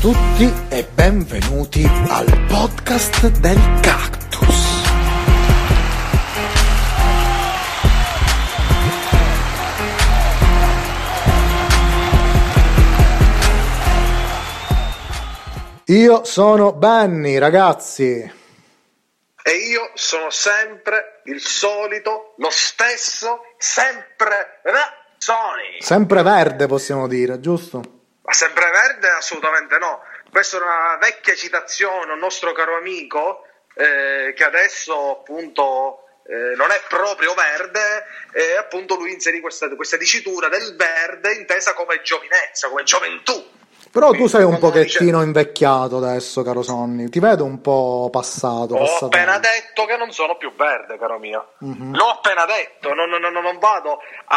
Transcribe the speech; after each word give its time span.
Tutti 0.00 0.48
e 0.68 0.86
benvenuti 0.94 1.84
al 2.08 2.46
podcast 2.46 3.26
del 3.40 3.58
cactus. 3.80 4.86
Io 15.86 16.22
sono 16.22 16.72
Benny, 16.74 17.38
ragazzi. 17.38 18.32
E 19.42 19.50
io 19.50 19.90
sono 19.94 20.30
sempre 20.30 21.22
il 21.24 21.40
solito, 21.40 22.34
lo 22.36 22.50
stesso, 22.50 23.40
sempre 23.56 24.60
Razzoni. 24.62 25.80
Sempre 25.80 26.22
verde 26.22 26.68
possiamo 26.68 27.08
dire, 27.08 27.40
giusto? 27.40 27.97
Ma 28.28 28.34
sempreverde? 28.34 29.08
Assolutamente 29.08 29.78
no. 29.78 30.02
Questa 30.30 30.58
è 30.58 30.60
una 30.60 30.98
vecchia 31.00 31.34
citazione, 31.34 32.12
un 32.12 32.18
nostro 32.18 32.52
caro 32.52 32.76
amico, 32.76 33.46
eh, 33.72 34.34
che 34.36 34.44
adesso 34.44 35.20
appunto 35.20 36.20
eh, 36.26 36.54
non 36.54 36.70
è 36.70 36.78
proprio 36.88 37.32
verde, 37.32 38.04
e 38.32 38.54
appunto 38.56 38.96
lui 38.96 39.14
inserì 39.14 39.40
questa, 39.40 39.74
questa 39.74 39.96
dicitura 39.96 40.48
del 40.48 40.76
verde 40.76 41.32
intesa 41.32 41.72
come 41.72 42.02
giovinezza, 42.02 42.68
come 42.68 42.82
gioventù. 42.82 43.57
Però 43.90 44.10
tu 44.12 44.26
sei 44.26 44.44
un 44.44 44.58
pochettino 44.58 45.18
dice- 45.18 45.24
invecchiato 45.24 45.96
adesso, 45.96 46.42
caro 46.42 46.62
Sonny. 46.62 47.08
Ti 47.08 47.18
vedo 47.20 47.44
un 47.44 47.60
po' 47.60 48.08
passato. 48.12 48.74
Ho 48.74 48.78
passato. 48.78 49.04
appena 49.06 49.38
detto 49.38 49.84
che 49.86 49.96
non 49.96 50.10
sono 50.12 50.36
più 50.36 50.52
verde, 50.54 50.98
caro 50.98 51.18
mio. 51.18 51.48
Mhm. 51.60 51.96
L'ho 51.96 52.04
appena 52.06 52.44
detto, 52.44 52.92
non, 52.94 53.08
non- 53.08 53.20
non- 53.32 53.58
vado 53.58 53.98
a, 54.26 54.36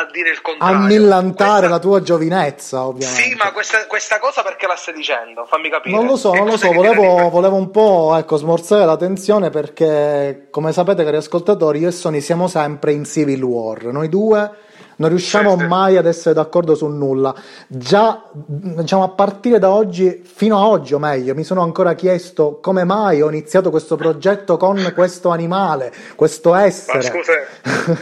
a- 0.00 0.06
dire 0.12 0.30
il 0.30 0.40
contrario. 0.42 0.76
A 0.76 0.80
millantare 0.80 1.50
Questa- 1.66 1.68
la 1.68 1.78
tua 1.78 2.02
giovinezza, 2.02 2.84
ovviamente. 2.86 3.22
Sì, 3.22 3.34
ma 3.34 3.52
questa, 3.52 3.86
questa 3.86 4.18
cosa 4.18 4.42
perché 4.42 4.66
la 4.66 4.76
stai 4.76 4.94
dicendo? 4.94 5.44
Fammi 5.46 5.70
capire. 5.70 5.96
Non 5.96 6.06
lo 6.06 6.16
so, 6.16 6.30
Che 6.30 6.38
non 6.38 6.46
lo 6.48 6.56
so, 6.56 6.70
volevo, 6.72 7.30
volevo 7.30 7.56
un 7.56 7.70
po' 7.70 8.14
ecco, 8.16 8.36
smorzare 8.36 8.84
la 8.84 8.96
tensione 8.96 9.50
perché, 9.50 10.48
come 10.50 10.72
sapete, 10.72 11.04
cari 11.04 11.16
ascoltatori, 11.16 11.78
io 11.80 11.88
e 11.88 11.92
Sony 11.92 12.20
siamo 12.20 12.48
sempre 12.48 12.92
in 12.92 13.04
Civil 13.04 13.42
War. 13.42 13.84
Noi 13.86 14.08
due 14.08 14.50
non 14.96 15.08
riusciamo 15.08 15.56
sì. 15.58 15.64
mai 15.66 15.96
ad 15.96 16.06
essere 16.06 16.34
d'accordo 16.34 16.74
su 16.74 16.86
nulla. 16.86 17.34
Già, 17.66 18.22
diciamo, 18.32 19.02
a 19.04 19.08
partire 19.10 19.58
da 19.58 19.70
oggi, 19.70 20.22
fino 20.24 20.56
a 20.58 20.66
oggi, 20.66 20.94
o 20.94 20.98
meglio, 20.98 21.34
mi 21.34 21.44
sono 21.44 21.62
ancora 21.62 21.94
chiesto 21.94 22.58
come 22.60 22.84
mai 22.84 23.22
ho 23.22 23.28
iniziato 23.28 23.70
questo 23.70 23.96
progetto 23.96 24.56
con 24.56 24.92
questo 24.94 25.30
animale, 25.30 25.92
questo 26.14 26.50
Ma, 26.50 26.64
essere. 26.64 27.02
scusa, 27.02 27.32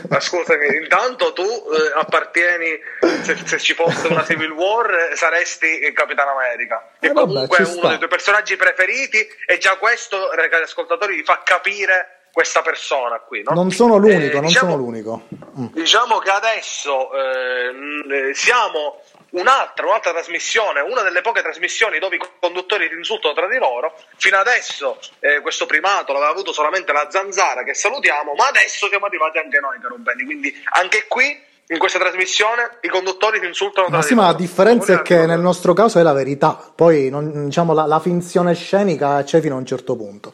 ma 0.08 0.20
scusami, 0.20 0.66
intanto 0.82 1.32
tu 1.32 1.42
eh, 1.42 1.98
appartieni, 1.98 2.78
se, 3.22 3.36
se 3.44 3.58
ci 3.58 3.74
fosse 3.74 4.08
una 4.08 4.24
Civil 4.24 4.50
War, 4.50 4.90
eh, 5.12 5.16
saresti 5.16 5.66
il 5.66 5.92
Capitano 5.92 6.32
America. 6.32 6.90
E 7.00 7.08
Eh, 7.08 7.12
vabbè, 7.12 7.26
comunque 7.26 7.56
ci 7.56 7.62
è 7.62 7.66
uno 7.66 7.78
sta. 7.78 7.88
dei 7.88 7.96
tuoi 7.96 8.08
personaggi 8.08 8.56
preferiti 8.56 9.18
e 9.46 9.58
già 9.58 9.76
questo, 9.76 10.30
ragazzi 10.34 10.64
ascoltatori, 10.64 11.16
vi 11.16 11.24
fa 11.24 11.40
capire 11.44 12.21
questa 12.32 12.62
persona 12.62 13.18
qui, 13.20 13.42
no? 13.44 13.54
Non 13.54 13.70
sono 13.70 13.96
l'unico, 13.98 14.36
Eh, 14.36 14.40
non 14.40 14.46
diciamo- 14.46 14.70
sono 14.72 14.82
l'unico. 14.82 15.22
Mm. 15.60 15.66
Diciamo 15.72 16.18
che 16.18 16.30
adesso 16.30 17.10
eh, 17.12 18.30
eh, 18.30 18.34
siamo 18.34 19.00
un'altra, 19.30 19.86
un'altra 19.86 20.12
trasmissione, 20.12 20.80
una 20.80 21.02
delle 21.02 21.20
poche 21.20 21.42
trasmissioni 21.42 21.98
dove 21.98 22.16
i 22.16 22.20
conduttori 22.40 22.88
si 22.88 22.94
insultano 22.96 23.34
tra 23.34 23.46
di 23.48 23.58
loro. 23.58 23.94
Fino 24.16 24.38
adesso 24.38 24.98
eh, 25.20 25.40
questo 25.40 25.66
primato 25.66 26.12
l'aveva 26.12 26.30
avuto 26.30 26.52
solamente 26.52 26.90
la 26.92 27.06
zanzara 27.10 27.64
che 27.64 27.74
salutiamo, 27.74 28.32
ma 28.34 28.46
adesso 28.48 28.88
siamo 28.88 29.06
arrivati 29.06 29.38
anche 29.38 29.60
noi, 29.60 29.78
caro 29.80 29.96
Benny. 29.98 30.24
Quindi 30.24 30.54
anche 30.72 31.04
qui, 31.08 31.38
in 31.68 31.78
questa 31.78 31.98
trasmissione, 31.98 32.78
i 32.80 32.88
conduttori 32.88 33.38
si 33.40 33.46
insultano 33.46 33.86
tra 33.88 33.96
Ma 33.96 34.02
di 34.02 34.08
sì, 34.08 34.14
loro. 34.14 34.26
ma 34.26 34.32
la 34.32 34.38
differenza 34.38 34.92
è 34.94 35.02
che 35.02 35.26
nel 35.26 35.40
nostro 35.40 35.72
caso 35.74 35.98
è 35.98 36.02
la 36.02 36.12
verità, 36.12 36.72
poi 36.74 37.08
non- 37.10 37.44
diciamo, 37.46 37.72
la, 37.74 37.86
la 37.86 38.00
finzione 38.00 38.54
scenica 38.54 39.22
c'è 39.22 39.40
fino 39.40 39.54
a 39.54 39.58
un 39.58 39.66
certo 39.66 39.96
punto. 39.96 40.32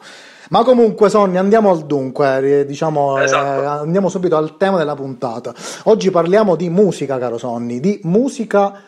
Ma 0.49 0.63
comunque, 0.63 1.09
Sonny, 1.09 1.37
andiamo 1.37 1.69
al 1.69 1.85
dunque, 1.85 2.61
eh, 2.61 2.65
diciamo, 2.65 3.19
eh, 3.19 3.23
Esatto. 3.23 3.67
andiamo 3.67 4.09
subito 4.09 4.35
al 4.35 4.57
tema 4.57 4.77
della 4.77 4.95
puntata. 4.95 5.53
Oggi 5.83 6.09
parliamo 6.09 6.55
di 6.55 6.69
musica, 6.69 7.19
caro 7.19 7.37
Sonny, 7.37 7.79
di 7.79 7.99
musica 8.03 8.81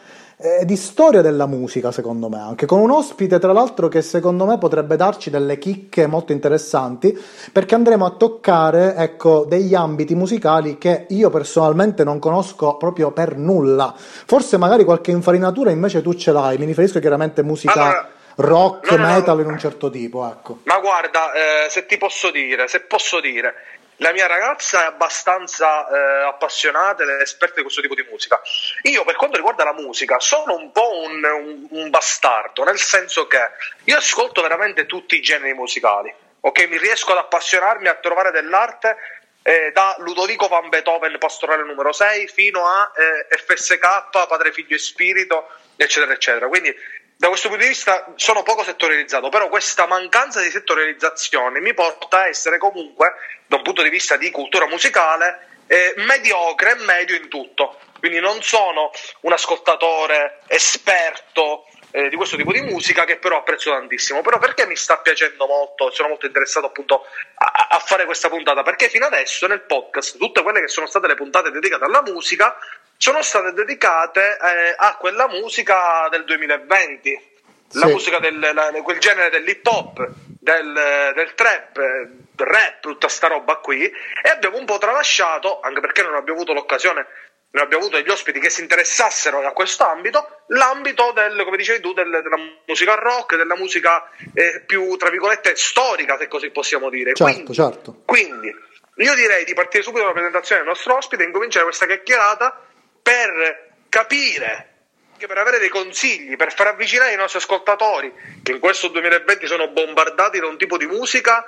e 0.44 0.66
di 0.66 0.76
storia 0.76 1.22
della 1.22 1.46
musica, 1.46 1.92
secondo 1.92 2.28
me, 2.28 2.40
anche 2.40 2.66
con 2.66 2.80
un 2.80 2.90
ospite, 2.90 3.38
tra 3.38 3.52
l'altro, 3.54 3.90
che 3.90 4.02
secondo 4.02 4.48
me 4.48 4.58
potrebbe 4.58 4.96
darci 4.96 5.30
delle 5.30 5.60
chicche 5.60 6.08
molto 6.08 6.32
interessanti, 6.32 7.16
perché 7.54 7.76
andremo 7.76 8.08
a 8.08 8.10
toccare, 8.10 8.96
ecco, 8.96 9.46
degli 9.48 9.76
ambiti 9.76 10.16
musicali 10.16 10.80
che 10.80 11.06
io 11.10 11.30
personalmente 11.30 12.04
non 12.04 12.18
conosco 12.18 12.76
proprio 12.78 13.12
per 13.12 13.38
nulla. 13.38 13.94
Forse 13.96 14.58
magari 14.58 14.84
qualche 14.84 15.12
infarinatura 15.12 15.70
invece 15.70 16.02
tu 16.02 16.16
ce 16.16 16.32
l'hai, 16.32 16.58
mi 16.58 16.66
riferisco 16.66 17.00
chiaramente 17.00 17.42
a 17.42 17.44
musica 17.44 17.74
Allora, 17.74 18.10
rock, 18.38 18.92
no, 18.92 18.98
no, 18.98 19.14
metal 19.14 19.40
in 19.40 19.46
un 19.48 19.60
certo 19.60 19.90
tipo, 19.90 20.28
ecco. 20.30 20.60
Ma 20.64 20.80
guarda, 20.80 21.32
eh, 21.34 21.70
se 21.70 21.86
ti 21.86 21.98
posso 21.98 22.32
dire, 22.32 22.68
se 22.68 22.82
posso 22.82 23.20
dire, 23.20 23.54
la 23.98 24.12
mia 24.14 24.26
ragazza 24.26 24.84
è 24.84 24.86
abbastanza 24.88 25.88
eh, 25.88 26.24
appassionata 26.24 27.04
ed 27.04 27.10
è 27.10 27.22
esperta 27.22 27.56
di 27.58 27.62
questo 27.62 27.82
tipo 27.82 27.94
di 27.94 28.06
musica. 28.10 28.42
Io, 28.84 29.04
per 29.06 29.16
quanto 29.16 29.36
riguarda 29.38 29.64
la 29.64 29.74
musica, 29.74 30.20
sono 30.20 30.56
un 30.56 30.72
po' 30.72 31.02
un, 31.02 31.24
un- 31.24 31.68
un 31.70 31.90
bastardo, 31.92 32.64
nel 32.64 32.80
senso 32.80 33.28
che 33.28 33.40
io 33.84 33.98
ascolto 33.98 34.42
veramente 34.42 34.88
tutti 34.88 35.16
i 35.16 35.22
generi 35.22 35.54
musicali, 35.54 36.12
ok? 36.40 36.68
Mi 36.68 36.78
riesco 36.80 37.12
ad 37.12 37.20
appassionarmi 37.20 37.88
a 37.90 37.96
trovare 37.96 38.32
dell'arte 38.32 38.98
eh, 39.44 39.72
da 39.74 39.96
Ludovico 40.00 40.48
van 40.48 40.70
Beethoven, 40.70 41.18
pastorale 41.20 41.64
numero 41.64 41.92
6, 41.92 42.28
fino 42.28 42.66
a 42.66 42.92
eh, 43.30 43.38
FSK, 43.38 44.10
Padre, 44.28 44.52
Figlio 44.52 44.76
e 44.76 44.80
Spirito, 44.80 45.48
eccetera, 45.76 46.14
eccetera. 46.14 46.48
Quindi 46.48 46.76
da 47.22 47.28
questo 47.28 47.50
punto 47.50 47.62
di 47.64 47.70
vista 47.70 48.14
sono 48.16 48.42
poco 48.42 48.64
settorializzato, 48.64 49.30
però 49.30 49.48
questa 49.48 49.86
mancanza 49.86 50.42
di 50.42 50.50
settorializzazione 50.50 51.60
mi 51.60 51.72
porta 51.76 52.22
a 52.22 52.28
essere 52.28 52.58
comunque, 52.58 53.14
da 53.46 53.58
un 53.58 53.62
punto 53.62 53.84
di 53.84 53.90
vista 53.90 54.18
di 54.18 54.32
cultura 54.32 54.66
musicale, 54.66 55.48
eh, 55.68 55.94
mediocre 55.98 56.72
e 56.72 56.84
medio 56.84 57.16
in 57.16 57.30
tutto. 57.30 57.78
Quindi 58.00 58.20
non 58.20 58.42
sono 58.42 58.90
un 59.20 59.34
ascoltatore 59.34 60.40
esperto 60.48 61.68
eh, 61.92 62.10
di 62.10 62.16
questo 62.16 62.38
tipo 62.38 62.52
di 62.52 62.62
musica 62.62 63.06
che 63.06 63.18
però 63.18 63.38
apprezzo 63.38 63.70
tantissimo. 63.70 64.22
Però 64.22 64.40
perché 64.40 64.66
mi 64.66 64.76
sta 64.76 64.98
piacendo 64.98 65.46
molto, 65.46 65.92
sono 65.92 66.08
molto 66.08 66.26
interessato 66.26 66.66
appunto 66.66 67.06
a, 67.36 67.68
a 67.70 67.78
fare 67.78 68.06
questa 68.06 68.30
puntata? 68.30 68.64
Perché 68.64 68.90
fino 68.90 69.06
adesso 69.06 69.46
nel 69.46 69.62
podcast 69.62 70.18
tutte 70.18 70.42
quelle 70.42 70.60
che 70.60 70.70
sono 70.70 70.88
state 70.88 71.06
le 71.06 71.14
puntate 71.14 71.52
dedicate 71.52 71.84
alla 71.86 72.02
musica 72.02 72.58
sono 73.02 73.24
state 73.24 73.52
dedicate 73.54 74.38
eh, 74.38 74.76
a 74.78 74.96
quella 74.98 75.28
musica 75.28 76.08
del 76.12 76.24
2020, 76.24 77.30
la 77.72 77.88
Sì. 77.88 77.92
musica 77.94 78.20
del 78.20 78.38
la- 78.40 78.72
quel 78.84 79.00
genere 79.00 79.32
dell'hip 79.32 79.66
hop. 79.66 80.08
del, 80.42 81.12
del 81.16 81.34
trap, 81.36 81.78
eh, 81.78 82.10
rap, 82.38 82.80
tutta 82.80 83.08
sta 83.08 83.28
roba 83.28 83.56
qui, 83.58 83.84
e 83.86 84.30
abbiamo 84.30 84.58
un 84.58 84.66
po' 84.66 84.78
tralasciato, 84.80 85.60
anche 85.62 85.80
perché 85.82 86.02
non 86.04 86.16
abbiamo 86.16 86.40
avuto 86.40 86.54
l'occasione, 86.54 87.06
non 87.52 87.64
abbiamo 87.64 87.84
avuto 87.86 87.98
degli 88.00 88.10
ospiti 88.10 88.40
che 88.40 88.50
si 88.50 88.62
interessassero 88.62 89.46
a 89.46 89.52
questo 89.52 89.84
ambito, 89.86 90.42
l'ambito 90.48 91.12
del, 91.12 91.44
come 91.44 91.58
dicevi 91.58 91.80
tu, 91.80 91.94
del- 91.94 92.10
della 92.24 92.38
musica 92.68 92.96
rock, 92.96 93.36
della 93.36 93.56
musica 93.56 94.10
eh, 94.34 94.62
più, 94.66 94.96
tra 94.98 95.10
virgolette, 95.10 95.56
storica, 95.56 96.18
se 96.18 96.28
così 96.28 96.50
possiamo 96.52 96.90
dire. 96.90 97.14
Certo, 97.14 97.24
Quindi- 97.34 97.54
certo. 97.54 98.02
quindi 98.06 98.56
io 98.96 99.14
direi 99.16 99.44
di 99.46 99.54
partire 99.54 99.82
subito 99.84 100.02
dalla 100.02 100.14
presentazione 100.14 100.62
del 100.62 100.70
nostro 100.70 100.96
ospite 100.98 101.24
e 101.24 101.28
incominciare 101.28 101.66
questa 101.66 101.86
chiacchierata 101.86 102.66
per 103.12 103.72
capire, 103.90 104.70
per 105.18 105.38
avere 105.38 105.60
dei 105.60 105.68
consigli, 105.68 106.38
per 106.38 106.54
far 106.54 106.68
avvicinare 106.68 107.12
i 107.12 107.18
nostri 107.18 107.40
ascoltatori 107.40 108.14
che 108.42 108.54
in 108.54 108.60
questo 108.60 108.88
2020 108.88 109.48
sono 109.48 109.68
bombardati 109.68 110.40
da 110.40 110.48
un 110.48 110.58
tipo 110.58 110.78
di 110.78 110.86
musica 110.86 111.44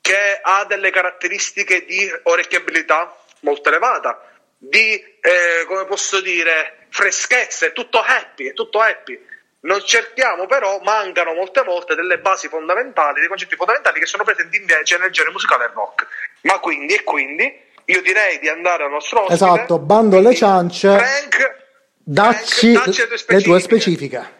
che 0.00 0.38
ha 0.40 0.64
delle 0.64 0.90
caratteristiche 0.90 1.84
di 1.84 2.08
orecchiabilità 2.22 3.16
molto 3.40 3.68
elevata, 3.68 4.30
di, 4.56 4.94
eh, 4.94 5.64
come 5.66 5.86
posso 5.86 6.20
dire, 6.20 6.86
freschezza, 6.88 7.66
è 7.66 7.72
tutto 7.72 8.00
happy, 8.00 8.50
è 8.50 8.52
tutto 8.52 8.78
happy. 8.78 9.20
Non 9.62 9.84
cerchiamo 9.84 10.46
però, 10.46 10.78
mancano 10.84 11.34
molte 11.34 11.62
volte 11.64 11.96
delle 11.96 12.20
basi 12.20 12.46
fondamentali, 12.46 13.18
dei 13.18 13.28
concetti 13.28 13.56
fondamentali 13.56 13.98
che 13.98 14.06
sono 14.06 14.22
presenti 14.22 14.56
invece 14.56 14.98
nel 14.98 15.10
genere 15.10 15.32
musicale 15.32 15.68
rock. 15.74 16.06
Ma 16.42 16.60
quindi 16.60 16.94
e 16.94 17.02
quindi 17.02 17.66
io 17.90 18.02
direi 18.02 18.38
di 18.38 18.48
andare 18.48 18.84
al 18.84 18.90
nostro 18.90 19.20
ospite. 19.20 19.34
Esatto, 19.34 19.78
bando 19.78 20.18
alle 20.18 20.34
ciance. 20.34 20.88
Frank, 20.96 21.56
Dacci 22.02 22.72
Frank, 22.74 22.86
dacci 22.86 23.24
le 23.28 23.42
tue 23.42 23.60
specifiche. 23.60 24.36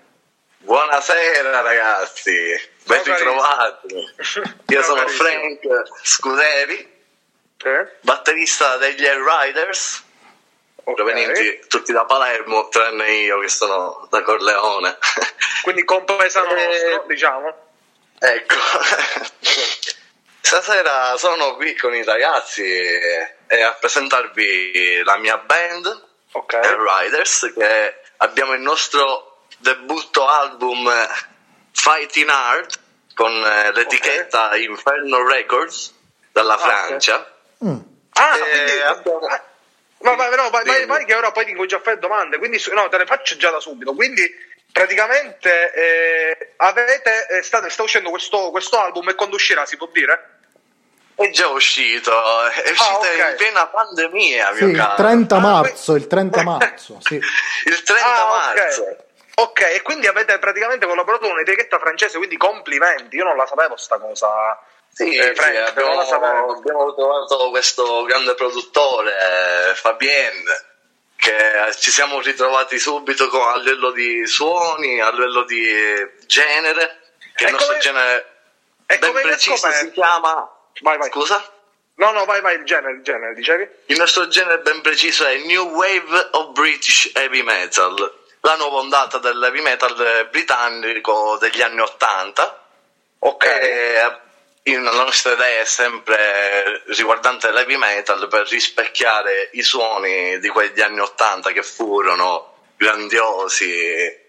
Buonasera 0.59 1.61
ragazzi, 1.63 2.33
ben 2.85 3.03
Ciao, 3.05 3.15
ritrovati. 3.17 3.95
Io 4.69 4.83
Ciao, 4.83 4.83
sono 4.83 5.01
carissimo. 5.05 5.29
Frank 5.29 5.61
Scuderi, 6.03 6.93
Eh? 7.65 7.89
batterista 8.03 8.77
degli 8.77 9.07
Air 9.07 9.19
Riders, 9.23 10.03
Ok. 10.85 10.95
provenienti 10.95 11.65
tutti 11.69 11.93
da 11.93 12.05
Palermo, 12.05 12.69
tranne 12.69 13.11
io 13.13 13.39
che 13.41 13.49
sono 13.49 14.07
da 14.11 14.21
Corleone. 14.23 14.99
Quindi 15.63 15.85
compaesano 15.85 16.51
Eh, 16.57 16.67
nostro, 16.67 17.05
diciamo. 17.07 17.55
ecco, 18.19 18.55
stasera 20.41 21.17
sono 21.17 21.55
qui 21.57 21.75
con 21.77 21.95
i 21.95 22.05
ragazzi 22.05 22.63
e, 22.63 23.35
e 23.47 23.63
a 23.63 23.73
presentarvi 23.73 25.03
la 25.05 25.17
mia 25.19 25.39
band, 25.39 26.07
Ok. 26.33 26.55
Air 26.55 26.79
Riders, 26.79 27.53
che 27.57 28.01
abbiamo 28.19 28.53
il 28.53 28.61
nostro 28.61 29.45
debutto 29.59 30.27
album 30.27 30.87
eh, 30.89 31.09
Fighting 31.73 32.29
Hard 32.29 32.73
con 33.15 33.33
eh, 33.33 33.73
l'etichetta 33.73 34.55
Inferno 34.57 35.27
Records 35.27 35.95
dalla. 36.33 36.57
Francia. 36.59 37.35
Ah, 37.61 38.37
Eh, 38.37 38.49
quindi... 38.51 38.81
abbiamo- 38.83 39.27
ah, 39.27 39.43
vai, 39.99 40.17
vai, 40.17 40.37
no, 40.37 40.51
vai, 40.51 40.65
vai, 40.65 40.87
vai, 40.87 41.05
che 41.05 41.15
ora 41.15 41.33
poi 41.33 41.45
ti 41.47 41.55
a 41.77 41.81
fare 41.81 41.99
domande, 41.99 42.39
quindi 42.39 42.63
no, 42.73 42.89
te 42.89 42.99
le 42.99 43.07
faccio 43.07 43.37
già 43.37 43.51
da 43.51 43.59
subito. 43.59 43.95
Quindi 43.95 44.23
praticamente 44.73 45.73
eh, 45.73 46.53
avete, 46.57 47.27
eh, 47.29 47.43
state, 47.43 47.71
sta 47.71 47.83
uscendo 47.83 48.11
questo, 48.11 48.51
questo 48.51 48.79
album 48.79 49.09
e 49.09 49.15
quando 49.15 49.37
uscirà 49.37 49.67
si 49.67 49.77
può 49.77 49.89
dire? 49.93 50.37
È 51.15 51.29
già 51.31 51.49
uscito, 51.49 52.13
è 52.49 52.71
uscito 52.71 52.99
ok. 52.99 53.27
in 53.31 53.35
piena 53.37 53.67
pandemia, 53.67 54.53
Sì, 54.55 54.63
mio 54.65 54.73
il 54.73 54.77
caro. 54.79 54.95
30 54.95 55.35
Ah, 55.37 55.41
marzo, 55.41 55.95
il 55.97 56.07
30 56.07 56.43
marzo, 56.45 56.99
sì. 57.01 57.15
Il 57.17 57.83
30 57.83 58.05
Ah, 58.23 58.27
marzo. 58.27 58.83
ok. 58.83 59.07
Ok, 59.39 59.61
e 59.73 59.83
quindi 59.83 60.07
avete 60.09 60.37
praticamente 60.39 60.85
collaborato 60.87 61.25
con 61.27 61.33
un'etichetta 61.35 61.79
francese, 61.79 62.19
quindi 62.19 62.37
complimenti, 62.37 63.17
io 63.17 63.25
non 63.25 63.37
la 63.37 63.47
sapevo 63.47 63.77
sta 63.77 63.99
cosa. 63.99 64.29
Sì, 64.93 65.17
Eh, 65.17 65.23
sì, 65.23 65.35
Frank, 65.35 65.77
non 65.77 65.95
la 65.97 66.05
sapevo. 66.05 66.27
abbiamo, 66.27 66.53
abbiamo 66.59 66.95
trovato 66.95 67.51
questo 67.51 68.03
grande 68.05 68.35
produttore, 68.35 69.13
Fabien, 69.75 70.43
che 71.31 71.75
ci 71.79 71.91
siamo 71.91 72.21
ritrovati 72.21 72.79
subito 72.79 73.29
con, 73.29 73.47
a 73.47 73.57
livello 73.59 73.91
di 73.91 74.27
suoni, 74.27 75.01
a 75.01 75.11
livello 75.11 75.43
di 75.45 75.69
eh, 75.69 76.15
genere, 76.27 77.01
che 77.35 77.45
E 77.45 77.47
il 77.49 77.53
nostro 77.53 77.69
come- 77.73 77.79
genere 77.81 78.37
e 78.87 78.99
ben 78.99 79.13
preciso 79.13 79.57
scoperto? 79.57 79.85
si 79.87 79.91
chiama... 79.93 80.51
Vai, 80.81 80.97
vai. 80.97 81.11
Scusa? 81.11 81.53
No, 81.97 82.13
no, 82.13 82.25
vai, 82.25 82.41
vai, 82.41 82.57
il 82.57 82.65
genere, 82.65 82.93
il 82.95 83.03
genere, 83.03 83.35
dicevi? 83.35 83.69
Il 83.87 83.99
nostro 83.99 84.29
genere 84.29 84.61
ben 84.61 84.81
preciso 84.81 85.27
è 85.27 85.37
New 85.39 85.69
Wave 85.75 86.29
of 86.33 86.53
British 86.53 87.11
Heavy 87.13 87.43
Metal, 87.43 88.15
la 88.41 88.55
nuova 88.55 88.79
ondata 88.79 89.19
del 89.19 89.43
heavy 89.43 89.61
metal 89.61 90.29
britannico 90.31 91.37
degli 91.39 91.61
anni 91.61 91.81
Ottanta. 91.81 92.65
Ok. 93.19 93.45
E 93.45 94.01
in- 94.01 94.19
la 94.77 94.91
nostra 94.93 95.33
idea 95.33 95.61
è 95.61 95.65
sempre 95.65 96.83
riguardante 96.87 97.51
l'heavy 97.51 97.77
metal 97.77 98.27
per 98.29 98.47
rispecchiare 98.49 99.51
i 99.53 99.63
suoni 99.63 100.39
di 100.39 100.49
quegli 100.49 100.81
anni 100.81 101.01
Ottanta 101.01 101.51
che 101.53 101.63
furono 101.63 102.73
grandiosi. 102.77 104.27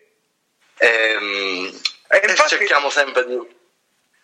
Ehm, 0.77 1.79
E 2.11 2.17
E, 2.23 2.29
infatti- 2.29 2.49
cerchiamo 2.57 2.89
sempre 2.89 3.23
di, 3.25 3.37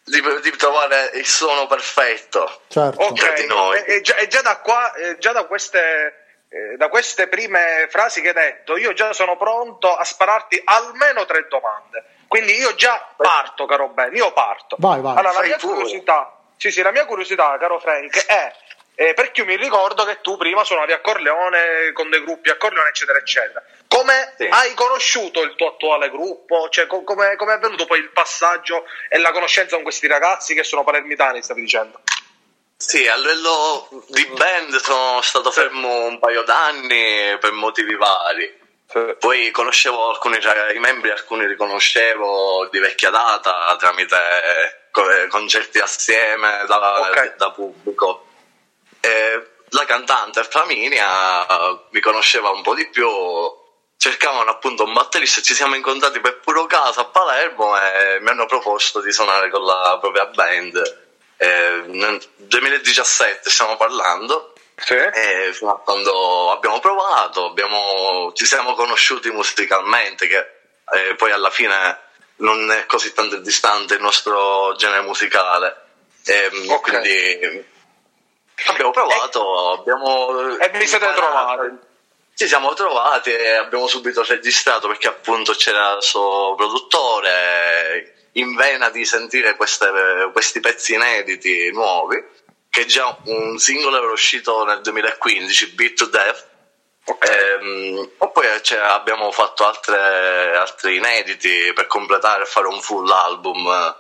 di- 0.06 0.40
di 0.42 0.52
trovare 0.58 1.12
il 1.14 1.26
suono 1.26 1.68
perfetto. 1.68 2.62
Certo. 2.68 3.00
Ok, 3.02 3.20
Tra 3.20 3.32
di 3.34 3.46
noi. 3.46 3.78
E, 3.84 3.96
e 3.98 4.02
già, 4.02 4.16
e 4.16 4.28
già 4.28 4.42
da 4.42 4.58
qua, 4.58 4.92
eh, 4.96 5.18
già 5.20 5.32
da 5.34 5.46
queste, 5.46 6.42
eh, 6.50 6.78
da 6.78 6.88
queste 6.90 7.28
prime 7.28 7.88
frasi 7.92 8.22
che 8.22 8.30
hai 8.30 8.34
detto, 8.34 8.76
io 8.78 8.94
già 8.94 9.14
sono 9.14 9.38
pronto 9.38 9.96
a 9.96 10.04
spararti 10.04 10.60
almeno 10.66 11.26
tre 11.26 11.46
domande. 11.48 12.04
Quindi 12.28 12.54
io 12.56 12.76
già 12.76 13.14
parto, 13.16 13.66
caro 13.66 13.90
Ben, 13.90 14.14
io 14.16 14.32
parto. 14.34 14.76
Vai, 14.80 15.02
vai. 15.02 15.18
Allora, 15.18 15.34
la 15.34 15.42
mia 15.42 15.58
sì, 16.58 16.72
sì, 16.72 16.82
la 16.82 16.92
mia 16.92 17.06
curiosità, 17.06 17.58
caro 17.58 17.80
Frank, 17.80 18.26
è 18.26 18.54
eh, 18.96 19.14
perché 19.14 19.42
io 19.42 19.46
mi 19.48 19.58
ricordo 19.58 20.06
che 20.06 20.22
tu 20.22 20.38
prima 20.38 20.64
suonavi 20.64 20.94
a 20.94 21.02
Corleone 21.02 21.92
con 21.94 22.10
dei 22.10 22.24
gruppi 22.24 22.50
a 22.50 22.56
Corleone, 22.58 22.90
eccetera, 22.90 23.18
eccetera. 23.18 23.62
Come 23.88 24.34
Sì. 24.38 24.48
hai 24.50 24.74
conosciuto 24.74 25.42
il 25.42 25.56
tuo 25.56 25.70
attuale 25.70 26.10
gruppo? 26.10 26.70
Cioè, 26.70 26.88
co- 26.88 27.04
come 27.04 27.36
come 27.36 27.52
è 27.54 27.56
avvenuto 27.56 27.86
poi 27.86 28.00
il 28.00 28.10
passaggio 28.12 28.86
e 29.10 29.18
la 29.18 29.32
conoscenza 29.32 29.76
con 29.76 29.84
questi 29.84 30.08
ragazzi 30.08 30.54
che 30.56 30.64
sono 30.64 30.84
palermitani, 30.84 31.42
stavi 31.44 31.62
dicendo? 31.62 32.00
Sì, 32.78 33.08
a 33.08 33.16
livello 33.16 33.88
di 34.08 34.26
band 34.28 34.76
sono 34.78 35.22
stato 35.22 35.52
fermo 35.52 36.06
un 36.06 36.20
paio 36.20 36.44
d'anni 36.44 37.38
per 37.40 37.52
motivi 37.52 37.96
vari. 37.96 38.64
Poi 39.20 39.52
conoscevo 39.52 40.10
alcuni 40.10 40.38
i 40.74 40.80
membri, 40.80 41.12
alcuni 41.12 41.46
li 41.48 41.58
conoscevo 41.58 42.70
di 42.72 42.80
vecchia 42.80 43.10
data 43.10 43.76
tramite 43.78 44.88
co- 44.90 45.28
concerti 45.28 45.80
assieme 45.80 46.64
da, 46.66 47.02
Ok. 47.02 47.36
da 47.36 47.52
pubblico. 47.52 48.26
E 49.02 49.50
la 49.72 49.84
cantante 49.84 50.46
Flaminia 50.46 51.46
mi 51.90 52.00
conosceva 52.00 52.52
un 52.52 52.62
po' 52.62 52.74
di 52.74 52.88
più, 52.88 53.10
cercavano 53.98 54.50
appunto 54.50 54.86
un 54.86 54.94
batterista, 54.94 55.42
ci 55.42 55.54
siamo 55.54 55.76
incontrati 55.76 56.22
per 56.22 56.40
puro 56.40 56.66
caso 56.66 57.02
a 57.02 57.06
Palermo 57.06 57.78
e 57.78 58.20
mi 58.22 58.30
hanno 58.30 58.46
proposto 58.46 59.02
di 59.02 59.12
suonare 59.12 59.50
con 59.50 59.66
la 59.66 59.98
propria 60.00 60.28
band. 60.28 61.04
Eh, 61.36 61.84
nel 61.88 62.24
2017 62.38 63.50
stiamo 63.50 63.76
parlando 63.76 64.54
Sì. 64.78 64.94
e 64.94 65.56
a 65.64 65.74
quando 65.84 66.52
abbiamo 66.52 66.80
provato, 66.80 67.46
abbiamo- 67.46 68.32
ci 68.34 68.46
siamo 68.46 68.74
conosciuti 68.74 69.30
musicalmente, 69.32 70.28
che 70.28 70.38
eh, 70.94 71.16
poi 71.16 71.32
alla 71.32 71.50
fine 71.50 72.00
non 72.38 72.70
è 72.72 72.86
così 72.86 73.14
tanto 73.14 73.38
distante 73.38 73.96
il 73.96 74.02
nostro 74.02 74.76
genere 74.76 75.02
musicale. 75.02 75.84
Ehm, 76.26 76.70
Ok. 76.70 76.82
Quindi 76.82 77.66
abbiamo 78.66 78.92
provato, 78.92 79.72
abbiamo. 79.72 80.58
E 80.58 80.70
vi 80.70 80.88
siete 80.88 81.12
trovati? 81.14 81.78
Ci 82.36 82.48
siamo 82.48 82.74
trovati 82.74 83.32
e 83.34 83.52
abbiamo 83.54 83.88
subito 83.88 84.24
registrato 84.24 84.88
perché 84.90 85.08
appunto 85.08 85.54
c'era 85.54 85.94
il 85.96 86.04
suo 86.04 86.54
produttore 86.56 88.30
in 88.34 88.54
vena 88.56 88.90
di 88.90 89.06
sentire 89.06 89.56
queste- 89.56 90.30
questi 90.34 90.60
pezzi 90.60 90.96
inediti 90.96 91.72
nuovi, 91.72 92.22
che 92.76 92.86
già 92.86 93.18
un 93.24 93.58
singolo 93.58 93.96
era 93.96 94.12
uscito 94.12 94.66
nel 94.66 94.82
2015, 94.82 95.72
Beat 95.76 95.94
to 95.94 96.06
Death. 96.08 96.46
Ehm, 97.06 98.12
e 98.20 98.30
poi 98.34 98.46
cioè, 98.64 98.80
abbiamo 98.80 99.32
fatto 99.32 99.66
altre, 99.66 100.58
altri 100.58 100.98
inediti 100.98 101.72
per 101.74 101.88
completare 101.88 102.44
e 102.44 102.46
fare 102.46 102.68
un 102.68 102.82
full 102.82 103.10
album. 103.10 103.96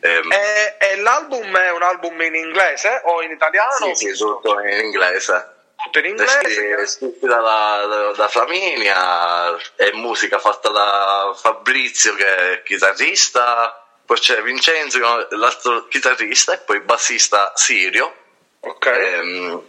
Ehm, 0.00 0.32
E, 0.32 0.76
e 0.78 0.96
l'album 0.96 1.54
è 1.54 1.70
un 1.72 1.82
album 1.82 2.18
in 2.22 2.34
inglese 2.34 3.02
o 3.04 3.20
in 3.20 3.30
italiano? 3.32 3.94
sì, 3.94 3.94
sì, 3.94 4.16
tutto 4.16 4.58
in 4.58 4.84
inglese. 4.84 5.52
Tutto 5.84 5.98
in 5.98 6.06
inglese. 6.06 6.86
Scritti 6.86 7.26
da, 7.26 7.40
da, 7.40 8.12
da 8.16 8.28
Flaminia 8.28 9.54
e 9.76 9.92
musica 9.92 10.38
fatta 10.38 10.70
da 10.70 11.34
Fabrizio 11.36 12.14
che 12.14 12.36
è 12.52 12.62
chitarrista, 12.62 13.83
poi 14.04 14.18
c'è 14.18 14.42
Vincenzo 14.42 15.26
l'altro 15.30 15.86
chitarrista 15.88 16.52
e 16.52 16.58
poi 16.58 16.80
bassista 16.80 17.52
Sirio. 17.54 18.14
Ok. 18.60 18.86
Ehm, 18.86 19.62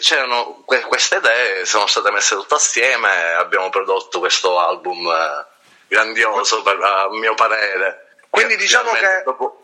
c'erano 0.00 0.62
que- 0.64 0.82
queste 0.82 1.16
idee, 1.16 1.64
sono 1.64 1.86
state 1.86 2.10
messe 2.10 2.34
tutte 2.36 2.54
assieme 2.54 3.08
e 3.12 3.32
abbiamo 3.32 3.70
prodotto 3.70 4.18
questo 4.20 4.58
album 4.58 5.06
eh, 5.08 5.46
grandioso 5.88 6.62
per, 6.62 6.78
a 6.80 7.08
mio 7.10 7.34
parere. 7.34 8.16
Quindi 8.30 8.54
Che 8.54 8.60
diciamo 8.60 8.92
che- 8.92 9.22
dopo- 9.24 9.62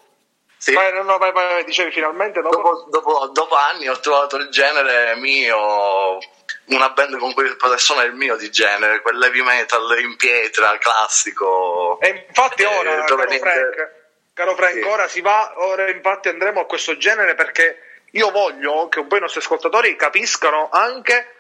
Sì. 0.57 0.73
Vai, 0.75 0.93
no, 1.03 1.19
vai, 1.19 1.33
vai, 1.33 1.65
dicevi 1.65 1.91
finalmente 1.91 2.41
dopo? 2.41 2.55
Dopo, 2.57 2.87
dopo- 2.89 3.27
dopo 3.33 3.55
anni 3.57 3.89
ho 3.89 3.99
trovato 3.99 4.37
il 4.37 4.49
genere 4.49 5.17
mio, 5.17 6.19
una 6.67 6.91
band 6.91 7.17
con 7.19 7.33
cui 7.35 7.55
poter 7.57 7.81
suonare 7.81 8.09
il 8.09 8.15
mio 8.15 8.37
di 8.37 8.51
genere, 8.51 9.01
quel 9.01 9.21
heavy 9.23 9.43
metal 9.43 9.99
in 10.01 10.17
pietra, 10.17 10.77
classico. 10.79 11.99
E 12.01 12.25
infatti 12.29 12.63
Eh, 12.63 12.67
ora, 12.67 12.91
caro 12.91 13.05
proveniente- 13.05 13.39
Frank, 13.51 13.91
caro 14.35 14.55
Frank, 14.55 14.73
Sì. 14.75 14.81
ora 14.83 15.09
si 15.09 15.21
va, 15.21 15.53
ora 15.57 15.89
infatti 15.91 16.29
andremo 16.29 16.61
a 16.61 16.67
questo 16.67 16.97
genere 16.97 17.35
perché 17.35 17.79
io 18.13 18.31
voglio 18.31 18.89
che 18.89 19.01
un 19.01 19.07
po' 19.09 19.17
i 19.17 19.21
nostri 19.21 19.41
ascoltatori 19.41 19.97
capiscano 19.97 20.69
anche 20.71 21.37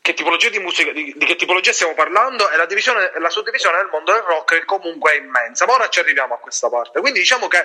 che 0.00 0.14
tipologia 0.14 0.48
di 0.48 0.58
musica, 0.58 0.90
di, 0.90 1.12
di 1.16 1.24
che 1.24 1.36
tipologia 1.36 1.72
stiamo 1.72 1.94
parlando 1.94 2.50
e 2.50 2.56
la, 2.56 2.66
divisione, 2.66 3.12
la 3.18 3.30
suddivisione 3.30 3.76
del 3.76 3.88
mondo 3.92 4.12
del 4.12 4.22
rock 4.22 4.58
che 4.58 4.64
comunque 4.64 5.12
è 5.12 5.16
immensa. 5.16 5.64
Ma 5.66 5.74
ora 5.74 5.88
ci 5.88 6.00
arriviamo 6.00 6.34
a 6.34 6.38
questa 6.38 6.68
parte. 6.68 6.98
Quindi 7.00 7.20
diciamo 7.20 7.46
che 7.46 7.64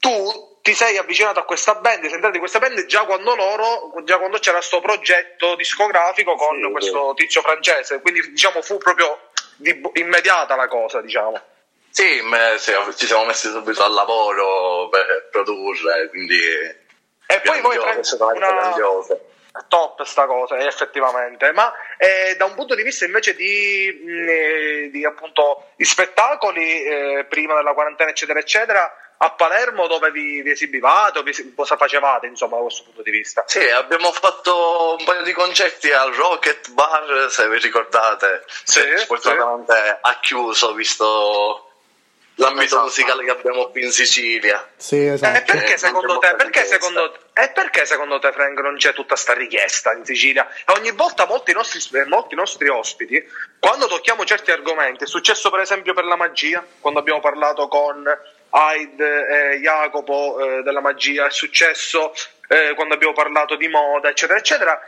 tu 0.00 0.57
ti 0.68 0.74
sei 0.74 0.98
avvicinato 0.98 1.38
a 1.40 1.44
questa 1.44 1.76
band, 1.76 2.04
sei 2.04 2.12
entrato 2.12 2.34
in 2.34 2.40
questa 2.40 2.58
band 2.58 2.84
già 2.84 3.06
quando 3.06 3.34
loro, 3.34 3.94
già 4.04 4.18
quando 4.18 4.38
c'era 4.38 4.60
sto 4.60 4.82
progetto 4.82 5.54
discografico 5.54 6.34
con 6.34 6.62
Sì, 6.62 6.70
questo 6.70 7.14
tizio 7.16 7.40
francese. 7.40 8.02
Quindi 8.02 8.20
diciamo 8.32 8.60
fu 8.60 8.76
proprio 8.76 9.30
di- 9.56 9.80
immediata 9.94 10.56
la 10.56 10.68
cosa, 10.68 11.00
diciamo. 11.00 11.40
Sì, 11.88 12.20
ci 12.96 13.06
siamo 13.06 13.24
messi 13.24 13.48
subito 13.48 13.82
al 13.82 13.94
lavoro 13.94 14.90
per 14.90 15.28
produrre, 15.30 16.10
quindi... 16.10 16.38
E 16.38 17.40
poi 17.42 17.60
voi 17.62 17.78
una 17.78 18.52
grandioso. 18.52 19.20
top 19.68 20.02
sta 20.02 20.26
cosa, 20.26 20.58
eh, 20.58 20.66
effettivamente. 20.66 21.50
Ma 21.52 21.72
eh, 21.96 22.36
da 22.36 22.44
un 22.44 22.54
punto 22.54 22.74
di 22.74 22.82
vista 22.82 23.06
invece 23.06 23.34
di, 23.34 24.02
mh, 24.04 24.28
eh, 24.28 24.88
di, 24.92 25.02
appunto 25.06 25.70
di 25.76 25.86
spettacoli, 25.86 26.84
eh, 26.84 27.26
prima 27.26 27.54
della 27.54 27.72
quarantena, 27.72 28.10
eccetera, 28.10 28.38
eccetera, 28.38 28.92
a 29.20 29.30
Palermo 29.30 29.86
dove 29.88 30.10
vi, 30.10 30.42
vi 30.42 30.50
esibivate 30.52 31.22
vi- 31.22 31.52
cosa 31.54 31.76
facevate, 31.76 32.26
insomma, 32.26 32.56
da 32.56 32.62
questo 32.62 32.84
punto 32.84 33.02
di 33.02 33.10
vista? 33.10 33.42
Sì, 33.46 33.68
abbiamo 33.68 34.12
fatto 34.12 34.96
un 34.98 35.04
paio 35.04 35.22
di 35.22 35.32
concerti 35.32 35.90
al 35.90 36.12
Rocket 36.12 36.70
Bar, 36.70 37.26
se 37.30 37.48
vi 37.48 37.58
ricordate. 37.58 38.44
Sì, 38.62 38.80
Fortunatamente 39.06 39.98
ha 40.00 40.18
chiuso, 40.20 40.72
visto 40.72 41.62
l'ambito 42.36 42.62
Esatto. 42.66 42.82
musicale 42.84 43.24
che 43.24 43.30
abbiamo 43.32 43.66
qui 43.70 43.82
in 43.82 43.90
Sicilia. 43.90 44.64
Sì, 44.76 45.04
E 45.06 45.12
esatto. 45.14 45.42
perché 45.52 45.72
Eh, 45.74 45.78
secondo 45.78 46.18
te, 46.18 46.34
perché 46.36 46.64
secondo, 46.64 47.12
e 47.34 47.48
perché 47.50 47.84
secondo 47.86 48.20
te, 48.20 48.30
Frank, 48.30 48.56
non 48.60 48.76
c'è 48.76 48.92
tutta 48.92 49.16
sta 49.16 49.32
richiesta 49.32 49.92
in 49.94 50.04
Sicilia? 50.04 50.48
E 50.64 50.72
ogni 50.78 50.92
volta 50.92 51.26
molti 51.26 51.52
nostri, 51.52 51.80
eh, 51.98 52.04
molti 52.04 52.36
nostri 52.36 52.68
ospiti, 52.68 53.20
quando 53.58 53.88
tocchiamo 53.88 54.24
certi 54.24 54.52
argomenti, 54.52 55.02
è 55.02 55.06
successo 55.08 55.50
per 55.50 55.58
esempio 55.58 55.92
per 55.94 56.04
la 56.04 56.14
magia, 56.14 56.64
quando 56.78 57.00
abbiamo 57.00 57.18
parlato 57.18 57.66
con 57.66 58.04
Aid 58.50 59.00
e 59.00 59.60
Jacopo 59.60 60.38
eh, 60.40 60.62
della 60.62 60.80
magia, 60.80 61.26
è 61.26 61.30
successo 61.30 62.12
eh, 62.48 62.74
quando 62.74 62.94
abbiamo 62.94 63.12
parlato 63.12 63.56
di 63.56 63.68
moda, 63.68 64.08
eccetera, 64.08 64.38
eccetera. 64.38 64.80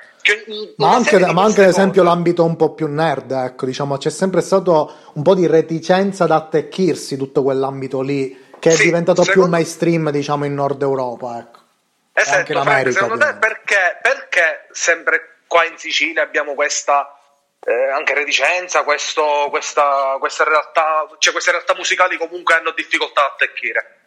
Ma 0.77 0.95
anche, 0.95 1.19
ma 1.33 1.43
anche 1.43 1.63
ad 1.63 1.69
esempio 1.69 2.03
l'ambito 2.03 2.45
un 2.45 2.57
po' 2.57 2.75
più 2.75 2.87
nerd, 2.87 3.31
ecco, 3.33 3.67
diciamo, 3.67 3.97
c'è 3.97 4.11
sempre 4.11 4.41
stato 4.43 4.95
un 5.15 5.23
po' 5.23 5.35
di 5.35 5.47
reticenza 5.47 6.25
ad 6.25 6.31
attecchirsi 6.31 7.17
tutto 7.17 7.43
quell'ambito 7.43 8.01
lì, 8.03 8.49
che 8.59 8.71
è 8.71 8.75
Sì, 8.75 8.85
diventato 8.85 9.23
più 9.23 9.33
secondo- 9.33 9.51
mainstream, 9.57 10.11
diciamo, 10.11 10.45
in 10.45 10.55
Nord 10.55 10.83
Europa, 10.83 11.39
ecco. 11.39 11.59
E 12.13 12.21
anche 12.23 12.53
Esatto, 12.53 12.53
in 12.53 12.63
Frank, 12.63 12.93
secondo 12.93 13.17
te 13.19 13.35
perché, 13.39 13.99
perché 14.03 14.67
sempre 14.73 15.37
qua 15.47 15.65
in 15.65 15.77
Sicilia 15.79 16.23
abbiamo 16.23 16.55
questa 16.55 17.15
eh, 17.67 17.91
anche 17.91 18.15
reticenza, 18.15 18.83
questo, 18.85 19.49
questa, 19.51 20.17
questa 20.19 20.45
realtà, 20.45 21.07
cioè 21.19 21.33
queste 21.33 21.51
realtà 21.51 21.75
musicali 21.75 22.17
comunque 22.17 22.55
hanno 22.55 22.71
difficoltà 22.71 23.23
a 23.23 23.27
attecchire? 23.27 23.99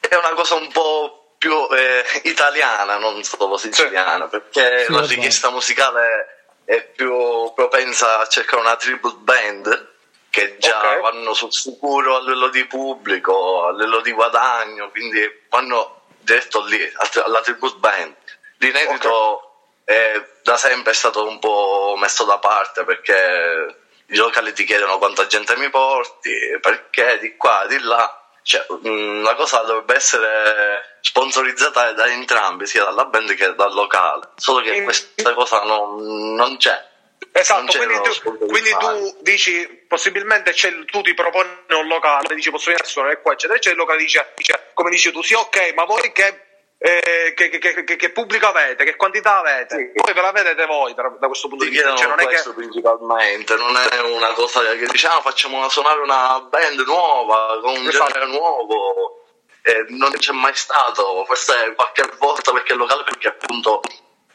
È 0.00 0.14
una 0.14 0.34
cosa 0.34 0.54
un 0.54 0.70
po' 0.70 1.34
più 1.38 1.66
eh, 1.72 2.04
italiana, 2.24 2.96
non 2.98 3.22
solo 3.24 3.56
siciliana, 3.56 4.28
perché 4.28 4.84
Sì, 4.84 4.92
la 4.92 5.00
va 5.00 5.02
bene. 5.02 5.14
richiesta 5.14 5.50
musicale 5.50 6.28
è 6.64 6.82
più 6.82 7.52
propensa 7.54 8.20
a 8.20 8.26
cercare 8.26 8.62
una 8.62 8.76
tribute 8.76 9.16
band 9.18 9.92
che 10.30 10.56
già 10.58 10.78
Ok. 10.78 11.00
vanno 11.00 11.34
sul 11.34 11.52
sicuro 11.52 12.16
a 12.16 12.20
livello 12.20 12.48
di 12.48 12.64
pubblico, 12.66 13.66
a 13.66 13.72
livello 13.72 14.00
di 14.00 14.12
guadagno, 14.12 14.90
quindi 14.90 15.20
vanno 15.48 16.02
diretto 16.20 16.64
lì, 16.64 16.92
alla 17.24 17.40
tribute 17.42 17.76
band. 17.78 18.14
L'inedito 18.58 19.53
è 19.84 20.22
da 20.42 20.56
sempre 20.56 20.92
è 20.92 20.94
stato 20.94 21.26
un 21.26 21.38
po' 21.38 21.94
messo 21.98 22.24
da 22.24 22.38
parte 22.38 22.84
perché 22.84 23.76
i 24.06 24.16
locali 24.16 24.52
ti 24.52 24.64
chiedono 24.64 24.98
quanta 24.98 25.26
gente 25.26 25.56
mi 25.56 25.70
porti, 25.70 26.30
perché 26.60 27.18
di 27.18 27.36
qua, 27.36 27.64
di 27.66 27.78
là. 27.80 28.20
Cioè, 28.42 28.66
mh, 28.68 29.22
la 29.22 29.34
cosa 29.34 29.60
dovrebbe 29.60 29.94
essere 29.94 30.98
sponsorizzata 31.00 31.92
da 31.92 32.06
entrambi, 32.08 32.66
sia 32.66 32.84
dalla 32.84 33.06
band 33.06 33.34
che 33.34 33.54
dal 33.54 33.72
locale. 33.72 34.28
Solo 34.36 34.60
che 34.60 34.74
In- 34.74 34.84
questa 34.84 35.32
cosa 35.32 35.62
non, 35.62 36.34
non 36.34 36.56
c'è. 36.58 36.92
Non 37.18 37.42
Esatto, 37.42 37.64
c'è 37.72 37.78
quindi 37.78 38.00
tu, 38.02 38.46
quindi 38.46 38.70
tu 38.78 39.16
dici 39.22 39.84
possibilmente 39.88 40.52
tu 40.86 41.00
ti 41.00 41.14
proponi 41.14 41.48
un 41.70 41.86
locale, 41.86 42.34
dici 42.34 42.50
posso 42.50 42.66
venire 42.66 42.84
a 42.84 42.88
suonare 42.88 43.22
qua, 43.22 43.32
eccetera, 43.32 43.58
eccetera, 43.58 43.80
il 43.80 43.80
locale 43.80 44.04
dice, 44.04 44.32
dice, 44.36 44.70
come 44.74 44.90
dici 44.90 45.10
tu, 45.10 45.22
sì 45.22 45.34
ok, 45.34 45.72
ma 45.74 45.84
voi 45.84 46.12
che, 46.12 46.43
eh, 46.86 47.32
che, 47.34 47.48
che- 47.48 47.82
che- 47.82 47.96
che- 47.96 48.10
pubblico 48.10 48.46
avete, 48.46 48.84
che 48.84 48.94
quantità 48.96 49.38
avete? 49.38 49.74
Sì. 49.74 49.90
Voi 50.02 50.12
ve 50.12 50.20
la 50.20 50.32
vedete 50.32 50.66
voi 50.66 50.92
da, 50.92 51.08
da 51.18 51.28
questo 51.28 51.48
punto 51.48 51.64
Ti 51.64 51.70
di 51.70 51.76
vista, 51.76 51.96
cioè, 51.96 52.08
non 52.08 52.20
è 52.20 52.24
questo 52.24 52.52
principalmente, 52.52 53.56
non 53.56 53.74
è 53.74 54.00
una 54.02 54.32
cosa 54.34 54.60
che 54.74 54.84
diciamo 54.86 55.22
facciamo 55.22 55.56
una- 55.56 55.70
suonare 55.70 56.00
una 56.00 56.40
band 56.42 56.80
nuova, 56.80 57.58
con 57.62 57.76
un 57.76 57.88
Esatto. 57.88 58.12
genere 58.12 58.30
nuovo, 58.30 59.24
eh, 59.62 59.86
non 59.88 60.10
c'è 60.12 60.32
mai 60.32 60.54
stato, 60.54 61.24
forse 61.24 61.72
qualche 61.74 62.02
volta 62.18 62.52
perché 62.52 62.72
il 62.72 62.78
locale 62.78 63.02
perché 63.04 63.28
appunto 63.28 63.80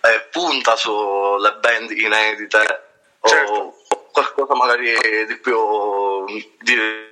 eh, 0.02 0.28
punta 0.32 0.76
sulle 0.76 1.54
band 1.60 1.92
inedite 1.92 2.88
Certo. 3.22 3.52
o, 3.54 3.76
o 3.90 4.10
qualcosa 4.12 4.56
magari 4.56 5.26
di 5.28 5.38
più 5.38 6.26
di, 6.58 7.08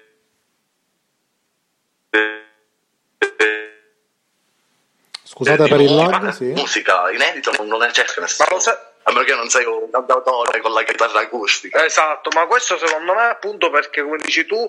Scusate 5.38 5.67
per 5.70 5.82
il 5.82 5.96
lag, 5.96 6.29
sì. 6.29 6.46
musica 6.46 7.12
inedita 7.12 7.51
non, 7.58 7.67
non 7.67 7.79
ne 7.79 7.91
cerca 7.91 8.22
nessuno. 8.22 8.48
Ma 8.50 8.56
lo 8.56 8.62
sa- 8.62 8.91
A 9.03 9.12
meno 9.12 9.24
che 9.24 9.36
non 9.36 9.50
sei 9.50 9.65
un 9.65 9.89
cantautore 9.91 10.60
con 10.60 10.74
la 10.74 10.84
chitarra 10.84 11.20
acustica. 11.20 11.86
Esatto, 11.86 12.29
ma 12.34 12.46
questo 12.48 12.77
secondo 12.77 13.13
me 13.13 13.24
appunto 13.24 13.70
perché 13.70 14.01
come 14.01 14.17
dici 14.17 14.46
tu 14.46 14.67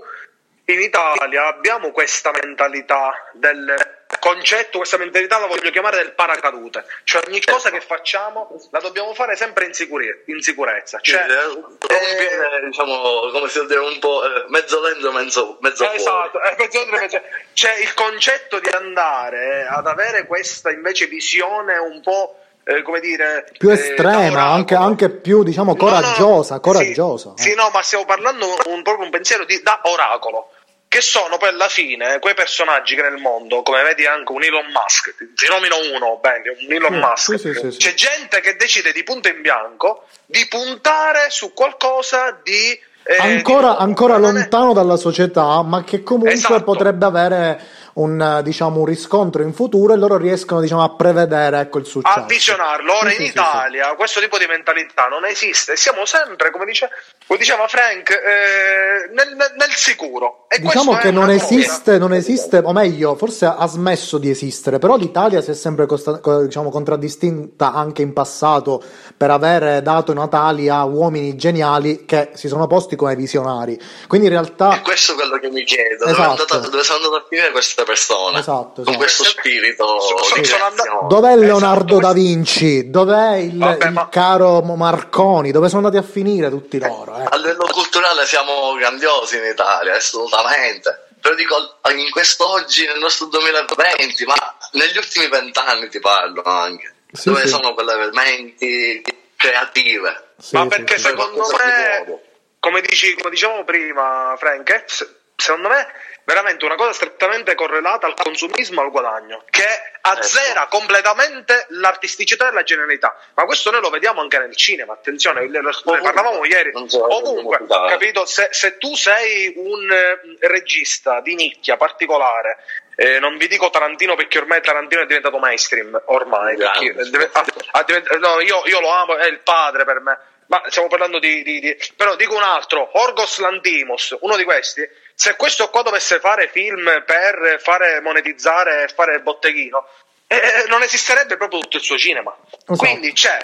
in 0.66 0.80
Italia 0.80 1.46
abbiamo 1.46 1.90
questa 1.90 2.30
mentalità 2.42 3.12
del 3.32 3.87
concetto, 4.28 4.78
questa 4.78 4.98
mentalità 4.98 5.38
la 5.38 5.46
voglio 5.46 5.70
chiamare 5.70 5.96
del 5.96 6.12
paracadute, 6.12 6.84
cioè 7.04 7.22
ogni 7.26 7.40
Certo. 7.40 7.52
cosa 7.52 7.70
che 7.70 7.80
facciamo 7.80 8.50
la 8.70 8.80
dobbiamo 8.80 9.14
fare 9.14 9.36
sempre 9.36 9.64
in, 9.64 9.72
sicuri- 9.72 10.22
in 10.26 10.42
sicurezza, 10.42 10.98
cioè, 11.00 11.26
Cioè, 11.26 11.44
un 11.54 11.76
piede, 11.78 12.66
diciamo, 12.66 13.30
come 13.32 13.48
si 13.48 13.60
dice, 13.64 13.78
un 13.78 13.98
po' 13.98 14.22
eh, 14.24 14.44
mezzo 14.48 14.80
dentro, 14.80 15.12
mezzo, 15.12 15.56
mezzo 15.60 15.84
fuori. 15.84 15.96
Esatto, 15.98 16.42
eh, 16.42 16.54
mezzo 16.58 16.78
dentro, 16.78 16.98
mezzo- 16.98 17.22
c'è 17.54 17.78
il 17.78 17.94
concetto 17.94 18.58
di 18.60 18.68
andare 18.68 19.66
ad 19.66 19.86
avere 19.86 20.26
questa 20.26 20.70
invece 20.70 21.06
visione 21.06 21.76
un 21.78 22.00
po' 22.02 22.38
eh, 22.64 22.82
come 22.82 23.00
dire 23.00 23.48
Più 23.56 23.70
eh, 23.70 23.72
estrema, 23.72 24.42
anche, 24.42 24.74
anche 24.74 25.08
più, 25.08 25.42
diciamo, 25.42 25.72
No, 25.74 25.78
no, 25.82 25.90
coraggiosa, 25.90 26.56
sì, 26.56 26.60
coraggiosa. 26.60 27.32
Sì, 27.36 27.52
eh. 27.52 27.54
no, 27.54 27.70
ma 27.72 27.80
stiamo 27.80 28.04
parlando 28.04 28.46
un, 28.66 28.82
proprio 28.82 29.04
un 29.06 29.10
pensiero 29.10 29.46
di, 29.46 29.62
da 29.62 29.80
oracolo. 29.84 30.50
Che 30.88 31.00
sono 31.02 31.36
poi 31.36 31.50
alla 31.50 31.68
fine 31.68 32.18
quei 32.18 32.32
personaggi 32.32 32.94
che 32.94 33.02
nel 33.02 33.18
mondo, 33.18 33.60
come 33.62 33.82
vedi 33.82 34.06
anche 34.06 34.32
un 34.32 34.42
Elon 34.42 34.66
Musk, 34.72 35.14
ti 35.34 35.46
nomino 35.46 35.76
uno, 35.94 36.18
bene, 36.20 36.56
un 36.66 36.72
Elon 36.72 36.94
Sì, 36.94 36.98
Musk. 36.98 37.38
sì, 37.38 37.52
sì, 37.52 37.60
sì, 37.60 37.70
sì. 37.72 37.78
C'è 37.78 37.94
gente 37.94 38.40
che 38.40 38.56
decide 38.56 38.92
di 38.92 39.02
punto 39.02 39.28
in 39.28 39.42
bianco 39.42 40.06
di 40.24 40.46
puntare 40.48 41.26
su 41.28 41.52
qualcosa 41.52 42.38
di. 42.42 42.70
eh, 43.02 43.14
di 43.14 43.18
ancora, 43.20 43.66
nuovo. 43.68 43.78
ancora 43.82 44.16
lontano 44.16 44.72
dalla 44.72 44.96
società, 44.96 45.60
ma 45.62 45.84
che 45.84 46.02
comunque 46.02 46.32
Esatto. 46.32 46.62
potrebbe 46.64 47.04
avere 47.06 47.60
un, 47.94 48.40
diciamo, 48.44 48.80
un 48.80 48.86
riscontro 48.86 49.42
in 49.42 49.52
futuro 49.52 49.92
e 49.92 49.96
loro 49.96 50.16
riescono 50.16 50.60
diciamo, 50.60 50.82
a 50.84 50.94
prevedere 50.94 51.58
ecco, 51.60 51.78
il 51.78 51.86
successo. 51.86 52.18
a 52.18 52.22
visionarlo. 52.22 52.94
Ora 52.94 53.08
Sì, 53.10 53.14
in 53.16 53.20
sì, 53.20 53.24
sì, 53.26 53.30
Italia 53.32 53.94
questo 53.94 54.20
tipo 54.20 54.38
di 54.38 54.46
mentalità 54.46 55.06
non 55.08 55.24
esiste. 55.26 55.74
Siamo 55.76 56.04
sempre, 56.06 56.50
come, 56.50 56.64
dice, 56.66 56.88
come 57.28 57.38
diceva 57.38 57.68
Frank, 57.68 58.10
eh, 58.10 59.12
nel, 59.14 59.36
nel- 59.36 59.66
sicuro. 59.78 60.46
E 60.48 60.58
Diciamo 60.60 60.96
che 60.96 61.10
non 61.12 61.30
esiste, 61.30 61.98
non 61.98 62.12
esiste, 62.12 62.58
o 62.64 62.72
meglio, 62.72 63.14
forse 63.14 63.44
ha 63.46 63.66
smesso 63.66 64.18
di 64.18 64.28
esistere, 64.30 64.78
però 64.78 64.96
l'Italia 64.96 65.40
si 65.40 65.50
è 65.50 65.54
sempre 65.54 65.86
costa- 65.86 66.18
co- 66.18 66.42
diciamo, 66.42 66.70
contraddistinta 66.70 67.72
anche 67.72 68.02
in 68.02 68.12
passato 68.12 68.82
per 69.16 69.30
avere 69.30 69.82
dato 69.82 70.10
i 70.12 70.14
natali 70.14 70.68
a 70.68 70.84
uomini 70.84 71.36
geniali 71.36 72.04
che 72.06 72.30
si 72.34 72.48
sono 72.48 72.66
posti 72.66 72.96
come 72.96 73.14
visionari. 73.14 73.78
Quindi 74.08 74.26
in 74.26 74.32
E 74.32 74.36
realtà 74.36 74.80
questo 74.82 75.12
è 75.12 75.14
quello 75.14 75.38
che 75.38 75.48
mi 75.50 75.62
chiedo, 75.64 75.98
dove, 76.06 76.10
Esatto. 76.12 76.26
è 76.26 76.30
andata- 76.30 76.68
dove 76.70 76.82
sono 76.82 76.96
andato 77.04 77.16
a 77.16 77.26
finire 77.28 77.50
queste 77.52 77.82
persone? 77.84 78.38
Esatto, 78.40 78.72
Con 78.74 78.82
esatto. 78.82 78.96
questo 78.96 79.24
spirito 79.24 79.84
Sì, 80.00 80.52
andato- 80.54 81.06
Dov'è 81.08 81.28
Esatto, 81.28 81.44
Leonardo 81.44 81.94
da 82.00 82.10
questo- 82.10 82.12
Vinci? 82.14 82.90
Dov'è 82.90 83.36
il, 83.36 83.58
Vabbè, 83.58 83.86
il 83.86 83.92
ma- 83.92 84.08
caro 84.08 84.60
Marconi? 84.62 85.50
Dove 85.52 85.68
sono 85.68 85.86
andati 85.86 86.02
a 86.04 86.08
finire 86.08 86.48
tutti 86.50 86.78
loro? 86.80 87.16
Ecco? 87.22 87.34
A 87.34 87.36
livello 87.36 87.66
culturale 87.66 88.26
siamo 88.26 88.72
grandiosi 88.74 89.36
in 89.36 89.44
Italia, 89.44 89.94
assolutamente. 89.96 91.06
Però 91.20 91.34
dico, 91.34 91.78
in 91.90 92.10
quest'oggi, 92.10 92.86
nel 92.86 92.98
nostro 92.98 93.26
2020, 93.26 94.24
ma 94.24 94.56
negli 94.72 94.96
ultimi 94.96 95.28
vent'anni 95.28 95.88
ti 95.88 95.98
parlo 95.98 96.42
anche, 96.44 96.94
Sì, 97.12 97.28
dove 97.28 97.42
sì. 97.42 97.48
sono 97.48 97.74
quelle 97.74 98.10
menti 98.12 99.02
creative. 99.36 100.32
Sì, 100.38 100.56
Ma 100.56 100.66
perché 100.66 100.96
sì. 100.96 101.04
secondo 101.08 101.44
me, 101.56 102.20
come, 102.60 102.80
dici, 102.82 103.14
come 103.16 103.30
dicevamo 103.30 103.64
prima, 103.64 104.34
Frank, 104.38 104.84
s- 104.86 105.08
secondo 105.34 105.68
me 105.68 105.86
veramente 106.28 106.66
una 106.66 106.74
cosa 106.74 106.92
strettamente 106.92 107.54
correlata 107.54 108.06
al 108.06 108.12
consumismo 108.12 108.82
e 108.82 108.84
al 108.84 108.90
guadagno, 108.90 109.44
che 109.48 109.64
azzera 110.02 110.66
completamente 110.66 111.64
l'artisticità 111.70 112.50
e 112.50 112.52
la 112.52 112.62
genialità. 112.64 113.16
Ma 113.32 113.44
questo 113.46 113.70
noi 113.70 113.80
lo 113.80 113.88
vediamo 113.88 114.20
anche 114.20 114.36
nel 114.38 114.54
cinema, 114.54 114.92
attenzione, 114.92 115.46
ne 115.48 115.60
parlavamo 115.82 116.44
ieri, 116.44 116.70
ovunque, 116.74 117.64
capito? 117.66 118.26
Se, 118.26 118.48
se 118.50 118.76
tu 118.76 118.94
sei 118.94 119.54
un 119.56 119.90
eh, 119.90 120.20
regista 120.46 121.22
di 121.22 121.34
nicchia 121.34 121.78
particolare, 121.78 122.58
eh, 122.94 123.18
non 123.20 123.38
vi 123.38 123.48
dico 123.48 123.70
Tarantino 123.70 124.14
perché 124.14 124.36
ormai 124.36 124.60
Tarantino 124.60 125.00
è 125.00 125.06
diventato 125.06 125.38
mainstream, 125.38 125.98
ormai, 126.08 126.56
Grande. 126.56 126.92
perché 126.92 127.30
ha- 127.32 127.44
ha 127.70 127.82
divent- 127.84 128.14
no, 128.18 128.40
io, 128.40 128.60
io 128.66 128.80
lo 128.80 128.90
amo, 128.90 129.16
è 129.16 129.26
il 129.28 129.40
padre 129.40 129.86
per 129.86 130.00
me. 130.00 130.18
Ma 130.48 130.62
stiamo 130.68 130.88
parlando 130.88 131.18
di, 131.18 131.42
di- 131.42 131.60
di- 131.60 131.76
Però 131.96 132.16
dico 132.16 132.34
un 132.34 132.42
altro, 132.42 132.90
Orgos 133.00 133.38
Lantimos, 133.38 134.16
uno 134.20 134.34
di 134.36 134.44
questi, 134.44 134.86
se 135.20 135.34
questo 135.34 135.68
qua 135.68 135.82
dovesse 135.82 136.20
fare 136.20 136.46
film 136.46 137.02
per 137.04 137.58
fare 137.60 138.00
monetizzare 138.00 138.84
e 138.84 138.88
fare 138.88 139.18
botteghino, 139.18 139.84
eh, 140.28 140.66
non 140.68 140.82
esisterebbe 140.82 141.36
proprio 141.36 141.58
tutto 141.58 141.78
il 141.78 141.82
suo 141.82 141.98
cinema. 141.98 142.32
Esatto. 142.46 142.76
Quindi 142.76 143.12
c'è, 143.12 143.36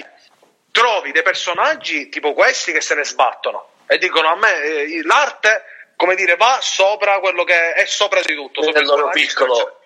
trovi 0.71 1.11
dei 1.11 1.25
personaggi 1.25 2.09
tipo 2.11 2.33
questi 2.33 2.71
che 2.71 2.81
se 2.81 2.95
ne 2.95 3.05
sbattono 3.05 3.71
e 3.89 3.99
dicono 3.99 4.29
a 4.29 4.37
me 4.37 4.63
eh, 4.63 5.03
l'arte, 5.03 5.65
come 5.97 6.15
dire, 6.15 6.37
va 6.37 6.61
sopra 6.61 7.19
quello 7.19 7.43
che 7.43 7.73
è 7.73 7.85
sopra 7.87 8.21
di 8.21 8.37
tutto. 8.37 8.63
sopra 8.63 8.79
Nel 8.79 8.89
loro 8.89 9.09
piccolo, 9.09 9.81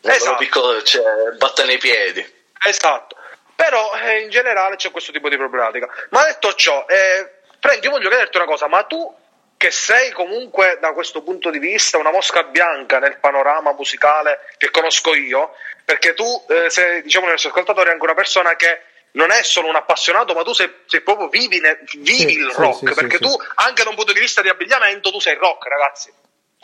nel 0.00 0.14
Esatto. 0.14 0.30
loro 0.30 0.38
piccolo 0.38 0.82
cioè, 0.84 1.32
batte 1.36 1.64
nei 1.64 1.76
piedi. 1.76 2.26
Esatto, 2.64 3.14
però 3.54 3.92
eh, 3.94 4.22
in 4.22 4.30
generale 4.30 4.76
c'è 4.76 4.90
questo 4.90 5.12
tipo 5.12 5.28
di 5.28 5.36
problematica. 5.36 5.86
Ma 6.08 6.24
detto 6.24 6.54
ciò, 6.54 6.86
eh, 6.88 7.40
Frank, 7.60 7.84
io 7.84 7.90
voglio 7.90 8.08
chiederti 8.08 8.38
una 8.38 8.46
cosa, 8.46 8.68
ma 8.68 8.84
tu 8.84 9.24
che 9.56 9.70
sei 9.70 10.10
comunque 10.12 10.78
da 10.80 10.92
questo 10.92 11.22
punto 11.22 11.50
di 11.50 11.58
vista 11.58 11.98
una 11.98 12.10
mosca 12.12 12.42
bianca 12.44 12.98
nel 12.98 13.18
panorama 13.18 13.72
musicale 13.72 14.40
che 14.58 14.70
conosco 14.70 15.14
io, 15.14 15.54
perché 15.84 16.14
tu 16.14 16.24
eh, 16.48 16.68
sei, 16.68 17.02
diciamo, 17.02 17.24
nel 17.24 17.32
nostro 17.32 17.50
ascoltatore 17.50 17.90
anche 17.90 18.04
una 18.04 18.14
persona 18.14 18.54
che 18.56 18.82
non 19.12 19.30
è 19.30 19.42
solo 19.42 19.68
un 19.68 19.76
appassionato, 19.76 20.34
ma 20.34 20.42
tu 20.42 20.52
sei, 20.52 20.70
sei 20.86 21.00
proprio 21.00 21.28
vivi, 21.28 21.58
ne- 21.60 21.80
vivi 21.92 22.14
Sì, 22.14 22.32
il 22.32 22.50
rock, 22.50 22.88
sì, 22.88 22.94
perché 22.94 23.16
sì, 23.16 23.22
tu 23.22 23.30
sì. 23.30 23.38
anche 23.54 23.82
da 23.82 23.88
un 23.88 23.96
punto 23.96 24.12
di 24.12 24.20
vista 24.20 24.42
di 24.42 24.48
abbigliamento 24.48 25.10
tu 25.10 25.20
sei 25.20 25.36
rock, 25.36 25.66
ragazzi. 25.68 26.12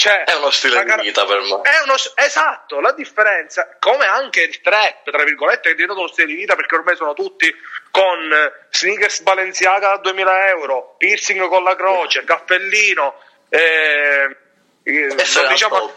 Cioè, 0.02 0.24
È 0.24 0.34
uno 0.34 0.50
stile 0.50 0.74
la 0.74 0.82
di 0.82 0.88
car- 0.88 1.00
vita 1.00 1.24
per 1.24 1.40
me. 1.42 1.46
uno, 1.84 1.94
esatto, 2.16 2.80
la 2.80 2.90
differenza, 2.90 3.76
come 3.78 4.04
anche 4.04 4.42
il 4.42 4.60
trap, 4.60 5.08
tra 5.08 5.22
virgolette, 5.22 5.60
che 5.62 5.70
è 5.70 5.74
diventato 5.74 6.00
uno 6.00 6.08
stile 6.08 6.26
di 6.26 6.34
vita 6.34 6.56
perché 6.56 6.74
ormai 6.74 6.96
sono 6.96 7.14
tutti 7.14 7.54
con 7.92 8.32
eh, 8.32 8.66
sneakers 8.70 9.20
Balenciaga 9.20 9.92
a 9.92 9.98
2000 9.98 10.48
euro, 10.48 10.96
piercing 10.98 11.46
con 11.46 11.62
la 11.62 11.76
croce, 11.76 12.24
cappellino, 12.24 13.14
eh, 13.48 14.36
eh, 14.82 15.14
diciamo-. 15.48 15.94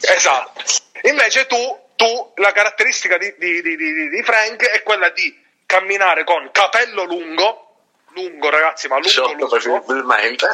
Esatto. 0.00 0.62
Invece 1.02 1.46
tu, 1.46 1.56
tu 1.94 2.32
la 2.36 2.50
caratteristica 2.50 3.16
di, 3.16 3.32
di- 3.38 3.62
di- 3.62 3.76
di- 3.76 4.08
di 4.08 4.22
Frank 4.24 4.64
è 4.64 4.82
quella 4.82 5.10
di 5.10 5.40
camminare 5.66 6.24
con 6.24 6.50
capello 6.50 7.04
lungo, 7.04 7.63
lungo 8.14 8.50
ragazzi, 8.50 8.86
ma 8.88 8.94
lungo 8.96 9.08
Sciolto 9.08 9.48
preferibilmente. 9.48 10.46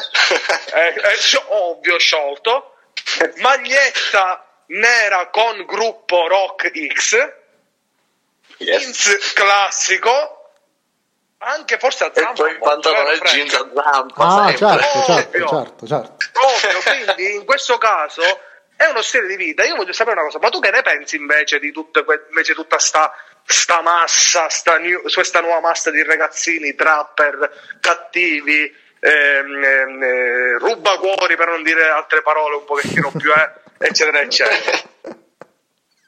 è, 0.73 0.93
è 0.95 1.15
sci- 1.17 1.41
ovvio 1.49 1.99
sciolto, 1.99 2.75
maglietta 3.37 4.45
nera 4.67 5.29
con 5.29 5.65
gruppo 5.67 6.27
Rock 6.29 6.71
X, 6.93 7.33
Yes. 8.59 8.79
jeans 8.83 9.33
classico, 9.33 10.51
anche 11.39 11.79
forse 11.79 12.05
a 12.05 12.07
E 12.09 12.13
zampa. 12.15 12.33
poi 12.43 12.53
un 12.53 12.59
po', 12.59 12.65
pantalone 12.69 13.13
e 13.15 13.19
jeans 13.21 13.55
a 13.55 13.71
zampa. 13.75 14.25
Ah, 14.25 14.47
sempre. 14.55 14.57
certo, 14.57 15.05
certo, 15.05 15.47
certo, 15.49 15.87
certo. 15.87 16.17
Ovvio, 16.43 16.81
quindi 16.83 17.35
in 17.37 17.45
questo 17.47 17.79
caso 17.79 18.23
è 18.77 18.85
uno 18.87 19.01
stile 19.01 19.27
di 19.29 19.37
vita. 19.37 19.65
Io 19.65 19.77
voglio 19.77 19.93
sapere 19.95 20.17
una 20.17 20.27
cosa, 20.27 20.39
ma 20.41 20.51
tu 20.51 20.61
che 20.61 20.71
ne 20.71 20.83
pensi 20.83 21.17
invece 21.17 21.59
di 21.59 21.73
tutte 21.73 22.05
que- 22.05 22.27
invece 22.29 22.53
tutta 22.53 22.79
sta, 22.79 23.11
sta 23.45 23.81
massa, 23.83 24.49
sta 24.49 24.79
new- 24.79 25.13
questa 25.13 25.41
nuova 25.41 25.61
massa 25.61 25.91
di 25.91 26.03
ragazzini, 26.03 26.75
trapper, 26.75 27.79
cattivi, 27.81 28.73
ehm, 29.01 29.65
ehm, 29.65 30.03
eh, 30.03 30.59
rubacuori 30.59 31.37
per 31.37 31.49
non 31.49 31.63
dire 31.63 31.89
altre 31.89 32.23
parole 32.23 32.57
un 32.57 32.65
pochettino 32.65 33.11
più, 33.17 33.33
eh, 33.33 33.87
eccetera, 33.87 34.21
eccetera. 34.21 34.83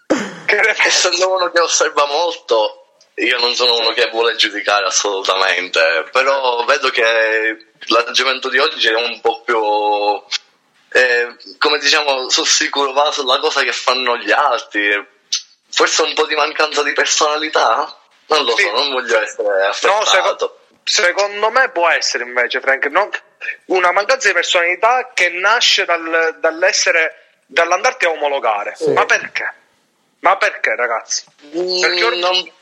Essendo 0.85 1.35
uno 1.35 1.51
che 1.51 1.61
osserva 1.61 2.05
molto, 2.07 2.83
io 3.15 3.39
non 3.39 3.55
sono 3.55 3.77
uno 3.77 3.93
che 3.93 4.09
vuole 4.11 4.37
giudicare 4.37 4.87
assolutamente, 4.87 6.09
però 6.13 6.65
vedo 6.65 6.91
che 6.91 7.67
l'atteggiamento 7.87 8.49
di 8.49 8.59
oggi 8.59 8.89
è 8.89 8.95
un 8.95 9.21
po' 9.21 9.43
più, 9.43 9.61
eh, 10.93 11.37
come 11.59 11.79
diciamo, 11.79 12.29
sul 12.29 12.47
sicuro 12.47 12.93
va 12.93 13.11
sulla 13.11 13.39
cosa 13.39 13.63
che 13.63 13.73
fanno 13.73 14.17
gli 14.19 14.31
altri, 14.31 14.91
forse 15.73 16.03
un 16.03 16.15
po' 16.15 16.27
di 16.27 16.35
mancanza 16.35 16.83
di 16.83 16.93
personalità? 16.93 17.97
Non 18.27 18.45
lo 18.45 18.57
Sì. 18.57 18.63
so, 18.63 18.71
non 18.71 18.91
voglio 18.93 19.21
essere 19.21 19.49
No, 19.49 19.67
affettato. 19.69 20.07
secondo, 20.07 20.59
secondo 20.85 21.51
me 21.51 21.71
può 21.71 21.89
essere 21.89 22.25
invece, 22.25 22.61
Frank, 22.61 22.87
non- 22.87 23.11
una 23.67 23.93
mancanza 23.93 24.29
di 24.29 24.35
personalità 24.35 25.11
che 25.13 25.29
nasce 25.31 25.85
dal- 25.85 26.37
dall'essere, 26.41 27.41
dall'andarti 27.47 28.05
a 28.07 28.11
omologare. 28.11 28.75
Sì. 28.77 28.91
Ma 28.91 29.05
perché? 29.05 29.53
Ma 30.21 30.37
perché, 30.37 30.75
ragazzi? 30.77 31.25
Perché 31.81 32.05
or- 32.05 32.15
Mm, 32.15 32.21
non, 32.21 32.53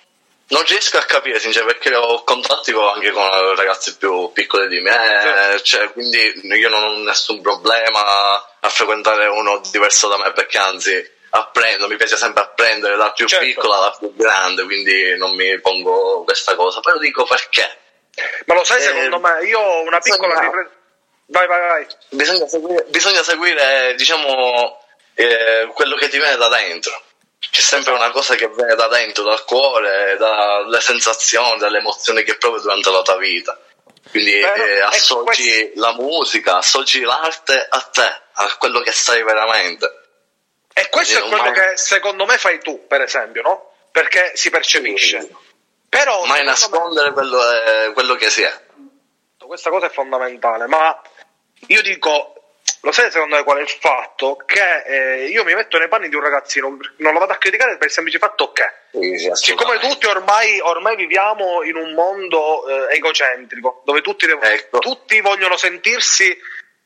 non 0.48 0.64
riesco 0.64 0.96
a 0.98 1.02
capire, 1.04 1.38
sinceramente, 1.38 1.78
perché 1.78 1.94
ho 1.96 2.24
contatti 2.24 2.72
con- 2.72 2.88
anche 2.88 3.10
con 3.10 3.54
ragazzi 3.54 3.96
più 3.96 4.32
piccoli 4.32 4.66
di 4.68 4.80
me, 4.80 5.54
Sì. 5.58 5.64
cioè, 5.64 5.92
quindi 5.92 6.40
io 6.42 6.68
non 6.70 6.82
ho 6.82 6.96
nessun 7.02 7.40
problema 7.42 8.02
a 8.60 8.68
frequentare 8.70 9.26
uno 9.26 9.60
diverso 9.70 10.08
da 10.08 10.16
me, 10.18 10.32
perché 10.32 10.58
anzi 10.58 11.18
apprendo, 11.30 11.86
mi 11.88 11.96
piace 11.96 12.16
sempre 12.16 12.42
apprendere 12.42 12.96
dal 12.96 13.12
più 13.12 13.26
Certo. 13.26 13.44
piccolo 13.44 13.74
alla 13.74 13.94
più 13.98 14.14
grande, 14.14 14.64
quindi 14.64 15.16
non 15.16 15.34
mi 15.34 15.58
pongo 15.60 16.24
questa 16.24 16.54
cosa, 16.54 16.80
però 16.80 16.98
dico 16.98 17.24
perché. 17.24 17.78
Ma 18.46 18.54
lo 18.54 18.64
sai, 18.64 18.78
Eh, 18.78 18.82
secondo 18.82 19.20
me, 19.20 19.44
io 19.44 19.58
ho 19.60 19.82
una 19.82 19.98
piccola 20.00 20.28
bisogna- 20.34 20.46
ripre- 20.46 20.78
Vai, 21.32 21.46
vai, 21.46 21.60
vai. 21.60 21.86
Bisogna 22.08 22.48
seguire, 22.48 22.84
bisogna 22.88 23.22
seguire 23.22 23.94
diciamo, 23.96 24.84
eh, 25.14 25.70
quello 25.72 25.94
che 25.94 26.08
ti 26.08 26.18
viene 26.18 26.34
da 26.36 26.48
dentro. 26.48 27.00
C'è 27.38 27.60
sempre 27.60 27.92
una 27.92 28.10
cosa 28.10 28.34
che 28.34 28.48
viene 28.48 28.74
da 28.74 28.88
dentro, 28.88 29.22
dal 29.22 29.44
cuore, 29.44 30.16
dalle 30.18 30.80
sensazioni, 30.80 31.58
dalle 31.58 31.78
emozioni 31.78 32.24
che 32.24 32.36
provi 32.36 32.60
durante 32.60 32.90
la 32.90 33.02
tua 33.02 33.16
vita. 33.16 33.56
Quindi 34.10 34.40
eh, 34.40 34.44
ecco, 34.44 34.86
associ 34.86 35.70
la 35.76 35.92
musica, 35.92 36.56
associ 36.56 37.00
l'arte 37.02 37.64
a 37.68 37.80
te, 37.80 38.20
a 38.32 38.56
quello 38.58 38.80
che 38.80 38.90
sei 38.90 39.22
veramente. 39.22 39.99
E 40.80 40.88
questo 40.88 41.18
è 41.18 41.22
quello 41.28 41.42
mai- 41.42 41.52
che 41.52 41.76
secondo 41.76 42.24
me 42.26 42.38
fai 42.38 42.60
tu, 42.60 42.86
per 42.86 43.02
esempio, 43.02 43.42
no? 43.42 43.72
Perché 43.90 44.32
si 44.34 44.50
percepisce. 44.50 45.20
Sì. 45.20 45.36
Però, 45.88 46.24
Mai 46.24 46.38
secondo 46.38 46.44
me- 46.44 46.44
nascondere 46.44 47.12
quello, 47.12 47.52
eh, 47.52 47.92
quello 47.92 48.14
che 48.14 48.30
si 48.30 48.42
è. 48.42 48.68
questa 49.38 49.70
cosa 49.70 49.86
è 49.86 49.90
fondamentale, 49.90 50.66
ma 50.68 51.00
io 51.66 51.82
dico, 51.82 52.34
lo 52.82 52.92
sai 52.92 53.10
secondo 53.10 53.34
me 53.34 53.42
qual 53.42 53.58
è 53.58 53.62
il 53.62 53.68
fatto? 53.68 54.36
Che 54.46 54.82
eh, 54.84 55.26
io 55.28 55.42
mi 55.42 55.54
metto 55.54 55.76
nei 55.76 55.88
panni 55.88 56.08
di 56.08 56.14
un 56.14 56.22
ragazzino, 56.22 56.68
non 56.68 57.12
lo 57.12 57.18
vado 57.18 57.32
a 57.32 57.36
criticare 57.36 57.76
per 57.76 57.88
il 57.88 57.92
semplice 57.92 58.18
fatto 58.18 58.52
che, 58.52 58.64
Sì, 58.92 59.28
siccome 59.32 59.78
tutti 59.80 60.06
ormai, 60.06 60.60
ormai 60.60 60.94
viviamo 60.94 61.64
in 61.64 61.74
un 61.74 61.92
mondo 61.94 62.88
eh, 62.88 62.94
egocentrico, 62.94 63.82
dove 63.84 64.02
tutti, 64.02 64.26
Ecco. 64.26 64.78
tutti 64.78 65.20
vogliono 65.20 65.56
sentirsi 65.56 66.38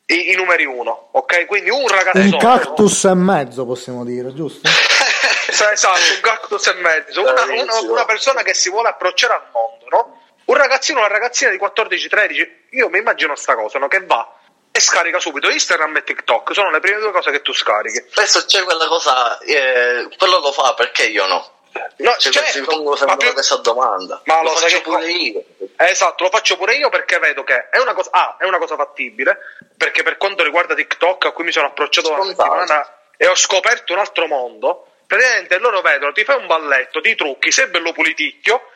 i, 0.07 0.33
i 0.33 0.35
numeri 0.35 0.65
uno, 0.65 1.09
ok? 1.13 1.47
Quindi 1.47 1.71
un 1.71 1.83
Un 1.83 1.89
ragazzone... 1.89 2.37
cactus 2.39 3.05
e 3.05 3.15
mezzo, 3.15 3.65
possiamo 3.65 4.05
dire, 4.05 4.33
giusto? 4.35 4.69
Esatto, 5.47 5.99
un 5.99 6.21
cactus 6.21 6.67
e 6.67 6.75
mezzo. 6.75 7.21
Una, 7.23 7.45
una- 7.45 7.81
una 7.91 8.05
persona 8.05 8.43
che 8.43 8.55
si 8.55 8.71
vuole 8.71 8.89
approcciare 8.89 9.35
al 9.35 9.43
mondo, 9.53 9.87
no? 9.89 10.21
Un 10.47 10.55
ragazzino, 10.57 10.99
una 10.99 11.09
ragazzina 11.09 11.51
di 11.51 11.59
14-13, 11.59 12.49
io 12.71 12.89
mi 12.89 12.99
immagino 12.99 13.35
sta 13.37 13.55
cosa, 13.55 13.79
no? 13.79 13.89
Che 13.89 14.05
va 14.05 14.37
e 14.71 14.81
scarica 14.81 15.21
subito 15.21 15.49
Instagram 15.49 15.97
e 15.99 16.03
TikTok, 16.05 16.53
sono 16.53 16.71
le 16.71 16.81
prime 16.81 16.99
due 16.99 17.13
cose 17.13 17.31
che 17.31 17.43
tu 17.43 17.53
scarichi. 17.53 18.05
Spesso 18.11 18.45
c'è 18.45 18.63
quella 18.65 18.87
cosa, 18.89 19.39
eh, 19.39 20.09
quello 20.19 20.39
lo 20.41 20.51
fa 20.53 20.75
perché 20.75 21.07
io 21.07 21.27
no. 21.27 21.49
No, 21.97 22.15
Cioè, 22.19 22.33
certo, 22.33 22.65
pongo 22.71 22.91
ma 22.91 22.97
sempre 22.97 23.17
più- 23.17 23.33
questa 23.33 23.57
domanda. 23.57 24.21
Ma 24.25 24.43
lo, 24.43 24.51
lo 24.51 24.57
faccio 24.57 24.81
pure 24.83 25.11
io. 25.11 25.43
Esatto, 25.77 26.23
lo 26.25 26.31
faccio 26.31 26.57
pure 26.57 26.75
io 26.77 26.89
perché 26.89 27.19
vedo 27.19 27.43
che 27.45 27.69
è 27.71 27.79
una 27.79 27.95
cosa, 27.95 28.11
ah, 28.13 28.37
è 28.39 28.45
una 28.45 28.59
cosa 28.59 28.77
fattibile, 28.77 29.39
perché 29.77 30.03
per 30.03 30.17
quanto 30.17 30.43
riguarda 30.45 30.75
TikTok, 30.75 31.25
a 31.27 31.33
cui 31.33 31.45
mi 31.45 31.53
sono 31.53 31.67
approcciato 31.67 32.13
una 32.13 32.23
Scontato. 32.23 32.51
settimana 32.61 32.97
e 33.17 33.27
ho 33.27 33.35
scoperto 33.35 33.93
un 33.93 33.99
altro 33.99 34.27
mondo, 34.27 34.87
praticamente 35.07 35.59
loro 35.59 35.81
vedono, 35.81 36.13
ti 36.13 36.25
fai 36.25 36.37
un 36.39 36.47
balletto, 36.47 37.01
ti 37.01 37.15
trucchi, 37.15 37.51
sei 37.51 37.67
bello 37.69 37.93
puliticchio, 37.93 38.69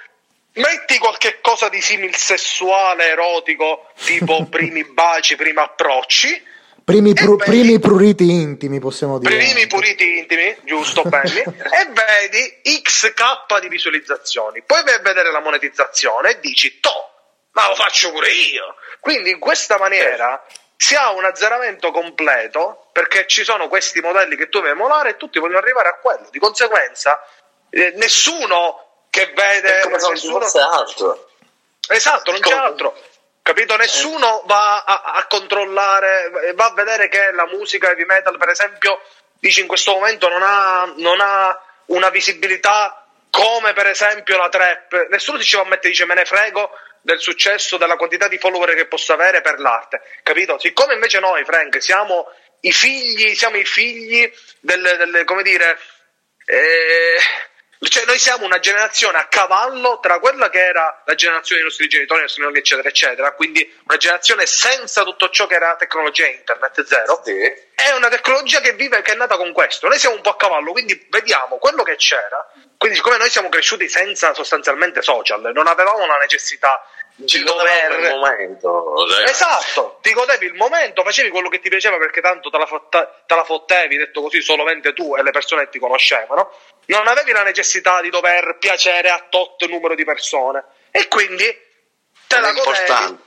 metti 0.55 0.99
qualche 0.99 1.41
cosa 1.41 1.69
di 1.69 1.81
simil 1.81 2.15
sessuale, 2.17 3.09
erotico, 3.11 3.91
tipo 4.05 4.45
primi 4.51 4.85
baci, 4.85 5.37
primi 5.37 5.59
approcci, 5.61 6.47
Primi, 6.89 7.13
pru- 7.13 7.37
vedi- 7.37 7.51
primi 7.51 7.79
pruriti 7.79 8.31
intimi, 8.31 8.81
possiamo 8.81 9.19
dire. 9.19 9.37
primi 9.37 9.67
puliti 9.67 10.21
intimi, 10.21 10.57
giusto, 10.65 11.03
Benny, 11.03 11.41
e 11.45 11.89
vedi 11.93 12.81
XK 12.81 13.59
di 13.61 13.69
visualizzazioni. 13.69 14.63
Poi 14.63 14.83
vai 14.85 14.95
a 14.95 14.99
vedere 15.01 15.31
la 15.31 15.41
monetizzazione 15.41 16.31
e 16.31 16.41
dici, 16.41 16.81
to, 16.81 16.91
ma 17.51 17.69
lo 17.69 17.75
faccio 17.75 18.11
pure 18.11 18.31
io. 18.31 18.77
Quindi 19.01 19.29
in 19.29 19.39
questa 19.39 19.77
maniera 19.77 20.43
si 20.77 20.95
ha 20.95 21.11
un 21.11 21.27
azzeramento 21.27 21.91
completo 21.91 22.89
perché 22.93 23.27
ci 23.27 23.45
sono 23.45 23.69
questi 23.69 24.01
modelli 24.01 24.35
che 24.35 24.49
tu 24.49 24.61
devi 24.61 24.71
emulare 24.73 25.11
e 25.11 25.17
tutti 25.19 25.39
vogliono 25.39 25.59
arrivare 25.59 25.91
a 25.91 25.99
quello. 26.01 26.29
Di 26.31 26.39
conseguenza, 26.39 27.23
eh, 27.69 27.93
nessuno 27.97 29.05
che 29.11 29.31
vede... 29.35 29.81
È 29.81 29.83
come 29.83 29.99
se 29.99 30.05
non 30.05 30.13
nessuno- 30.15 30.41
fosse 30.41 30.59
altro. 30.59 31.29
Esatto, 31.87 32.31
non 32.33 32.41
c'è 32.41 32.55
altro. 32.55 32.97
Capito? 33.49 33.77
Nessuno 33.77 34.43
va 34.45 34.85
a, 34.85 35.15
a 35.15 35.27
controllare, 35.27 36.53
va 36.53 36.67
a 36.67 36.75
vedere 36.75 37.09
che 37.09 37.31
la 37.33 37.47
musica 37.47 37.89
heavy 37.89 38.05
metal, 38.05 38.37
per 38.37 38.51
esempio, 38.51 39.01
dici 39.41 39.63
in 39.63 39.67
questo 39.67 39.93
momento 39.93 40.29
non 40.29 40.43
ha, 40.43 40.93
non 40.99 41.19
ha 41.23 41.59
una 41.87 42.11
visibilità 42.11 43.07
come 43.31 43.73
per 43.73 43.87
esempio 43.87 44.37
la 44.37 44.51
trap. 44.51 45.07
Nessuno 45.09 45.41
ci 45.41 45.57
va 45.57 45.63
a 45.63 45.65
mettere, 45.65 45.89
dice 45.89 46.05
me 46.05 46.13
ne 46.13 46.27
frego 46.27 46.73
del 47.01 47.21
successo, 47.21 47.79
della 47.79 47.97
quantità 47.97 48.29
di 48.29 48.37
follower 48.37 48.75
che 48.75 48.87
posso 48.87 49.15
avere 49.15 49.41
per 49.41 49.61
l'arte. 49.61 50.03
Capito? 50.23 50.59
Siccome 50.59 50.93
invece 50.93 51.19
noi, 51.19 51.43
Frank, 51.45 51.83
siamo 51.83 52.27
i 52.61 52.73
figli, 52.73 53.35
siamo 53.35 53.57
i 53.57 53.65
figli 53.65 54.31
delle, 54.61 54.99
delle 54.99 55.25
come 55.25 55.43
dire, 55.43 55.79
eh, 56.45 57.17
cioè 57.81 58.05
noi 58.07 58.19
siamo 58.19 58.45
una 58.45 58.59
generazione 58.59 59.19
a 59.19 59.27
cavallo 59.27 60.01
tra 60.01 60.19
quella 60.19 60.51
che 60.51 60.65
era 60.65 61.03
la 61.05 61.15
generazione 61.15 61.61
dei 61.61 61.69
nostri 61.71 61.89
genitori, 61.89 62.23
nostri 62.23 62.43
nonni, 62.43 62.59
eccetera, 62.59 62.89
eccetera, 62.89 63.33
quindi 63.33 63.79
una 63.85 63.97
generazione 63.97 64.47
senza 64.47 65.05
tutto 65.05 65.29
ciò 65.31 65.47
che 65.47 65.55
era 65.55 65.77
tecnologia 65.77 66.27
internet 66.27 66.85
zero, 66.85 67.21
Sì. 67.25 67.33
è 67.75 67.93
una 67.93 68.09
tecnologia 68.09 68.61
che 68.61 68.73
vive, 68.73 69.01
che 69.03 69.13
è 69.13 69.17
nata 69.17 69.37
con 69.37 69.53
questo. 69.53 69.87
Noi 69.89 69.99
siamo 69.99 70.17
un 70.17 70.23
po' 70.23 70.31
a 70.31 70.37
cavallo, 70.37 70.73
quindi 70.73 71.07
vediamo 71.09 71.59
quello 71.59 71.83
che 71.85 71.97
c'era. 71.97 72.45
Quindi, 72.77 72.97
siccome 72.97 73.17
noi 73.17 73.31
siamo 73.31 73.49
cresciuti 73.49 73.89
senza 73.89 74.35
sostanzialmente 74.35 75.03
social, 75.03 75.51
non 75.53 75.67
avevamo 75.67 76.07
la 76.07 76.17
necessità 76.19 76.81
Ci 77.25 77.43
godevamo 77.43 77.95
il 77.97 78.03
dover. 78.03 78.17
momento. 78.17 78.95
cioè. 79.11 79.29
Esatto, 79.29 79.99
ti 80.03 80.13
godevi 80.13 80.47
il 80.47 80.55
momento, 80.55 81.03
facevi 81.03 81.31
quello 81.31 81.49
che 81.49 81.59
ti 81.61 81.69
piaceva 81.69 81.97
perché 81.99 82.21
tanto 82.21 82.49
te 82.51 82.59
la, 82.59 82.67
fotta- 82.67 83.23
te 83.27 83.35
la 83.35 83.45
fottevi, 83.45 83.97
detto 83.97 84.23
così, 84.23 84.41
solamente 84.41 84.93
tu 84.93 85.17
e 85.17 85.23
le 85.23 85.31
persone 85.33 85.65
che 85.65 85.71
ti 85.71 85.79
conoscevano. 85.79 86.51
Non 86.87 87.07
avevi 87.09 87.33
la 87.33 87.43
necessità 87.43 88.01
di 88.01 88.11
dover 88.11 88.57
piacere 88.59 89.09
a 89.09 89.27
tot 89.29 89.67
numero 89.67 89.95
di 89.95 90.05
persone 90.05 90.65
e 90.91 91.09
quindi 91.09 91.45
te 92.27 92.37
Non 92.39 92.43
la 92.43 92.51
è 92.51 92.53
godevi. 92.55 92.79
importante. 92.79 93.23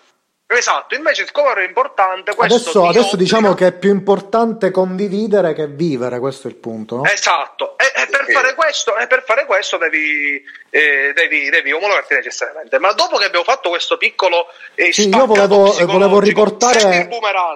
Esatto, 0.47 0.95
invece 0.95 1.25
siccome 1.25 1.51
era 1.51 1.63
importante 1.63 2.35
questo 2.35 2.55
Adesso, 2.57 2.85
adesso 2.87 3.15
diciamo 3.15 3.53
che 3.53 3.67
è 3.67 3.71
più 3.71 3.89
importante 3.89 4.69
condividere 4.69 5.53
che 5.53 5.67
vivere, 5.67 6.19
questo 6.19 6.49
è 6.49 6.51
il 6.51 6.57
punto, 6.57 6.97
no? 6.97 7.05
Esatto, 7.05 7.70
per 8.11 8.25
fare 8.31 8.53
questo, 8.53 8.97
e 8.97 9.07
per 9.07 9.23
fare 9.25 9.45
questo 9.45 9.77
devi, 9.77 10.43
eh, 10.69 11.13
devi, 11.15 11.49
devi 11.49 11.71
omologarti 11.71 12.13
necessariamente. 12.13 12.77
Ma 12.77 12.91
dopo 12.93 13.17
che 13.17 13.25
abbiamo 13.25 13.45
fatto 13.45 13.69
questo 13.69 13.97
piccolo 13.97 14.45
eh, 14.75 14.91
Sì, 14.91 15.09
io 15.09 15.25
volevo, 15.25 15.73
volevo 15.87 16.19
psicologico, 16.19 16.79
senti 16.79 16.97
riportare. 16.99 17.09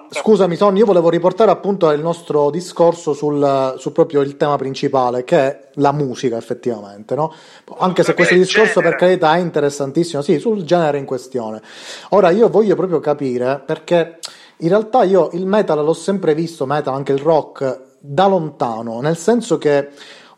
Scusami, 0.09 0.57
Tony, 0.57 0.79
io 0.79 0.85
volevo 0.85 1.09
riportare 1.09 1.51
appunto 1.51 1.89
il 1.91 2.01
nostro 2.01 2.49
discorso 2.49 3.13
sul, 3.13 3.75
su 3.77 3.91
proprio 3.91 4.21
il 4.21 4.37
tema 4.37 4.55
principale, 4.55 5.23
che 5.23 5.37
è 5.37 5.59
la 5.75 5.91
musica, 5.91 6.37
effettivamente, 6.37 7.15
no? 7.15 7.33
Anche 7.77 8.03
se 8.03 8.13
questo 8.13 8.35
discorso, 8.35 8.81
per 8.81 8.95
genere. 8.95 8.97
carità, 8.97 9.35
è 9.35 9.39
interessantissimo, 9.39 10.21
sì, 10.21 10.39
sul 10.39 10.63
genere 10.63 10.97
in 10.97 11.05
questione. 11.05 11.61
Ora, 12.09 12.29
io 12.29 12.49
voglio 12.49 12.75
proprio 12.75 12.99
capire, 12.99 13.61
perché 13.65 14.19
in 14.57 14.69
realtà 14.69 15.03
io 15.03 15.29
il 15.33 15.45
metal 15.45 15.83
l'ho 15.83 15.93
sempre 15.93 16.33
visto, 16.33 16.65
metal, 16.65 16.93
anche 16.93 17.11
il 17.11 17.19
rock, 17.19 17.79
da 17.99 18.27
lontano, 18.27 19.01
nel 19.01 19.17
senso 19.17 19.57
che 19.57 19.89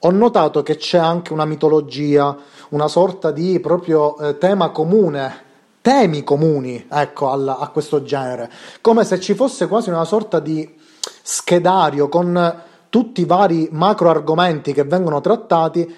ho 0.08 0.12
notato 0.12 0.64
che 0.64 0.78
c'è 0.78 0.98
anche 0.98 1.34
una 1.34 1.44
mitologia, 1.44 2.36
una 2.70 2.88
sorta 2.88 3.32
di 3.32 3.60
proprio 3.60 4.18
eh, 4.18 4.38
tema 4.38 4.70
comune 4.70 5.46
temi 5.82 6.24
comuni 6.24 6.86
ecco, 6.90 7.30
al- 7.30 7.48
a 7.48 7.70
questo 7.70 8.04
genere, 8.04 8.50
come 8.82 9.04
se 9.06 9.20
ci 9.20 9.34
fosse 9.36 9.68
quasi 9.68 9.90
una 9.90 10.06
sorta 10.06 10.40
di 10.40 10.76
schedario 11.22 12.10
con 12.10 12.62
tutti 12.90 13.22
i 13.22 13.26
vari 13.26 13.68
macro 13.72 14.10
argomenti 14.10 14.74
che 14.74 14.84
vengono 14.84 15.22
trattati 15.22 15.94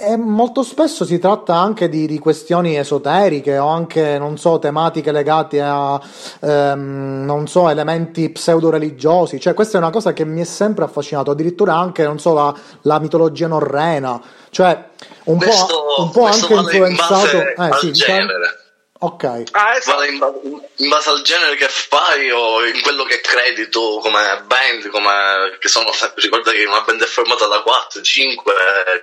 e 0.00 0.16
molto 0.16 0.62
spesso 0.62 1.04
si 1.04 1.18
tratta 1.18 1.54
anche 1.56 1.88
di, 1.88 2.06
di 2.06 2.18
questioni 2.18 2.76
esoteriche 2.76 3.58
o 3.58 3.66
anche, 3.66 4.16
non 4.18 4.38
so, 4.38 4.58
tematiche 4.58 5.10
legate 5.10 5.60
a, 5.60 6.00
ehm, 6.40 7.24
non 7.24 7.48
so, 7.48 7.68
elementi 7.68 8.30
pseudo-religiosi. 8.30 9.40
Cioè, 9.40 9.54
questa 9.54 9.78
è 9.78 9.80
una 9.80 9.90
cosa 9.90 10.12
che 10.12 10.24
mi 10.24 10.40
è 10.40 10.44
sempre 10.44 10.84
affascinato, 10.84 11.30
addirittura 11.32 11.76
anche, 11.76 12.04
non 12.04 12.18
so, 12.20 12.32
la, 12.32 12.54
la 12.82 12.98
mitologia 13.00 13.48
norrena. 13.48 14.20
Cioè, 14.50 14.84
un 15.24 15.36
Questo- 15.38 15.84
po', 15.96 16.02
un 16.02 16.10
po' 16.10 16.24
anche 16.24 16.54
influenzato... 16.54 17.36
eh, 17.38 17.54
sì, 17.80 17.90
diciamo- 17.90 18.18
genere. 18.18 18.56
Ok. 19.00 19.24
Ah, 19.52 19.76
esatto. 19.76 19.96
Vale 19.98 20.08
in, 20.08 20.60
in 20.76 20.88
base 20.88 21.10
al 21.10 21.22
genere 21.22 21.54
che 21.54 21.68
fai 21.68 22.30
o 22.32 22.66
in 22.66 22.80
quello 22.82 23.04
che 23.04 23.20
credi 23.20 23.68
tu 23.68 24.00
come 24.00 24.42
band, 24.46 24.88
come 24.88 25.56
che 25.60 25.68
sono 25.68 25.90
ricorda 26.16 26.50
che 26.50 26.64
una 26.64 26.80
band 26.80 27.02
è 27.02 27.06
formata 27.06 27.46
da 27.46 27.60
4, 27.62 28.02
5, 28.02 28.54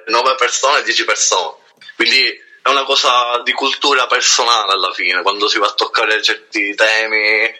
9 0.08 0.36
persone, 0.36 0.84
10 0.84 1.06
persone. 1.06 1.54
Quindi 1.96 2.28
è 2.62 2.70
una 2.70 2.84
cosa 2.84 3.42
di 3.44 3.54
cultura 3.54 4.06
personale 4.08 4.74
alla 4.74 4.92
fine, 4.92 5.22
quando 5.22 5.48
si 5.48 5.60
va 5.60 5.68
a 5.68 5.74
toccare 5.74 6.22
certi 6.22 6.76
temi. 6.76 7.54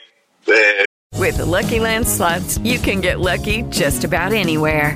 eh, 0.48 0.84
With 1.18 1.38
the 1.38 1.46
Lucky 1.46 1.80
Land 1.80 2.06
slots, 2.06 2.60
you 2.64 2.80
can 2.82 3.00
get 3.00 3.20
lucky 3.20 3.64
just 3.70 4.04
about 4.04 4.34
anywhere. 4.34 4.96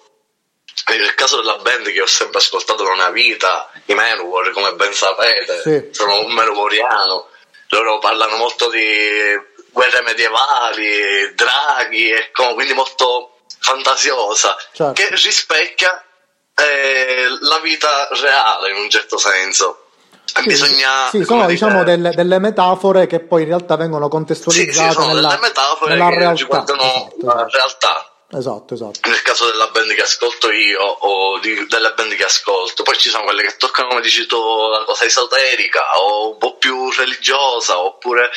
nel 0.87 1.15
caso 1.15 1.37
della 1.37 1.57
band 1.57 1.91
che 1.91 2.01
ho 2.01 2.07
sempre 2.07 2.39
ascoltato 2.39 2.83
da 2.83 2.91
una 2.91 3.09
vita, 3.09 3.69
i 3.85 3.93
Manowar, 3.93 4.51
come 4.51 4.73
ben 4.73 4.93
sapete, 4.93 5.61
Sì. 5.61 5.87
sono 5.91 6.19
un 6.25 6.33
Manowariano, 6.33 7.27
loro 7.69 7.99
parlano 7.99 8.37
molto 8.37 8.69
di 8.69 9.49
guerre 9.71 10.01
medievali, 10.01 11.33
draghi, 11.33 12.09
e 12.09 12.31
quindi 12.31 12.73
molto 12.73 13.37
fantasiosa, 13.59 14.55
Certo. 14.73 14.93
che 14.93 15.09
rispecchia 15.15 16.03
eh, 16.55 17.25
la 17.39 17.59
vita 17.59 18.07
reale 18.19 18.71
in 18.71 18.77
un 18.77 18.89
certo 18.89 19.17
senso. 19.17 19.85
Sì, 20.23 20.43
bisogna... 20.45 21.09
sì, 21.09 21.23
sono 21.23 21.41
dire, 21.41 21.51
diciamo 21.51 21.83
delle, 21.83 22.11
delle 22.11 22.39
metafore 22.39 23.05
che 23.05 23.19
poi 23.19 23.41
in 23.41 23.49
realtà 23.49 23.75
vengono 23.75 24.05
sì, 24.05 24.11
contestualizzate 24.11 24.89
sì, 24.89 24.93
sono 24.93 25.13
nella, 25.13 25.27
delle 25.29 25.41
metafore 25.41 25.91
nella 25.91 26.09
che 26.09 26.15
realtà. 26.15 26.63
Esatto, 26.63 27.15
la 27.21 27.47
realtà. 27.49 28.10
Esatto, 28.33 28.73
esatto. 28.73 29.09
nel 29.09 29.21
caso 29.21 29.45
della 29.49 29.67
band 29.67 29.93
che 29.93 30.01
ascolto 30.01 30.51
io 30.51 30.81
o 30.81 31.39
di- 31.39 31.65
delle 31.67 31.93
band 31.93 32.13
che 32.15 32.23
ascolto, 32.25 32.83
poi 32.83 32.97
ci 32.97 33.09
sono 33.09 33.23
quelle 33.23 33.43
che 33.43 33.57
toccano, 33.57 33.89
come 33.89 34.01
dici 34.01 34.25
tu, 34.25 34.37
la 34.69 34.83
cosa 34.85 35.05
esoterica 35.05 35.99
o 35.99 36.31
un 36.31 36.37
po' 36.37 36.55
più 36.57 36.89
religiosa, 36.91 37.79
oppure 37.79 38.29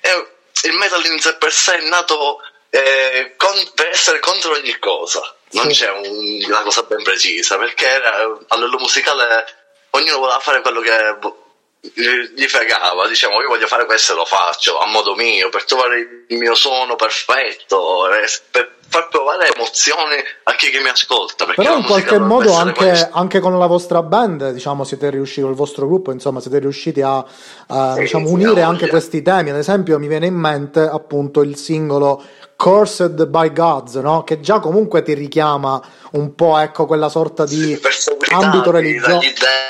eh, 0.00 0.28
il 0.64 0.72
metal 0.74 1.04
in 1.06 1.18
sé 1.20 1.34
per 1.36 1.52
sé 1.52 1.78
è 1.78 1.88
nato 1.88 2.38
eh, 2.72 3.34
con- 3.36 3.70
per 3.74 3.88
essere 3.88 4.20
contro 4.20 4.52
ogni 4.52 4.78
cosa, 4.78 5.20
non 5.50 5.70
Sì. 5.72 5.82
c'è 5.84 5.90
un- 5.90 6.44
una 6.46 6.62
cosa 6.62 6.82
ben 6.84 7.02
precisa, 7.02 7.56
perché 7.58 7.88
a 7.90 8.54
livello 8.56 8.78
musicale 8.78 9.44
ognuno 9.90 10.18
voleva 10.18 10.38
fare 10.38 10.60
quello 10.60 10.80
che 10.80 11.16
gli 11.80 12.30
gli 12.34 12.46
fregava, 12.46 13.08
diciamo 13.08 13.40
io 13.40 13.48
voglio 13.48 13.66
fare 13.66 13.86
questo 13.86 14.12
e 14.12 14.16
lo 14.16 14.24
faccio 14.24 14.78
a 14.78 14.86
modo 14.86 15.14
mio, 15.14 15.48
per 15.48 15.64
trovare 15.64 16.24
il 16.28 16.38
mio 16.38 16.54
suono 16.54 16.96
perfetto, 16.96 18.12
eh, 18.12 18.28
per 18.50 18.78
far 18.90 19.08
provare 19.08 19.52
emozioni 19.54 20.16
a 20.42 20.54
chi 20.56 20.68
che 20.68 20.80
mi 20.80 20.88
ascolta. 20.88 21.44
Perché 21.44 21.62
Però 21.62 21.76
in 21.76 21.84
qualche 21.84 22.18
modo 22.18 22.52
anche, 22.54 23.08
anche 23.12 23.38
con 23.38 23.56
la 23.56 23.66
vostra 23.66 24.02
band, 24.02 24.50
diciamo, 24.50 24.82
siete 24.82 25.10
riusciti, 25.10 25.42
con 25.42 25.50
il 25.50 25.56
vostro 25.56 25.86
gruppo, 25.86 26.10
insomma, 26.10 26.40
siete 26.40 26.58
riusciti 26.58 27.00
a, 27.00 27.24
a, 27.68 27.94
Sì, 27.94 28.00
diciamo, 28.00 28.28
unire 28.28 28.62
anche 28.62 28.88
questi 28.88 29.22
temi. 29.22 29.50
Ad 29.50 29.56
esempio, 29.56 29.98
mi 30.00 30.08
viene 30.08 30.26
in 30.26 30.34
mente 30.34 30.80
appunto 30.80 31.42
il 31.42 31.56
singolo 31.56 32.22
Cursed 32.56 33.26
by 33.26 33.52
Gods, 33.52 33.94
no? 33.94 34.24
Che 34.24 34.40
già 34.40 34.58
comunque 34.58 35.02
ti 35.02 35.14
richiama 35.14 35.80
un 36.12 36.34
po', 36.34 36.58
ecco, 36.58 36.84
quella 36.86 37.08
sorta 37.08 37.46
di 37.46 37.78
Ambito 38.32 38.70
religioso. 38.70 39.20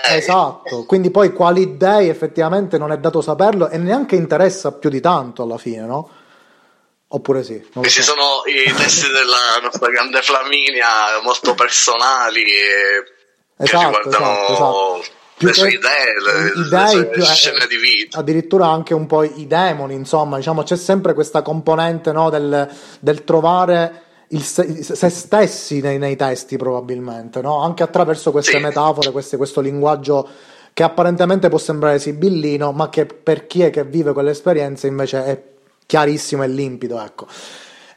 Esatto, 0.09 0.85
quindi 0.85 1.11
poi 1.11 1.33
quali 1.33 1.77
dei 1.77 2.09
effettivamente 2.09 2.79
non 2.79 2.93
è 2.93 2.99
dato 2.99 3.21
saperlo 3.21 3.69
e 3.69 3.79
neanche 3.79 4.17
interessa 4.17 4.73
più 4.73 4.91
di 4.91 5.01
tanto 5.01 5.43
alla 5.43 5.59
fine, 5.59 5.83
no? 5.87 6.11
Oppure 7.13 7.43
sì? 7.43 7.61
So. 7.73 7.83
sono 8.03 8.43
i 8.47 8.71
testi 8.75 9.07
della 9.09 9.59
nostra 9.63 9.89
grande 9.91 10.21
Flaminia, 10.23 11.21
molto 11.25 11.55
personali, 11.55 12.43
e 12.43 13.05
che 13.57 13.65
Esatto, 13.65 13.87
riguardano 13.87 14.33
esatto, 14.33 14.53
esatto. 14.53 15.03
Più 15.37 15.47
le 15.49 15.55
sue 15.55 15.69
che- 15.71 15.75
idee, 15.77 16.21
le, 16.23 16.49
i- 16.49 16.59
le 16.59 16.69
dei, 16.69 16.89
sue 16.89 17.07
più- 17.07 17.23
eh, 17.23 17.27
scene 17.27 17.67
di 17.67 17.77
vita. 17.79 18.19
addirittura 18.19 18.67
anche 18.69 18.93
un 18.95 19.07
po' 19.07 19.23
i 19.23 19.47
demoni, 19.47 19.95
insomma, 19.95 20.37
diciamo 20.37 20.63
c'è 20.63 20.77
sempre 20.77 21.15
questa 21.15 21.41
componente 21.43 22.13
no, 22.13 22.29
del, 22.31 22.69
del 23.01 23.25
trovare 23.25 24.03
il 24.33 24.43
se, 24.43 24.83
se 24.83 25.09
stessi 25.09 25.81
nei, 25.81 25.99
nei 25.99 26.17
testi 26.17 26.57
probabilmente, 26.57 27.41
no? 27.41 27.63
anche 27.63 27.83
attraverso 27.83 28.31
queste 28.31 28.59
Sì. 28.59 28.63
metafore, 28.63 29.11
queste- 29.11 29.37
questo 29.37 29.61
linguaggio 29.61 30.27
che 30.73 30.83
apparentemente 30.85 31.49
può 31.49 31.59
sembrare 31.59 31.99
sibillino, 31.99 32.71
ma 32.73 32.89
che 32.89 33.07
per 33.07 33.47
chi 33.47 33.63
è 33.63 33.71
che 33.71 33.85
vive 33.85 34.13
quell'esperienza 34.13 34.87
invece 34.87 35.25
è 35.25 35.43
chiarissimo 35.85 36.45
e 36.45 36.49
limpido. 36.49 37.01
Ecco. 37.03 37.27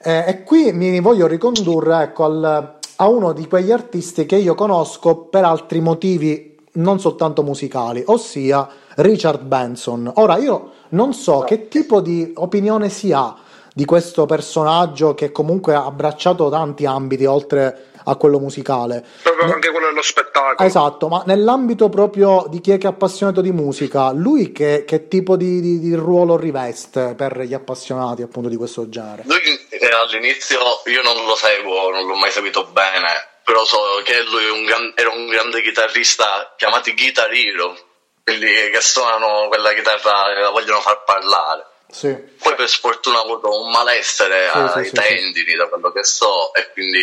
Eh, 0.02 0.24
e 0.28 0.43
qui 0.43 0.74
mi 0.74 1.00
voglio 1.00 1.28
ricondurre 1.28 2.02
ecco, 2.04 2.24
al- 2.26 2.78
a 2.96 3.08
uno 3.08 3.32
di 3.32 3.48
quegli 3.48 3.72
artisti 3.72 4.26
che 4.26 4.36
io 4.36 4.56
conosco 4.56 5.15
per 5.17 5.43
altri 5.46 5.82
motivi 5.82 6.58
non 6.74 7.00
soltanto 7.00 7.43
musicali, 7.43 8.04
ossia 8.08 8.67
Richard 8.96 9.43
Benson. 9.43 10.12
Ora 10.15 10.38
io 10.38 10.72
non 10.89 11.13
so 11.13 11.41
che 11.41 11.67
tipo 11.67 12.02
di 12.02 12.34
opinione 12.36 12.89
si 12.89 13.12
ha 13.12 13.36
di 13.74 13.86
questo 13.86 14.26
personaggio 14.26 15.14
che 15.14 15.32
comunque 15.32 15.74
ha 15.74 15.86
abbracciato 15.86 16.50
tanti 16.50 16.86
ambiti 16.86 17.26
oltre 17.26 17.88
a 18.06 18.16
quello 18.18 18.38
musicale. 18.38 19.04
Proprio 19.24 19.46
Ne- 19.48 19.54
anche 19.54 19.72
quello 19.72 19.88
dello 19.88 20.02
spettacolo. 20.02 20.58
Esatto, 20.68 21.08
ma 21.08 21.24
nell'ambito 21.26 21.90
proprio 21.90 22.46
di 22.50 22.60
chi 22.60 22.72
è 22.72 22.78
che 22.78 22.88
è 22.88 22.90
appassionato 22.90 23.40
di 23.42 23.52
musica, 23.52 24.12
lui 24.12 24.52
che, 24.52 24.84
che 24.86 25.08
tipo 25.08 25.38
di, 25.38 25.62
di- 25.62 25.80
di 25.80 25.96
ruolo 25.96 26.36
riveste 26.38 27.16
per 27.16 27.40
gli 27.42 27.54
appassionati 27.54 28.22
appunto 28.22 28.50
di 28.50 28.58
questo 28.58 28.90
genere? 28.90 29.24
Lui 29.26 29.40
eh, 29.70 29.88
all'inizio 29.90 30.60
io 30.86 31.02
non 31.02 31.26
lo 31.26 31.36
seguo, 31.36 31.92
non 31.92 32.06
l'ho 32.06 32.16
mai 32.16 32.32
seguito 32.32 32.66
bene, 32.66 33.08
però 33.44 33.64
so 33.64 33.78
che 34.04 34.22
lui 34.24 34.50
un 34.50 34.66
gran- 34.66 34.92
era 34.96 35.10
un 35.10 35.26
grande 35.28 35.62
chitarrista 35.62 36.54
chiamati 36.58 36.94
Guitar 36.94 37.32
Hero, 37.32 37.74
quelli 38.22 38.52
che 38.70 38.82
suonano 38.82 39.48
quella 39.48 39.74
chitarra 39.74 40.36
e 40.36 40.42
la 40.42 40.50
vogliono 40.50 40.80
far 40.82 41.04
parlare. 41.06 41.66
Sì, 41.94 42.12
Poi 42.12 42.56
per 42.56 42.68
sfortuna 42.68 43.20
ha 43.20 43.22
avuto 43.22 43.62
un 43.62 43.70
malessere 43.70 44.50
Sì, 44.52 44.58
ai 44.58 44.84
sì, 44.84 44.90
sì, 44.90 44.92
tendini, 44.96 45.54
da 45.54 45.68
quello 45.68 45.92
che 45.92 46.04
so, 46.04 46.52
e 46.56 46.72
quindi 46.72 47.00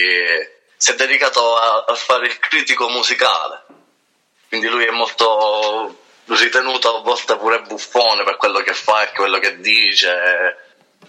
si 0.76 0.90
è 0.90 0.94
dedicato 0.96 1.56
a, 1.56 1.84
a 1.86 1.94
fare 1.94 2.26
il 2.26 2.38
critico 2.40 2.88
musicale. 2.88 3.62
Quindi 4.48 4.66
lui 4.66 4.84
è 4.84 4.90
molto 4.90 5.96
ritenuto 6.24 6.96
a 6.96 7.00
volte 7.02 7.36
pure 7.36 7.60
buffone 7.60 8.24
per 8.24 8.36
quello 8.36 8.58
che 8.60 8.74
fa 8.74 9.02
e 9.08 9.12
quello 9.14 9.38
che 9.38 9.60
dice, 9.60 10.56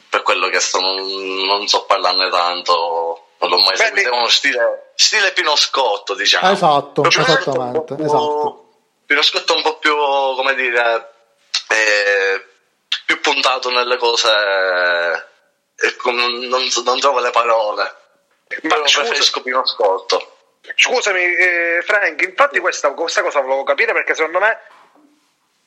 per 0.09 0.21
quello 0.21 0.47
che 0.49 0.59
sto, 0.59 0.79
non, 0.79 1.03
non 1.45 1.67
so 1.67 1.83
parlarne 1.85 2.29
tanto, 2.29 3.29
non 3.39 3.49
l'ho 3.49 3.57
mai 3.61 3.77
Beh, 3.77 3.83
seguito, 3.85 4.09
è 4.09 4.15
uno 4.15 4.29
stile, 4.29 4.91
stile 4.93 5.31
Pino 5.31 5.55
Scotto, 5.55 6.13
diciamo. 6.13 6.51
Esatto, 6.51 7.09
Scotto 7.09 7.31
esattamente, 7.31 7.57
un 7.57 7.71
po' 7.85 7.95
più- 7.95 8.05
esatto. 8.05 8.69
Pino 9.07 9.21
Scotto 9.23 9.53
è 9.53 9.57
un 9.57 9.63
po' 9.63 9.77
più, 9.79 9.95
come 9.95 10.53
dire, 10.53 11.09
eh, 11.69 12.45
più 13.11 13.19
puntato 13.19 13.69
nelle 13.69 13.97
cose, 13.97 14.29
e 15.75 15.95
non, 16.05 16.39
non 16.83 16.99
trovo 16.99 17.19
le 17.19 17.31
parole. 17.31 17.83
Ma 18.63 18.69
Però 18.75 18.87
scusa- 18.87 19.01
preferisco 19.01 19.41
Pino 19.41 19.65
Scotto. 19.65 20.35
Scusami, 20.75 21.21
eh, 21.21 21.81
Frank, 21.85 22.21
infatti 22.21 22.59
questa, 22.59 22.91
questa 22.91 23.21
cosa 23.21 23.41
volevo 23.41 23.63
capire 23.63 23.91
perché 23.93 24.15
secondo 24.15 24.39
me. 24.39 24.57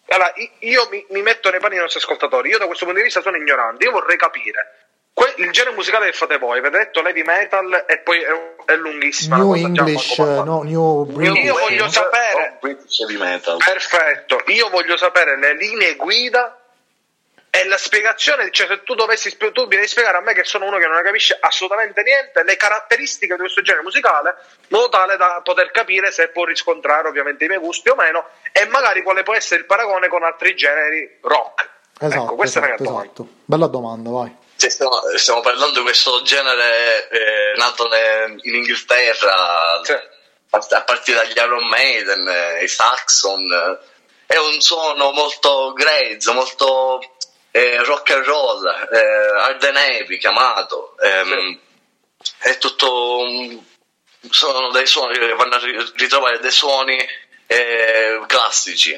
Allora, 0.08 0.32
io 0.60 0.86
mi, 0.90 1.04
mi 1.10 1.22
metto 1.22 1.50
nei 1.50 1.58
panni 1.60 1.72
dei 1.74 1.82
nostri 1.82 2.00
ascoltatori. 2.00 2.50
Io 2.50 2.58
da 2.58 2.66
questo 2.66 2.84
punto 2.84 3.00
di 3.00 3.06
vista 3.06 3.20
sono 3.22 3.36
ignorante. 3.36 3.84
Io 3.84 3.90
vorrei 3.90 4.16
capire 4.16 4.86
que- 5.12 5.32
il 5.38 5.50
genere 5.50 5.74
musicale 5.74 6.06
che 6.06 6.12
fate 6.12 6.38
voi. 6.38 6.58
Avete 6.58 6.76
detto 6.78 7.04
heavy 7.04 7.22
metal 7.22 7.84
e 7.88 7.98
poi 7.98 8.20
è, 8.22 8.54
è 8.66 8.76
lunghissima. 8.76 9.36
New 9.36 9.48
cosa, 9.52 9.66
English, 9.66 10.18
no, 10.18 10.62
New 10.62 11.04
British. 11.06 11.44
Io 11.44 11.58
voglio 11.58 11.88
sapere- 11.90 12.52
Oh, 12.54 12.58
British 12.60 13.00
heavy 13.00 13.16
metal. 13.16 13.56
Perfetto. 13.56 14.42
Io 14.46 14.68
voglio 14.68 14.96
sapere 14.96 15.36
le 15.38 15.54
linee 15.54 15.96
guida 15.96 16.58
e 17.56 17.66
la 17.68 17.78
spiegazione. 17.78 18.50
Cioè, 18.50 18.66
se 18.66 18.82
tu 18.82 18.94
dovessi 18.94 19.36
tu 19.36 19.66
devi 19.66 19.86
spiegare 19.86 20.16
a 20.16 20.20
me, 20.20 20.32
che 20.34 20.42
sono 20.44 20.66
uno 20.66 20.78
che 20.78 20.86
non 20.86 20.96
ne 20.96 21.02
capisce 21.02 21.36
assolutamente 21.40 22.02
niente, 22.02 22.42
le 22.42 22.56
caratteristiche 22.56 23.34
di 23.34 23.40
questo 23.40 23.62
genere 23.62 23.84
musicale, 23.84 24.34
in 24.62 24.66
modo 24.70 24.88
tale 24.88 25.16
da 25.16 25.40
poter 25.44 25.70
capire 25.70 26.10
se 26.10 26.28
può 26.28 26.44
riscontrare 26.44 27.06
ovviamente 27.06 27.44
i 27.44 27.48
miei 27.48 27.60
gusti 27.60 27.88
o 27.90 27.94
meno, 27.94 28.28
e 28.50 28.66
magari 28.66 29.02
quale 29.02 29.22
può 29.22 29.34
essere 29.34 29.60
il 29.60 29.66
paragone 29.66 30.08
con 30.08 30.24
altri 30.24 30.56
generi 30.56 31.18
rock. 31.22 31.70
Esatto, 32.00 32.24
ecco, 32.24 32.34
questa 32.34 32.58
è 32.58 32.62
la 32.62 32.66
mia 32.66 32.74
esatto, 32.76 32.90
domanda. 32.90 33.12
esatto. 33.12 33.28
Bella 33.44 33.66
domanda, 33.68 34.10
vai. 34.10 34.36
Sì, 34.56 34.70
stiamo, 34.70 35.00
stiamo 35.16 35.40
parlando 35.40 35.78
di 35.78 35.82
questo 35.84 36.22
genere 36.22 37.08
eh, 37.08 37.52
nato 37.56 37.86
ne- 37.88 38.36
in 38.42 38.54
Inghilterra 38.54 39.80
Sì. 39.82 39.92
a 39.92 40.64
a 40.70 40.82
partire 40.82 41.18
dagli 41.18 41.36
Iron 41.36 41.66
Maiden, 41.68 42.28
eh, 42.28 42.62
i 42.64 42.68
Saxon. 42.68 43.50
eh, 43.52 43.92
È 44.26 44.36
un 44.38 44.60
suono 44.60 45.10
molto 45.10 45.72
grezzo, 45.74 46.32
molto 46.32 47.13
eh, 47.56 47.84
rock 47.84 48.10
and 48.10 48.24
roll, 48.24 48.66
eh, 48.66 49.68
heavy 49.76 50.18
chiamato. 50.18 50.96
ehm, 51.00 51.58
È 52.38 52.58
tutto. 52.58 53.26
sono 54.30 54.70
dei 54.70 54.86
suoni 54.86 55.16
che 55.18 55.34
vanno 55.34 55.54
a 55.54 55.58
ri- 55.58 55.92
ritrovare 55.96 56.38
dei 56.40 56.50
suoni 56.50 56.98
eh, 57.46 58.20
classici. 58.26 58.92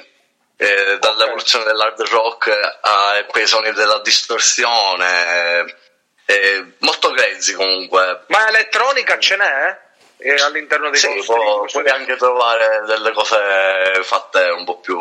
eh, 0.59 0.99
dall'evoluzione 0.99 1.66
dell'hard 1.66 2.01
rock 2.09 2.49
a 2.81 3.23
quei 3.29 3.47
suoni 3.47 3.73
della 3.73 3.99
distorsione, 3.99 5.77
eh, 6.25 6.64
molto 6.79 7.11
grezzi 7.11 7.53
comunque. 7.53 8.23
Ma 8.29 8.49
elettronica 8.49 9.19
ce 9.19 9.37
n'è? 9.37 9.85
eh? 10.19 10.35
all'interno 10.40 10.88
dei 10.88 10.99
Sì, 10.99 11.23
può- 11.27 11.66
puoi 11.66 11.87
anche 11.88 12.16
trovare 12.16 12.85
delle 12.87 13.12
cose 13.12 14.01
fatte 14.03 14.49
un 14.49 14.64
po' 14.64 14.79
più 14.79 14.99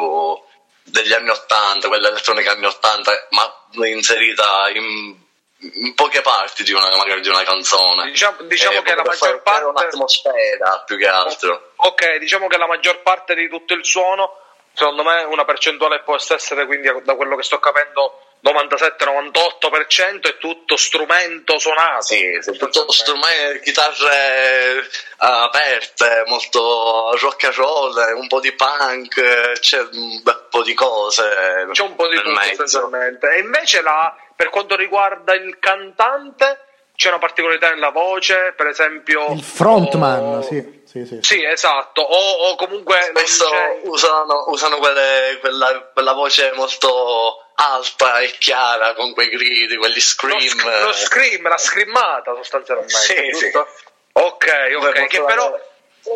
degli 0.85 1.13
anni 1.13 1.29
80, 1.29 1.87
quella 1.87 2.09
elettronica 2.09 2.51
anni 2.51 2.65
80, 2.65 3.27
ma 3.31 3.87
inserita 3.87 4.69
in, 4.69 5.15
in 5.57 5.93
poche 5.95 6.21
parti 6.21 6.63
di 6.63 6.71
una, 6.71 6.95
magari 6.95 7.21
di 7.21 7.29
una 7.29 7.43
canzone. 7.43 8.05
Diciamo, 8.11 8.41
diciamo 8.43 8.79
Eh, 8.79 8.81
che 8.83 8.95
la 8.95 9.03
maggior 9.03 9.41
parte 9.41 9.63
un'atmosfera 9.65 10.83
più 10.85 10.97
che 10.97 11.07
altro. 11.07 11.71
Ok, 11.77 12.17
diciamo 12.17 12.47
che 12.47 12.57
la 12.57 12.67
maggior 12.67 13.01
parte 13.01 13.33
di 13.33 13.49
tutto 13.49 13.73
il 13.73 13.83
suono, 13.83 14.37
secondo 14.73 15.03
me 15.03 15.23
una 15.23 15.43
percentuale 15.43 16.01
può 16.03 16.15
essere, 16.15 16.65
quindi 16.65 16.89
da 17.03 17.15
quello 17.15 17.35
che 17.35 17.43
sto 17.43 17.59
capendo, 17.59 18.24
97-98% 18.45 20.27
è 20.27 20.37
tutto 20.37 20.77
strumento 20.77 21.57
suonato. 21.57 22.03
Sì, 22.03 22.39
tutto 22.57 22.91
strumento, 22.91 23.59
chitarre 23.63 24.79
eh, 24.81 24.87
aperte, 25.17 26.23
molto 26.27 27.17
rock 27.19 27.45
and 27.45 27.53
roll, 27.55 27.95
un 28.15 28.27
po' 28.27 28.39
di 28.39 28.51
punk, 28.53 29.59
c'è 29.59 29.79
un 29.79 30.21
bel 30.21 30.45
po' 30.49 30.61
di 30.61 30.75
cose. 30.75 31.67
C'è 31.71 31.81
un 31.81 31.95
po' 31.95 32.07
di 32.07 32.17
tutto 32.17 32.29
mezzo. 32.29 32.51
essenzialmente. 32.51 33.33
E 33.33 33.39
invece 33.39 33.81
la, 33.81 34.15
per 34.35 34.49
quanto 34.49 34.75
riguarda 34.75 35.33
il 35.33 35.57
cantante, 35.59 36.59
c'è 36.95 37.09
una 37.09 37.19
particolarità 37.19 37.69
nella 37.69 37.89
voce, 37.89 38.53
per 38.55 38.67
esempio... 38.67 39.31
Il 39.31 39.43
frontman, 39.43 40.35
o- 40.35 40.41
sì, 40.41 40.81
sì, 40.85 41.05
sì. 41.05 41.19
Sì, 41.21 41.43
esatto, 41.43 42.01
o, 42.01 42.49
o 42.49 42.55
comunque... 42.55 42.99
Spesso 43.01 43.47
usano, 43.83 44.45
usano 44.47 44.77
quelle- 44.77 45.37
quella, 45.41 45.89
quella 45.93 46.13
voce 46.13 46.51
molto 46.55 47.39
alta 47.55 48.19
e 48.19 48.31
chiara 48.37 48.93
con 48.93 49.13
quei 49.13 49.29
gridi, 49.29 49.75
quegli 49.77 49.93
Lo, 49.95 49.99
scream. 49.99 50.39
sc- 50.39 50.81
lo 50.83 50.91
scream, 50.93 51.47
la 51.47 51.57
scrimmata 51.57 52.33
sostanzialmente, 52.35 52.93
Sì, 52.93 53.29
giusto? 53.31 53.67
Ok, 54.13 54.45
ok, 54.77 54.81
Dove 54.81 55.07
che 55.07 55.21
però... 55.23 55.59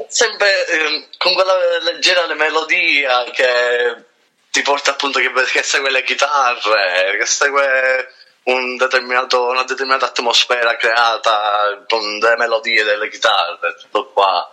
sempre 0.08 0.66
ehm, 0.68 1.08
con 1.18 1.34
quella 1.34 1.56
leggera 1.82 2.26
melodia 2.36 3.24
che 3.26 4.04
ti 4.52 4.62
porta 4.62 4.92
appunto 4.92 5.20
che, 5.20 5.32
che 5.52 5.64
segue 5.64 5.90
le 5.92 6.04
chitarre, 6.04 7.18
che 7.18 7.26
segue 7.26 8.14
un 8.54 8.78
determinato, 8.78 9.48
una 9.48 9.64
determinata 9.64 10.06
atmosfera 10.08 10.76
creata 10.76 11.84
con 11.88 12.20
delle 12.20 12.36
melodie 12.38 12.84
delle 12.84 13.10
chitarre, 13.10 13.76
tutto 13.82 14.10
qua. 14.14 14.50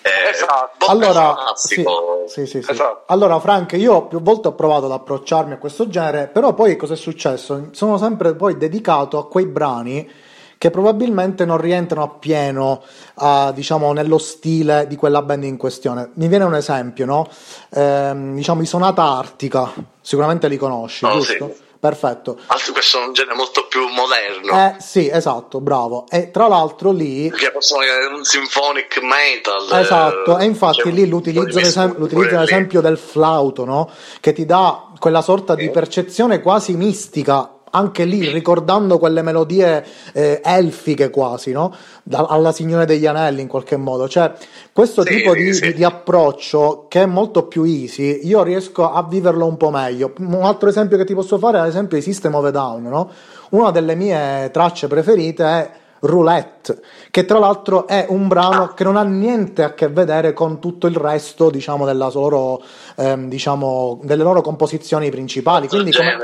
Eh, 0.00 0.30
Esatto. 0.30 0.86
molto 0.86 1.06
Allora, 1.06 1.52
sì, 1.54 1.84
sì, 2.26 2.46
sì, 2.46 2.62
sì. 2.62 2.70
Esatto. 2.70 3.02
allora 3.08 3.38
Frank, 3.40 3.72
io 3.72 4.06
più 4.06 4.20
volte 4.22 4.48
ho 4.48 4.54
provato 4.54 4.86
ad 4.86 4.92
approcciarmi 4.92 5.54
a 5.54 5.58
questo 5.58 5.88
genere, 5.88 6.28
però 6.28 6.54
poi 6.54 6.76
cosa 6.76 6.94
è 6.94 6.96
successo? 6.96 7.68
Sono 7.72 7.98
sempre 7.98 8.34
poi 8.34 8.56
dedicato 8.56 9.18
a 9.18 9.26
quei 9.28 9.46
brani 9.46 10.08
che 10.56 10.70
probabilmente 10.70 11.44
non 11.44 11.58
rientrano 11.58 12.04
appieno 12.04 12.82
a, 13.16 13.52
diciamo, 13.52 13.92
nello 13.92 14.18
stile 14.18 14.86
di 14.88 14.96
quella 14.96 15.22
band 15.22 15.44
in 15.44 15.56
questione. 15.56 16.10
Mi 16.14 16.26
viene 16.28 16.44
un 16.44 16.54
esempio, 16.54 17.04
no? 17.04 17.28
Ehm, 17.74 18.34
diciamo 18.34 18.62
i 18.62 18.66
Sonata 18.66 19.02
Artica, 19.02 19.72
sicuramente 20.00 20.48
li 20.48 20.56
conosci, 20.56 21.04
Oh, 21.04 21.12
giusto? 21.12 21.54
sì. 21.54 21.66
Perfetto. 21.80 22.38
Altro 22.46 22.72
questo 22.72 23.00
è 23.00 23.06
un 23.06 23.12
genere 23.12 23.36
molto 23.36 23.66
più 23.68 23.86
moderno. 23.86 24.52
Eh 24.52 24.80
sì, 24.80 25.08
esatto, 25.08 25.60
bravo. 25.60 26.06
E 26.08 26.30
tra 26.32 26.48
l'altro 26.48 26.90
lì 26.90 27.30
Che 27.30 27.52
possono 27.52 27.82
essere 27.82 28.06
un 28.14 28.24
symphonic 28.24 29.00
metal. 29.00 29.80
Esatto, 29.80 30.38
eh, 30.38 30.42
e 30.42 30.46
infatti 30.46 30.82
c'è 30.82 30.90
lì 30.90 31.06
l'utilizzo, 31.06 31.58
l'esem- 31.58 31.96
l'utilizzo 31.96 32.30
lì. 32.34 32.38
l'esempio 32.38 32.80
del 32.80 32.98
flauto, 32.98 33.64
no? 33.64 33.90
Che 34.20 34.32
ti 34.32 34.44
dà 34.44 34.90
quella 34.98 35.22
sorta 35.22 35.54
di 35.54 35.70
percezione 35.70 36.40
quasi 36.40 36.74
mistica 36.74 37.57
anche 37.70 38.04
lì 38.04 38.28
ricordando 38.30 38.98
quelle 38.98 39.22
melodie 39.22 39.84
eh, 40.12 40.40
elfiche 40.44 41.10
quasi, 41.10 41.52
no? 41.52 41.74
Da- 42.02 42.26
alla 42.28 42.52
Signore 42.52 42.84
degli 42.86 43.06
Anelli 43.06 43.40
in 43.42 43.48
qualche 43.48 43.76
modo. 43.76 44.08
Cioè, 44.08 44.32
questo 44.72 45.02
Sì, 45.02 45.16
tipo 45.16 45.34
di, 45.34 45.52
sì. 45.52 45.72
di- 45.74 45.84
approccio 45.84 46.86
che 46.88 47.02
è 47.02 47.06
molto 47.06 47.44
più 47.46 47.64
easy, 47.64 48.20
io 48.26 48.42
riesco 48.42 48.90
a 48.90 49.02
viverlo 49.02 49.46
un 49.46 49.56
po' 49.56 49.70
meglio. 49.70 50.12
Un 50.18 50.42
altro 50.42 50.68
esempio 50.68 50.96
che 50.96 51.04
ti 51.04 51.14
posso 51.14 51.38
fare 51.38 51.58
è 51.58 51.62
l'esempio 51.62 51.96
di 51.96 52.02
System 52.02 52.34
of 52.34 52.44
a 52.46 52.50
Down, 52.50 52.82
no? 52.84 53.10
Una 53.50 53.70
delle 53.70 53.94
mie 53.94 54.50
tracce 54.52 54.88
preferite 54.88 55.44
è 55.44 55.70
Roulette, 56.00 56.80
che 57.10 57.24
tra 57.24 57.38
l'altro 57.38 57.86
è 57.86 58.06
un 58.08 58.28
brano 58.28 58.68
che 58.74 58.84
non 58.84 58.96
ha 58.96 59.02
niente 59.02 59.62
a 59.62 59.74
che 59.74 59.88
vedere 59.88 60.32
con 60.32 60.60
tutto 60.60 60.86
il 60.86 60.96
resto, 60.96 61.50
diciamo, 61.50 61.84
della 61.84 62.10
loro, 62.12 62.62
ehm, 62.96 63.28
diciamo, 63.28 64.00
delle 64.02 64.22
loro 64.22 64.40
composizioni 64.40 65.10
principali. 65.10 65.68
Quindi 65.68 65.92
come- 65.92 66.16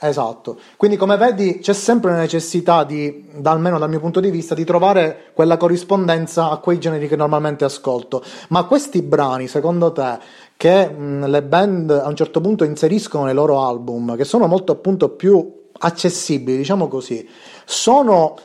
Esatto, 0.00 0.58
quindi 0.76 0.96
come 0.96 1.16
vedi 1.16 1.58
c'è 1.58 1.72
sempre 1.72 2.12
la 2.12 2.18
necessità 2.18 2.84
di, 2.84 3.28
almeno 3.42 3.78
dal 3.78 3.88
mio 3.88 3.98
punto 3.98 4.20
di 4.20 4.30
vista, 4.30 4.54
di 4.54 4.64
trovare 4.64 5.30
quella 5.34 5.56
corrispondenza 5.56 6.50
a 6.50 6.58
quei 6.58 6.78
generi 6.78 7.08
che 7.08 7.16
normalmente 7.16 7.64
ascolto. 7.64 8.22
Ma 8.50 8.64
questi 8.64 9.02
brani, 9.02 9.48
secondo 9.48 9.90
te, 9.90 10.18
che 10.56 10.88
mh, 10.88 11.26
le 11.28 11.42
band 11.42 11.90
a 11.90 12.06
un 12.06 12.14
certo 12.14 12.40
punto 12.40 12.64
inseriscono 12.64 13.24
nei 13.24 13.34
loro 13.34 13.64
album, 13.64 14.16
che 14.16 14.24
sono 14.24 14.46
molto 14.46 14.72
appunto 14.72 15.08
più 15.08 15.56
accessibili, 15.80 16.56
diciamo 16.58 16.88
così, 16.88 17.28
sono 17.64 18.36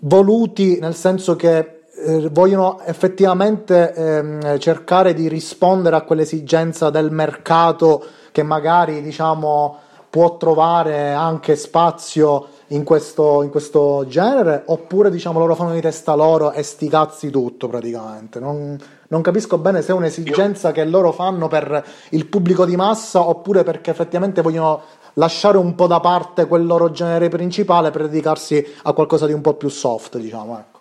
voluti 0.00 0.78
nel 0.78 0.94
senso 0.94 1.36
che 1.36 1.82
eh, 2.04 2.28
vogliono 2.30 2.80
effettivamente 2.84 3.92
ehm, 3.92 4.58
cercare 4.58 5.14
di 5.14 5.28
rispondere 5.28 5.96
a 5.96 6.02
quell'esigenza 6.02 6.90
del 6.90 7.10
mercato 7.10 8.04
che 8.30 8.42
magari 8.42 9.02
diciamo 9.02 9.76
può 10.10 10.36
trovare 10.36 11.12
anche 11.12 11.56
spazio 11.56 12.48
in 12.68 12.84
questo, 12.84 13.42
in 13.42 13.50
questo 13.50 14.06
genere 14.08 14.62
oppure 14.66 15.10
diciamo 15.10 15.38
loro 15.38 15.54
fanno 15.54 15.72
di 15.72 15.80
testa 15.80 16.14
loro 16.14 16.52
e 16.52 16.62
sti 16.62 16.88
cazzi 16.88 17.30
tutto 17.30 17.68
praticamente. 17.68 18.40
Non, 18.40 18.78
non 19.08 19.22
capisco 19.22 19.58
bene 19.58 19.82
se 19.82 19.92
è 19.92 19.94
un'esigenza 19.94 20.72
che 20.72 20.84
loro 20.84 21.12
fanno 21.12 21.48
per 21.48 21.84
il 22.10 22.26
pubblico 22.26 22.64
di 22.64 22.76
massa 22.76 23.20
oppure 23.20 23.64
perché 23.64 23.90
effettivamente 23.90 24.42
vogliono 24.42 24.84
lasciare 25.14 25.56
un 25.56 25.74
po' 25.74 25.86
da 25.86 26.00
parte 26.00 26.46
quel 26.46 26.66
loro 26.66 26.90
genere 26.90 27.28
principale 27.28 27.90
per 27.90 28.02
dedicarsi 28.02 28.76
a 28.82 28.92
qualcosa 28.92 29.26
di 29.26 29.32
un 29.32 29.40
po' 29.40 29.54
più 29.54 29.68
soft 29.68 30.16
diciamo 30.18 30.58
ecco. 30.58 30.80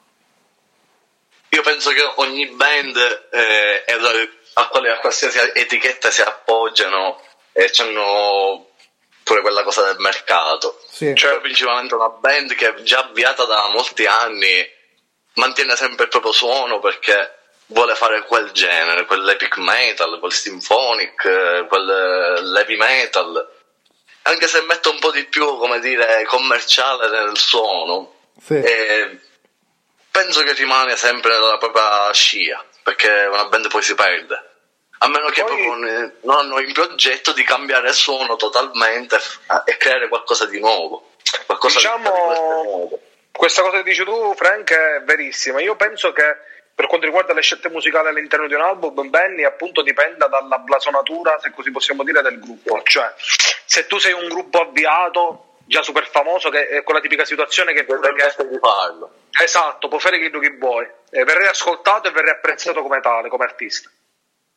io 1.50 1.62
penso 1.62 1.92
che 1.92 2.02
ogni 2.16 2.48
band 2.50 2.98
eh, 3.32 3.84
a, 4.54 4.68
quale, 4.68 4.92
a 4.92 5.00
qualsiasi 5.00 5.40
etichetta 5.54 6.10
si 6.10 6.22
appoggiano 6.22 7.20
e 7.52 7.72
hanno 7.78 8.66
pure 9.24 9.42
quella 9.42 9.63
cosa 9.63 9.84
del 9.84 9.98
mercato. 10.00 10.80
Sì. 10.90 11.13
Cioè, 11.16 11.40
principalmente 11.42 11.96
una 11.96 12.10
band 12.10 12.54
che 12.56 12.74
è 12.74 12.82
già 12.82 13.00
avviata 13.00 13.46
da 13.46 13.70
molti 13.74 14.06
anni 14.06 14.76
mantiene 15.34 15.76
sempre 15.76 16.06
il 16.06 16.10
proprio 16.10 16.32
suono 16.32 16.80
perché 16.80 17.37
vuole 17.67 17.95
fare 17.95 18.23
quel 18.23 18.51
genere, 18.51 19.06
quell'epic 19.06 19.58
metal, 19.58 20.19
quel 20.19 20.32
symphonic, 20.32 21.25
eh, 21.25 21.65
quel 21.67 21.89
eh, 22.56 22.60
heavy 22.60 22.75
metal. 22.77 23.49
Anche 24.23 24.47
se 24.47 24.62
mette 24.62 24.89
un 24.89 24.99
po' 24.99 25.12
di 25.12 25.23
più, 25.25 25.58
come 25.58 25.80
dire, 25.80 26.23
commerciale 26.25 27.10
nel 27.10 27.38
suono, 27.38 28.13
Sì. 28.43 28.62
penso 30.12 30.43
che 30.43 30.53
rimane 30.53 30.95
sempre 30.97 31.32
nella 31.32 31.58
propria 31.58 32.12
scia, 32.12 32.63
perché 32.84 33.08
una 33.32 33.45
band 33.45 33.69
poi 33.69 33.82
si 33.82 33.95
perde. 33.95 34.43
A 34.99 35.08
meno 35.08 35.30
che 35.30 35.43
Poi- 35.43 35.63
proprio 35.63 35.75
non 36.23 36.38
hanno 36.39 36.60
in 36.60 36.73
progetto 36.73 37.32
di 37.32 37.43
cambiare 37.43 37.93
suono 37.93 38.36
totalmente 38.36 39.17
e 39.65 39.77
creare 39.77 40.08
qualcosa 40.08 40.45
di 40.45 40.60
nuovo. 40.60 41.12
Qualcosa 41.45 41.75
Diciamo- 41.77 42.12
di 42.12 42.19
nuovo. 42.19 42.99
Questa 43.32 43.62
cosa 43.62 43.77
che 43.77 43.84
dici 43.84 44.03
tu, 44.03 44.34
Frank, 44.36 44.71
è 44.73 45.01
verissima. 45.03 45.62
Io 45.62 45.75
penso 45.75 46.12
che 46.12 46.36
per 46.78 46.86
quanto 46.86 47.08
riguarda 47.08 47.34
le 47.34 47.42
scelte 47.42 47.70
musicali 47.70 48.10
all'interno 48.10 48.46
di 48.46 48.54
un 48.54 48.62
album, 48.62 49.10
Benny 49.10 49.44
appunto 49.44 49.82
dipenda 49.82 50.28
dalla 50.28 50.60
blasonatura, 50.60 51.40
se 51.40 51.50
così 51.50 51.72
possiamo 51.72 52.04
dire, 52.04 52.22
del 52.22 52.40
gruppo. 52.40 52.84
Cioè, 52.84 53.16
se 53.18 53.88
tu 53.88 53.98
sei 53.98 54.13
un 54.13 54.28
gruppo 54.28 54.62
avviato, 54.62 55.56
già 55.66 55.82
super 55.82 56.08
famoso, 56.08 56.52
che 56.52 56.68
è 56.68 56.84
quella 56.84 57.00
tipica 57.00 57.26
situazione 57.26 57.74
che, 57.74 57.84
pure 57.84 58.13
che 58.13 58.48
di 58.48 58.60
farlo. 58.60 59.12
Esatto, 59.42 59.88
può 59.88 59.98
fare 59.98 60.20
quello 60.20 60.38
che 60.38 60.56
vuoi. 60.56 60.88
E 61.10 61.24
verrai 61.24 61.48
ascoltato 61.48 62.10
e 62.10 62.12
verrai 62.12 62.34
apprezzato 62.34 62.84
come 62.84 63.00
tale, 63.02 63.28
come 63.28 63.46
artista. 63.46 63.90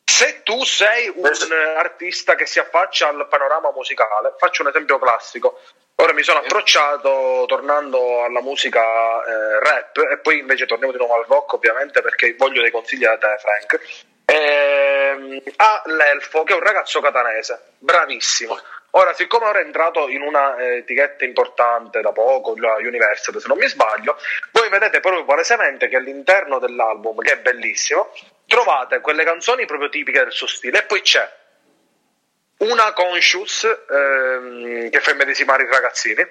Se 0.03 0.43
tu 0.43 0.63
sei 0.63 1.11
un 1.15 1.25
eh, 1.25 1.75
artista 1.75 2.35
che 2.35 2.45
si 2.45 2.59
affaccia 2.59 3.07
al 3.07 3.27
panorama 3.29 3.71
musicale, 3.71 4.35
faccio 4.37 4.61
un 4.61 4.67
esempio 4.67 4.99
classico. 4.99 5.59
Ora 6.01 6.13
mi 6.13 6.23
sono 6.23 6.39
approcciato 6.39 7.43
tornando 7.47 8.23
alla 8.23 8.41
musica 8.41 8.81
eh, 8.81 9.59
rap 9.59 9.97
e 10.11 10.17
poi 10.17 10.39
invece 10.39 10.65
torniamo 10.65 10.91
di 10.91 10.97
nuovo 10.97 11.13
al 11.13 11.25
rock 11.27 11.53
ovviamente 11.53 12.01
perché 12.01 12.33
voglio 12.39 12.63
dei 12.63 12.71
consigli 12.71 13.03
da 13.03 13.19
te 13.19 13.37
Frank. 13.37 13.79
Ehm, 14.25 15.39
a 15.57 15.83
l'Elfo 15.85 16.41
che 16.41 16.53
è 16.53 16.55
un 16.55 16.63
ragazzo 16.63 17.01
catanese, 17.01 17.73
bravissimo. 17.77 18.59
Ora, 18.93 19.13
siccome 19.13 19.45
ora 19.45 19.59
è 19.59 19.63
entrato 19.63 20.07
in 20.07 20.23
una 20.23 20.57
eh, 20.57 20.77
etichetta 20.77 21.23
importante 21.23 22.01
da 22.01 22.11
poco, 22.11 22.57
la 22.57 22.77
Universal 22.77 23.39
se 23.39 23.47
non 23.47 23.59
mi 23.59 23.67
sbaglio, 23.67 24.17
voi 24.53 24.69
vedete 24.69 25.01
proprio 25.01 25.23
palesemente 25.23 25.87
che 25.87 25.97
all'interno 25.97 26.57
dell'album, 26.57 27.21
che 27.21 27.33
è 27.33 27.37
bellissimo, 27.37 28.11
trovate 28.47 29.01
quelle 29.01 29.23
canzoni 29.23 29.67
proprio 29.67 29.89
tipiche 29.89 30.23
del 30.23 30.31
suo 30.31 30.47
stile 30.47 30.79
e 30.79 30.83
poi 30.83 31.01
c'è 31.01 31.40
una 32.61 32.93
conscious 32.93 33.63
ehm, 33.89 34.89
che 34.89 34.99
fa 34.99 35.11
immedesimare 35.11 35.63
i 35.63 35.67
ragazzini, 35.71 36.25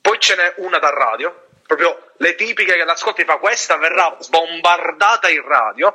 poi 0.00 0.18
ce 0.20 0.36
n'è 0.36 0.52
una 0.56 0.78
da 0.78 0.90
radio, 0.90 1.46
proprio 1.66 2.12
le 2.18 2.34
tipiche 2.34 2.74
che 2.74 2.84
l'ascolti 2.84 3.24
fa 3.24 3.36
questa 3.36 3.76
verrà 3.76 4.16
bombardata 4.28 5.28
in 5.28 5.42
radio, 5.46 5.94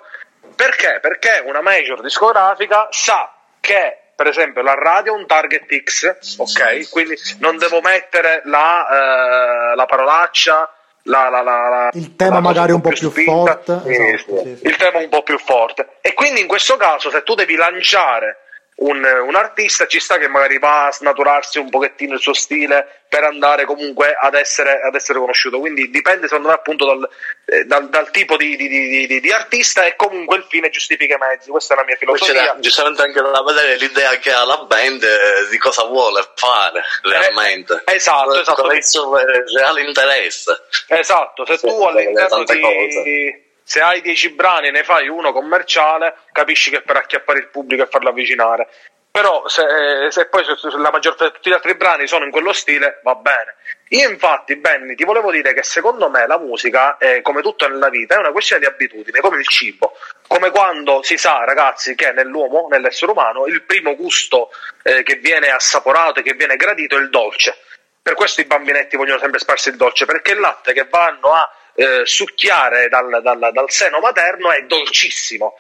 perché? 0.55 0.99
Perché 1.01 1.41
una 1.45 1.61
major 1.61 2.01
discografica 2.01 2.87
sa 2.91 3.33
che 3.59 3.97
per 4.15 4.27
esempio 4.27 4.61
la 4.61 4.75
radio 4.75 5.15
è 5.15 5.17
un 5.17 5.25
target 5.25 5.65
X, 5.83 6.35
ok? 6.37 6.89
Quindi 6.91 7.15
non 7.39 7.57
devo 7.57 7.81
mettere 7.81 8.41
la, 8.45 9.71
eh, 9.71 9.75
la 9.75 9.85
parolaccia, 9.85 10.71
la, 11.05 11.29
la- 11.29 11.41
la- 11.41 11.89
Il 11.93 12.15
tema 12.15 12.39
magari 12.39 12.71
un 12.71 12.81
po' 12.81 12.89
più 12.89 13.09
spinta. 13.09 13.31
forte, 13.63 13.81
esatto, 13.91 14.41
sì, 14.43 14.55
sì. 14.57 14.67
il 14.67 14.75
tema 14.75 14.99
un 14.99 15.09
po' 15.09 15.23
più 15.23 15.39
forte. 15.39 15.87
E 16.01 16.13
quindi 16.13 16.41
in 16.41 16.47
questo 16.47 16.77
caso, 16.77 17.09
se 17.09 17.23
tu 17.23 17.33
devi 17.33 17.55
lanciare 17.55 18.41
un, 18.73 19.03
un 19.27 19.35
artista, 19.35 19.85
ci 19.85 19.99
sta 19.99 20.17
che 20.17 20.27
magari 20.27 20.57
va 20.57 20.87
a 20.87 20.91
snaturarsi 20.91 21.59
un 21.59 21.69
pochettino 21.69 22.15
il 22.15 22.19
suo 22.19 22.33
stile 22.33 23.03
per 23.07 23.23
andare 23.23 23.65
comunque 23.65 24.15
ad 24.19 24.33
essere, 24.33 24.79
ad 24.81 24.95
essere 24.95 25.19
conosciuto. 25.19 25.59
Quindi 25.59 25.89
dipende, 25.91 26.27
secondo 26.27 26.47
me, 26.47 26.53
appunto 26.55 26.85
dal, 26.85 27.07
eh, 27.45 27.65
dal- 27.65 27.89
dal 27.89 28.09
tipo 28.09 28.37
di, 28.37 28.55
di- 28.55 28.67
di- 29.05 29.19
di- 29.19 29.31
artista 29.31 29.83
e 29.83 29.95
comunque 29.95 30.37
il 30.37 30.45
fine 30.49 30.69
giustifica 30.69 31.15
i 31.15 31.17
mezzi. 31.19 31.49
Questa 31.51 31.73
è 31.73 31.77
la 31.77 31.83
mia 31.83 31.95
filosofia. 31.97 32.55
giustamente 32.59 33.01
anche 33.03 33.21
da 33.21 33.43
vedere 33.43 33.75
l'idea 33.77 34.11
che 34.17 34.31
ha 34.31 34.45
la 34.45 34.57
band 34.59 35.03
eh, 35.03 35.47
di 35.51 35.57
cosa 35.57 35.83
vuole 35.85 36.23
fare 36.35 36.81
realmente. 37.03 37.83
Eh, 37.85 37.95
esatto, 37.95 38.39
esatto. 38.39 38.61
Qual 38.63 38.73
è 38.73 38.77
il 38.77 38.85
suo 38.85 39.19
eh, 39.19 39.43
reale 39.53 39.81
interesse. 39.81 40.59
Esatto, 40.87 41.45
se 41.45 41.57
tu 41.59 41.67
all'interno 41.83 42.43
di 42.45 42.59
cose. 42.59 43.45
Se 43.71 43.79
hai 43.79 44.01
10 44.01 44.31
brani 44.31 44.67
e 44.67 44.71
ne 44.71 44.83
fai 44.83 45.07
uno 45.07 45.31
commerciale, 45.31 46.17
capisci 46.33 46.69
che 46.69 46.81
per 46.81 46.97
acchiappare 46.97 47.39
il 47.39 47.47
pubblico 47.47 47.83
e 47.83 47.87
farlo 47.87 48.09
avvicinare. 48.09 48.67
Però 49.09 49.47
se, 49.47 49.63
se 50.09 50.25
poi 50.25 50.43
se- 50.43 50.57
se 50.57 50.77
la 50.77 50.91
maggior 50.91 51.15
parte 51.15 51.27
di 51.27 51.31
tutti 51.35 51.49
gli 51.49 51.53
altri 51.53 51.75
brani 51.75 52.05
sono 52.05 52.25
in 52.25 52.31
quello 52.31 52.51
stile, 52.51 52.99
va 53.03 53.15
bene. 53.15 53.55
Io 53.91 54.09
infatti, 54.09 54.57
Benny, 54.57 54.93
ti 54.95 55.05
volevo 55.05 55.31
dire 55.31 55.53
che 55.53 55.63
secondo 55.63 56.09
me 56.09 56.27
la 56.27 56.37
musica, 56.37 56.97
è, 56.97 57.21
come 57.21 57.41
tutto 57.41 57.65
nella 57.65 57.87
vita, 57.87 58.15
è 58.15 58.19
una 58.19 58.33
questione 58.33 58.61
di 58.61 58.67
abitudine, 58.67 59.21
come 59.21 59.37
il 59.37 59.47
cibo. 59.47 59.93
Come 60.27 60.51
quando 60.51 61.01
si 61.01 61.15
sa, 61.15 61.45
ragazzi, 61.45 61.95
che 61.95 62.11
nell'uomo, 62.11 62.67
nell'essere 62.69 63.13
umano, 63.13 63.45
il 63.45 63.63
primo 63.63 63.95
gusto 63.95 64.49
eh, 64.83 65.01
che 65.03 65.15
viene 65.15 65.47
assaporato 65.49 66.19
e 66.19 66.23
che 66.23 66.33
viene 66.33 66.57
gradito 66.57 66.97
è 66.97 66.99
il 66.99 67.09
dolce. 67.09 67.57
Per 68.01 68.15
questo 68.15 68.41
i 68.41 68.45
bambinetti 68.45 68.97
vogliono 68.97 69.19
sempre 69.19 69.39
sparsi 69.39 69.69
il 69.69 69.77
dolce, 69.77 70.03
perché 70.03 70.31
il 70.31 70.41
latte 70.41 70.73
che 70.73 70.87
vanno 70.89 71.31
a 71.31 71.49
eh, 71.75 72.01
succhiare 72.05 72.87
dal, 72.89 73.21
dal- 73.21 73.49
dal 73.51 73.71
seno 73.71 73.99
materno 73.99 74.51
è 74.51 74.61
dolcissimo. 74.63 75.57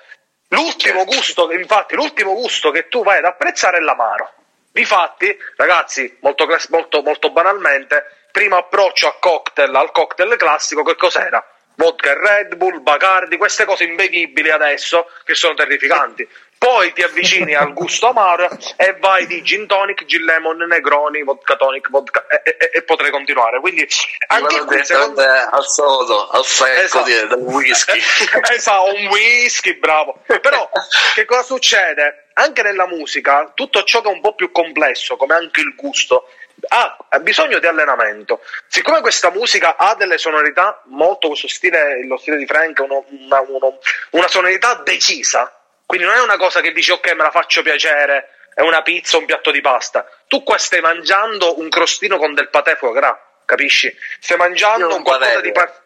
L'ultimo 0.49 1.05
gusto, 1.05 1.51
infatti, 1.51 1.95
l'ultimo 1.95 2.33
gusto 2.33 2.71
che 2.71 2.87
tu 2.87 3.03
vai 3.03 3.19
ad 3.19 3.25
apprezzare 3.25 3.77
è 3.77 3.79
l'amaro. 3.79 4.33
Difatti, 4.71 5.37
ragazzi, 5.55 6.17
molto, 6.21 6.45
molto, 6.69 7.01
molto 7.01 7.31
banalmente, 7.31 8.27
primo 8.31 8.57
approccio 8.57 9.07
a 9.07 9.17
cocktail, 9.19 9.73
al 9.75 9.91
cocktail 9.91 10.35
classico, 10.35 10.83
che 10.83 10.95
cos'era? 10.95 11.45
Vodka 11.75 12.13
Red 12.13 12.55
Bull, 12.55 12.81
Bacardi, 12.81 13.37
queste 13.37 13.65
cose 13.65 13.85
imbevibili 13.85 14.49
adesso 14.49 15.09
che 15.23 15.35
sono 15.35 15.53
terrificanti. 15.53 16.27
Poi 16.61 16.93
ti 16.93 17.01
avvicini 17.01 17.55
al 17.55 17.73
gusto 17.73 18.09
amaro 18.09 18.47
e 18.77 18.95
vai 18.99 19.25
di 19.25 19.41
gin 19.41 19.65
tonic, 19.65 20.05
gin 20.05 20.23
lemon, 20.23 20.57
negroni, 20.57 21.23
vodka 21.23 21.55
tonic, 21.55 21.89
vodka 21.89 22.27
e, 22.27 22.55
e- 22.59 22.69
e 22.73 22.83
potrei 22.83 23.09
continuare. 23.09 23.59
Quindi 23.59 23.87
anche 24.27 24.59
qui 24.65 24.85
secondo 24.85 25.19
direttamente 25.21 25.55
al 25.55 25.65
sodo, 25.65 26.27
al 26.29 26.45
secco 26.45 26.81
Esatto. 26.83 27.05
di- 27.05 27.13
del 27.15 27.31
whisky. 27.39 27.97
esatto, 28.53 28.93
un 28.93 29.07
whisky, 29.07 29.79
bravo. 29.79 30.21
Però 30.39 30.69
che 31.15 31.25
cosa 31.25 31.41
succede? 31.41 32.27
Anche 32.33 32.61
nella 32.61 32.85
musica, 32.85 33.51
tutto 33.55 33.81
ciò 33.83 34.01
che 34.01 34.09
è 34.09 34.13
un 34.13 34.21
po' 34.21 34.35
più 34.35 34.51
complesso, 34.51 35.17
come 35.17 35.33
anche 35.33 35.61
il 35.61 35.73
gusto, 35.75 36.27
ha, 36.67 36.95
ha 37.09 37.19
bisogno 37.21 37.57
di 37.57 37.65
allenamento. 37.65 38.39
Siccome 38.67 39.01
questa 39.01 39.31
musica 39.31 39.77
ha 39.77 39.95
delle 39.95 40.19
sonorità 40.19 40.79
molto 40.85 41.27
questo 41.29 41.47
stile, 41.47 42.05
lo 42.05 42.17
stile 42.17 42.37
di 42.37 42.45
Frank, 42.45 42.77
uno- 42.81 43.03
una, 43.09 43.41
uno- 43.41 43.79
una 44.11 44.27
sonorità 44.27 44.75
decisa, 44.85 45.55
quindi 45.91 46.07
non 46.07 46.15
è 46.15 46.21
una 46.21 46.37
cosa 46.37 46.61
che 46.61 46.71
dici 46.71 46.89
ok 46.91 47.11
me 47.15 47.23
la 47.23 47.31
faccio 47.31 47.61
piacere, 47.61 48.29
è 48.53 48.61
una 48.61 48.81
pizza, 48.81 49.17
un 49.17 49.25
piatto 49.25 49.51
di 49.51 49.59
pasta. 49.59 50.09
Tu 50.27 50.41
qua 50.41 50.57
stai 50.57 50.79
mangiando 50.79 51.59
un 51.59 51.67
crostino 51.67 52.17
con 52.17 52.33
del 52.33 52.47
patè 52.47 52.77
foie 52.77 52.93
gras, 52.93 53.17
capisci? 53.43 53.93
Stai 54.21 54.37
mangiando 54.37 54.95
un 54.95 55.03
qualcosa 55.03 55.41
di 55.41 55.51
par- 55.51 55.79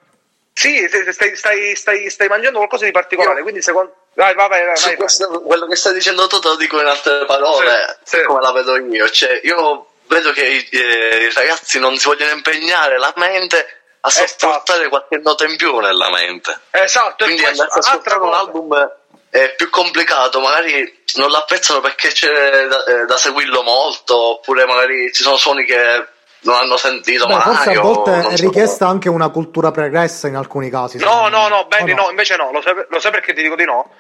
Sì, 0.54 0.88
stai, 1.12 1.36
stai, 1.36 1.76
stai, 1.76 2.10
stai 2.12 2.28
mangiando 2.28 2.60
qualcosa 2.60 2.86
di 2.86 2.92
particolare, 2.92 3.38
Io- 3.38 3.42
quindi 3.42 3.64
secondo... 3.64 3.96
Vai, 4.14 4.36
vai, 4.36 4.48
vai, 4.48 4.64
vai, 4.66 4.80
vai. 4.80 4.96
questo- 4.96 5.42
quello 5.42 5.66
che 5.66 5.76
stai 5.76 5.94
dicendo 5.94 6.28
tu 6.28 6.38
te 6.40 6.50
lo 6.50 6.56
dico 6.56 6.80
in 6.80 6.86
altre 6.88 7.26
parole, 7.26 7.98
Sì, 8.04 8.18
sì. 8.20 8.24
come 8.26 8.42
la 8.42 8.52
vedo 8.52 8.78
io. 8.78 9.10
Cioè, 9.10 9.40
io 9.44 9.88
vedo 10.06 10.32
che 10.34 10.46
i, 10.46 10.70
eh, 10.72 11.26
i 11.30 11.34
ragazzi 11.34 11.80
non 11.80 11.98
si 11.98 12.06
vogliono 12.06 12.32
impegnare 12.32 13.00
la 13.00 13.12
mente 13.16 13.82
a 14.02 14.08
Esatto. 14.08 14.28
sopportare 14.38 14.88
qualche 14.88 15.18
nota 15.18 15.46
in 15.46 15.58
più 15.58 15.80
nella 15.80 16.12
mente. 16.12 16.60
Esatto, 16.70 17.24
e 17.24 17.28
Quindi 17.28 17.44
andarsi 17.46 17.78
a 17.80 17.82
ascoltare 17.82 18.20
un 18.20 18.34
album 18.36 18.92
è 19.36 19.54
più 19.56 19.70
complicato, 19.70 20.40
magari 20.40 21.04
non 21.16 21.30
l'apprezzano 21.30 21.82
perché 21.82 22.08
c'è 22.08 22.68
da, 22.68 22.84
eh, 22.86 23.06
da 23.06 23.18
seguirlo 23.18 23.64
molto, 23.64 24.18
oppure 24.36 24.66
magari 24.66 25.12
ci 25.12 25.24
sono 25.24 25.36
suoni 25.36 25.66
che 25.66 26.08
non 26.42 26.56
hanno 26.56 26.78
sentito 26.78 27.26
Beh, 27.26 27.34
mai. 27.34 27.42
forse 27.42 27.72
a 27.72 27.82
volte 27.82 28.28
è 28.30 28.36
so. 28.38 28.44
richiesta 28.44 28.88
anche 28.88 29.10
una 29.10 29.28
cultura 29.30 29.72
pregressa 29.72 30.30
in 30.30 30.36
alcuni 30.36 30.70
casi. 30.70 31.00
No, 31.00 31.28
no, 31.28 31.50
no, 31.50 31.66
Benny, 31.66 31.92
O 31.92 31.96
no, 31.96 32.10
invece 32.12 32.38
no, 32.38 32.52
lo 32.54 32.62
sai, 32.62 32.74
lo 32.88 33.00
sai 33.00 33.12
perché 33.12 33.34
ti 33.34 33.42
dico 33.42 33.56
di 33.56 33.66
no? 33.66 33.92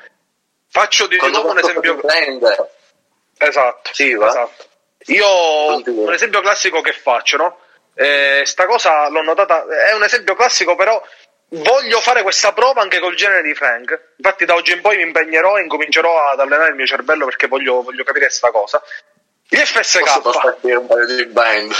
Faccio 0.69 1.07
di 1.07 1.17
nuovo 1.17 1.51
un 1.51 1.59
esempio... 1.59 1.99
Esatto, 3.37 3.89
Sì, 3.91 4.13
va. 4.13 4.27
esatto. 4.27 4.63
Io 5.07 5.27
un 5.85 6.13
esempio 6.13 6.39
classico 6.39 6.79
che 6.79 6.93
faccio, 6.93 7.35
no? 7.37 7.57
Eh, 7.93 8.41
sta 8.45 8.65
cosa 8.65 9.09
l'ho 9.09 9.21
notata, 9.21 9.65
è 9.89 9.93
un 9.93 10.03
esempio 10.03 10.35
classico, 10.35 10.75
però 10.75 11.01
voglio 11.49 11.99
fare 12.01 12.21
questa 12.21 12.53
prova 12.53 12.81
anche 12.81 12.99
col 12.99 13.15
genere 13.15 13.41
di 13.41 13.53
Frank. 13.53 14.13
Infatti, 14.17 14.45
da 14.45 14.55
oggi 14.55 14.73
in 14.73 14.81
poi 14.81 14.97
mi 14.97 15.03
impegnerò 15.03 15.57
e 15.57 15.61
incomincerò 15.61 16.29
ad 16.31 16.39
allenare 16.39 16.69
il 16.69 16.75
mio 16.75 16.85
cervello 16.85 17.25
perché 17.25 17.47
voglio, 17.47 17.81
voglio 17.83 18.03
capire 18.03 18.29
sta 18.29 18.51
cosa. 18.51 18.81
Gli 19.47 19.57
posso 19.57 19.99
FSK. 19.99 20.21
passarti 20.21 20.71
un 20.71 20.87
paio 20.87 21.05
di 21.05 21.25
band. 21.27 21.71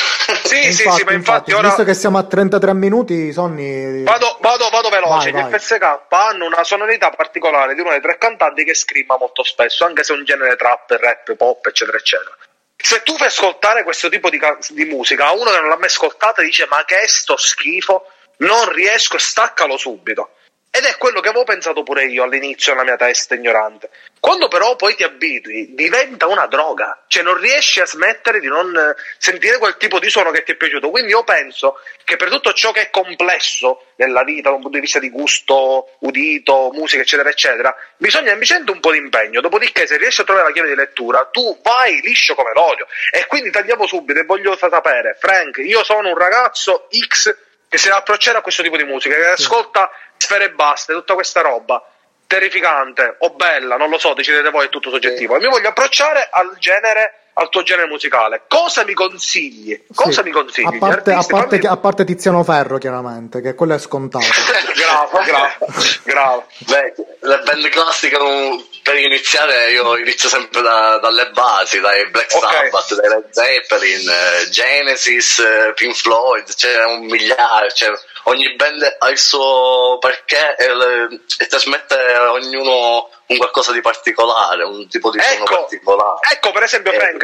Sì, 0.43 0.72
sì, 0.72 0.89
sì, 0.91 1.03
ma 1.03 1.13
infatti 1.13 1.51
ora 1.51 1.70
Visto 1.70 1.84
che 1.84 1.95
siamo 1.95 2.20
a 2.20 2.24
33 2.24 2.74
minuti, 2.76 3.34
Sonny... 3.34 4.03
vado, 4.03 4.38
vado, 4.39 4.70
vado 4.70 4.89
veloce. 4.89 5.32
Vai, 5.32 5.41
Gli 5.41 5.49
vai. 5.49 5.59
FSK 5.59 5.99
hanno 6.09 6.45
una 6.45 6.63
sonorità 6.63 7.09
particolare 7.09 7.74
di 7.74 7.82
uno 7.82 7.89
dei 7.89 8.01
tre 8.01 8.20
cantanti 8.20 8.63
che 8.63 8.76
scrima 8.76 9.18
molto 9.18 9.43
spesso, 9.43 9.84
anche 9.84 10.03
se 10.03 10.13
è 10.13 10.18
un 10.18 10.24
genere 10.26 10.55
trap, 10.55 10.91
rap, 10.91 11.34
pop, 11.36 11.66
eccetera, 11.66 11.97
eccetera. 11.97 12.38
Se 12.78 13.01
tu 13.01 13.18
fai 13.18 13.28
ascoltare 13.28 13.84
questo 13.84 14.09
tipo 14.09 14.30
di, 14.30 14.38
ca- 14.38 14.57
di 14.70 14.86
musica 14.86 15.28
a 15.28 15.34
uno 15.34 15.49
che 15.49 15.59
non 15.59 15.70
l'ha 15.70 15.78
mai 15.78 15.88
ascoltata, 15.88 16.43
dice: 16.43 16.68
Ma 16.70 16.84
che 16.86 17.01
è 17.01 17.07
sto 17.07 17.36
schifo? 17.36 18.05
Non 18.38 18.71
riesco, 18.71 19.17
staccalo 19.17 19.77
subito. 19.77 20.31
Ed 20.75 20.83
è 20.83 20.97
quello 20.97 21.21
che 21.21 21.29
avevo 21.29 21.45
pensato 21.45 21.83
pure 21.83 22.03
io 22.03 22.23
all'inizio 22.23 22.73
nella 22.73 22.83
mia 22.83 22.97
testa 22.97 23.33
ignorante. 23.33 23.89
Quando 24.19 24.49
però 24.49 24.75
poi 24.75 24.93
ti 24.93 25.03
abitui, 25.03 25.73
diventa 25.73 26.27
una 26.27 26.47
droga, 26.47 27.05
cioè 27.07 27.23
non 27.23 27.39
riesci 27.39 27.79
a 27.79 27.86
smettere 27.86 28.41
di 28.41 28.47
non 28.47 28.75
eh, 28.75 28.93
sentire 29.17 29.57
quel 29.57 29.77
tipo 29.77 29.99
di 29.99 30.09
suono 30.09 30.31
che 30.31 30.43
ti 30.43 30.51
è 30.51 30.55
piaciuto. 30.55 30.89
Quindi 30.89 31.11
io 31.11 31.23
penso 31.23 31.79
che 32.03 32.17
per 32.17 32.27
tutto 32.27 32.51
ciò 32.51 32.71
che 32.71 32.81
è 32.81 32.89
complesso 32.89 33.93
nella 33.95 34.25
vita, 34.25 34.49
da 34.49 34.55
un 34.55 34.63
punto 34.63 34.75
di 34.75 34.83
vista 34.83 34.99
di 34.99 35.09
gusto, 35.09 35.95
udito, 35.99 36.71
musica, 36.73 37.03
eccetera, 37.03 37.29
eccetera, 37.29 37.73
bisogna 37.95 38.33
invece 38.33 38.61
un 38.67 38.79
po' 38.81 38.91
di 38.91 38.97
impegno. 38.97 39.39
Dopodiché, 39.39 39.88
se 39.88 39.95
riesci 39.95 40.19
a 40.19 40.23
trovare 40.25 40.47
la 40.47 40.53
chiave 40.53 40.67
di 40.67 40.75
lettura, 40.75 41.29
tu 41.31 41.57
vai 41.63 42.01
liscio 42.01 42.36
come 42.36 42.51
l'olio. 42.53 42.86
E 43.11 43.27
quindi 43.27 43.49
tagliamo 43.49 43.88
subito 43.88 44.19
e 44.19 44.25
voglio 44.25 44.57
sapere, 44.57 45.15
Frank, 45.17 45.55
io 45.59 45.86
sono 45.86 46.09
un 46.09 46.17
ragazzo 46.17 46.89
X 46.91 47.33
che 47.76 47.82
si 47.82 47.88
deve 47.88 47.99
approcciare 47.99 48.38
a 48.38 48.41
questo 48.41 48.63
tipo 48.63 48.78
di 48.78 48.86
musica, 48.86 49.15
che 49.15 49.28
ascolta 49.28 49.89
sfere 50.17 50.45
e 50.45 50.51
basta, 50.51 50.93
tutta 50.93 51.13
questa 51.13 51.41
roba. 51.41 51.86
Terrificante 52.28 53.17
o 53.19 53.32
bella, 53.32 53.76
non 53.78 53.89
lo 53.89 53.99
so, 53.99 54.13
decidete 54.13 54.49
voi, 54.49 54.65
è 54.65 54.69
tutto 54.69 54.89
soggettivo. 54.89 55.36
E 55.36 55.39
mi 55.39 55.47
voglio 55.47 55.69
approcciare 55.69 56.28
al 56.32 56.55
genere, 56.57 57.26
al 57.34 57.49
tuo 57.49 57.61
genere 57.61 57.88
musicale. 57.88 58.43
Cosa 58.47 58.84
mi 58.84 58.93
consigli? 58.93 59.86
Cosa 59.93 60.21
Sì. 60.21 60.23
mi 60.23 60.32
consigli? 60.32 60.65
A 60.76 60.78
parte, 60.80 61.11
a, 61.11 61.23
parte, 61.28 61.57
fammi- 61.57 61.67
a 61.67 61.78
parte 61.78 62.03
Tiziano 62.05 62.43
Ferro, 62.43 62.78
chiaramente, 62.80 63.41
che 63.41 63.53
quello 63.53 63.76
è 63.76 63.78
scontato. 63.80 64.26
Grave, 64.73 65.26
grave, 65.26 65.57
grave. 66.03 66.43
Beh, 66.67 66.93
le 67.21 67.39
band 67.43 67.69
classiche 67.69 68.15
um, 68.15 68.63
per 68.86 68.97
iniziare 68.99 69.71
io 69.71 69.97
inizio 69.97 70.29
sempre 70.29 70.61
da- 70.61 70.99
dalle 70.99 71.31
basi, 71.31 71.79
dai 71.79 72.07
Black 72.11 72.31
Ok. 72.36 72.43
Sabbath, 72.43 72.93
dai 72.93 73.09
Led 73.09 73.29
Zeppelin, 73.31 74.07
eh, 74.07 74.49
Genesis, 74.51 75.39
eh, 75.39 75.73
Pink 75.73 75.95
Floyd, 75.95 76.53
c'è 76.53 76.83
un 76.86 77.05
migliaio, 77.07 77.71
cioè, 77.71 77.91
ogni 78.25 78.53
band 78.53 78.95
ha 78.99 79.09
il 79.09 79.17
suo 79.17 79.97
perché 79.99 80.55
e, 80.55 80.75
le- 80.75 81.19
e 81.39 81.47
trasmette 81.47 81.95
a 81.95 82.31
ognuno 82.31 83.09
un 83.25 83.38
qualcosa 83.38 83.71
di 83.71 83.81
particolare, 83.81 84.63
un 84.63 84.88
tipo 84.88 85.09
di 85.09 85.19
suono 85.19 85.43
Ecco, 85.45 85.55
particolare. 85.55 86.19
ecco, 86.31 86.51
per 86.51 86.61
esempio, 86.63 86.91
Eh. 86.91 86.99
Frank, 86.99 87.23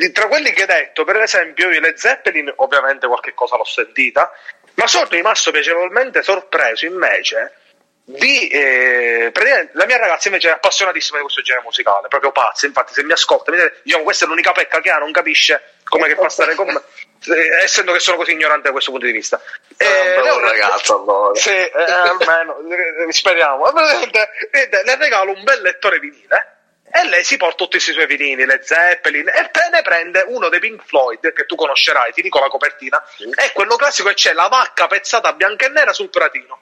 eh, 0.00 0.12
tra 0.12 0.28
quelli 0.28 0.50
che 0.52 0.62
hai 0.62 0.66
detto, 0.66 1.04
per 1.04 1.16
esempio, 1.20 1.68
io 1.70 1.78
le 1.80 1.92
Zeppelin, 1.98 2.50
ovviamente 2.56 3.06
qualche 3.06 3.34
cosa 3.34 3.58
l'ho 3.58 3.66
sentita, 3.66 4.32
ma 4.76 4.86
sono 4.86 5.06
rimasto 5.10 5.50
piacevolmente 5.50 6.22
sorpreso 6.22 6.86
invece 6.86 7.52
di 8.08 8.46
eh, 8.48 9.32
la 9.72 9.84
mia 9.84 9.98
ragazza 9.98 10.28
invece 10.28 10.48
è 10.48 10.52
appassionatissima 10.52 11.16
di 11.16 11.24
questo 11.24 11.42
genere 11.42 11.64
musicale, 11.64 12.06
proprio 12.06 12.30
pazza. 12.30 12.64
Infatti, 12.66 12.92
se 12.94 13.02
mi 13.02 13.10
ascolta, 13.12 13.50
mi 13.50 13.56
dice, 13.56 13.80
diciamo, 13.82 14.04
questa 14.04 14.24
è 14.24 14.28
l'unica 14.28 14.52
pecca 14.52 14.80
che 14.80 14.90
ha, 14.90 14.98
non 14.98 15.10
capisce 15.10 15.74
come 15.84 16.06
che 16.06 16.14
fa 16.14 16.28
stare 16.28 16.54
con 16.54 16.66
me, 16.68 16.80
eh, 17.34 17.62
essendo 17.64 17.92
che 17.92 17.98
sono 17.98 18.16
così 18.16 18.30
ignorante 18.32 18.62
da 18.66 18.70
questo 18.70 18.92
punto 18.92 19.06
di 19.06 19.12
vista. 19.12 19.40
È 19.76 19.84
un 19.84 19.88
Eh, 19.88 20.22
le- 20.22 20.40
ragazzo 20.40 21.00
allora. 21.02 21.34
sì, 21.38 21.50
eh, 21.50 21.72
almeno, 21.74 22.58
eh, 23.08 23.12
speriamo. 23.12 23.72
Praticamente, 23.72 24.28
vedete, 24.52 24.82
Le 24.84 24.96
regalo 24.96 25.32
un 25.32 25.42
bel 25.42 25.60
lettore 25.62 25.98
vinile 25.98 26.52
e 26.92 27.08
lei 27.08 27.24
si 27.24 27.36
porta 27.36 27.56
tutti 27.56 27.70
questi 27.72 27.90
suoi 27.90 28.06
vinili, 28.06 28.46
le 28.46 28.60
Zeppelin, 28.62 29.28
e 29.28 29.50
te 29.50 29.68
ne 29.72 29.82
prende 29.82 30.24
uno 30.28 30.48
dei 30.48 30.60
Pink 30.60 30.84
Floyd 30.86 31.32
che 31.32 31.44
tu 31.44 31.56
conoscerai, 31.56 32.12
ti 32.12 32.22
dico 32.22 32.38
la 32.38 32.46
copertina, 32.48 33.02
è 33.34 33.50
quello 33.52 33.74
classico 33.74 34.08
e 34.10 34.14
c'è 34.14 34.32
la 34.32 34.46
vacca 34.46 34.86
pezzata 34.86 35.32
bianca 35.32 35.66
e 35.66 35.70
nera 35.70 35.92
sul 35.92 36.08
pratino. 36.08 36.60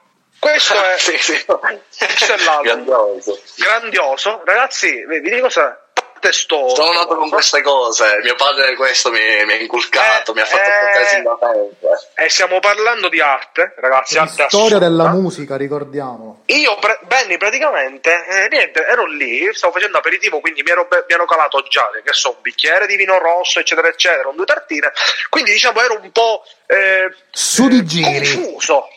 Questo 0.49 0.73
è 0.83 0.95
sì, 0.99 1.17
sì. 1.17 1.43
questo 1.45 2.33
è. 2.33 2.61
Grandioso. 2.63 3.39
grandioso. 3.57 4.41
Ragazzi, 4.45 5.03
vi 5.07 5.21
dico 5.21 5.41
cosa, 5.43 5.79
testo... 6.19 6.69
Sono 6.75 6.91
nato 6.93 7.15
con 7.15 7.29
queste 7.29 7.61
cose, 7.63 8.19
mio 8.23 8.35
padre 8.35 8.75
questo 8.75 9.09
mi, 9.09 9.19
mi 9.45 9.53
ha 9.53 9.55
inculcato, 9.55 10.31
Eh, 10.31 10.35
mi 10.35 10.41
ha 10.41 10.45
fatto 10.45 10.61
eh. 10.61 10.79
portare 10.83 11.05
sin 11.07 11.23
da 11.23 11.37
tempo. 11.39 11.87
E 12.15 12.29
stiamo 12.29 12.59
parlando 12.59 13.09
di 13.09 13.19
arte, 13.21 13.73
ragazzi, 13.77 14.17
arte 14.19 14.43
La 14.43 14.47
storia 14.49 14.77
assurda. 14.77 14.87
della 14.87 15.09
musica, 15.09 15.57
ricordiamolo. 15.57 16.41
Io, 16.45 16.75
pre- 16.79 16.99
Benny, 17.03 17.37
praticamente, 17.37 18.25
eh, 18.27 18.47
niente, 18.49 18.85
ero 18.85 19.05
lì, 19.07 19.49
stavo 19.53 19.73
facendo 19.73 19.97
aperitivo, 19.97 20.39
quindi 20.41 20.61
mi 20.61 20.69
ero, 20.71 20.85
be- 20.87 21.05
mi 21.07 21.13
ero 21.15 21.25
calato 21.25 21.63
già, 21.63 21.89
che 22.03 22.13
so, 22.13 22.29
un 22.29 22.41
bicchiere 22.41 22.85
di 22.85 22.95
vino 22.97 23.17
rosso, 23.17 23.59
eccetera, 23.59 23.87
eccetera, 23.87 24.29
un 24.29 24.35
due 24.35 24.45
tartine, 24.45 24.91
quindi 25.29 25.51
diciamo 25.53 25.81
ero 25.81 25.99
un 25.99 26.11
po' 26.11 26.43
eh, 26.67 27.13
Su 27.31 27.67
di 27.67 27.83
giri. 27.83 28.31
confuso. 28.33 28.87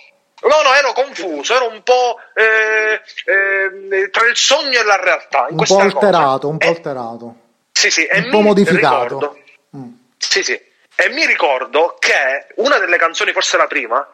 No, 0.42 0.62
no, 0.62 0.74
ero 0.74 0.92
confuso, 0.92 1.54
ero 1.56 1.68
un 1.68 1.82
po' 1.82 2.18
eh, 2.34 3.00
eh, 3.24 4.10
tra 4.10 4.26
il 4.26 4.36
sogno 4.36 4.78
e 4.78 4.84
la 4.84 4.96
realtà. 5.00 5.46
In 5.50 5.58
Un 5.58 5.64
po' 5.64 5.74
cosa. 5.74 5.82
alterato, 5.82 6.48
un 6.48 6.58
po' 6.58 6.66
E- 6.66 6.68
alterato. 6.68 7.34
sì, 7.72 7.90
sì, 7.90 8.04
e 8.06 8.18
Un 8.20 8.30
po' 8.30 8.40
modificato. 8.40 9.02
ricordo- 9.04 9.38
Mm. 9.76 9.88
sì, 10.16 10.42
sì. 10.44 10.60
E 11.00 11.08
mi 11.10 11.26
ricordo 11.26 11.96
che 11.98 12.46
una 12.56 12.78
delle 12.78 12.96
canzoni, 12.96 13.32
forse 13.32 13.56
la 13.56 13.66
prima, 13.66 14.06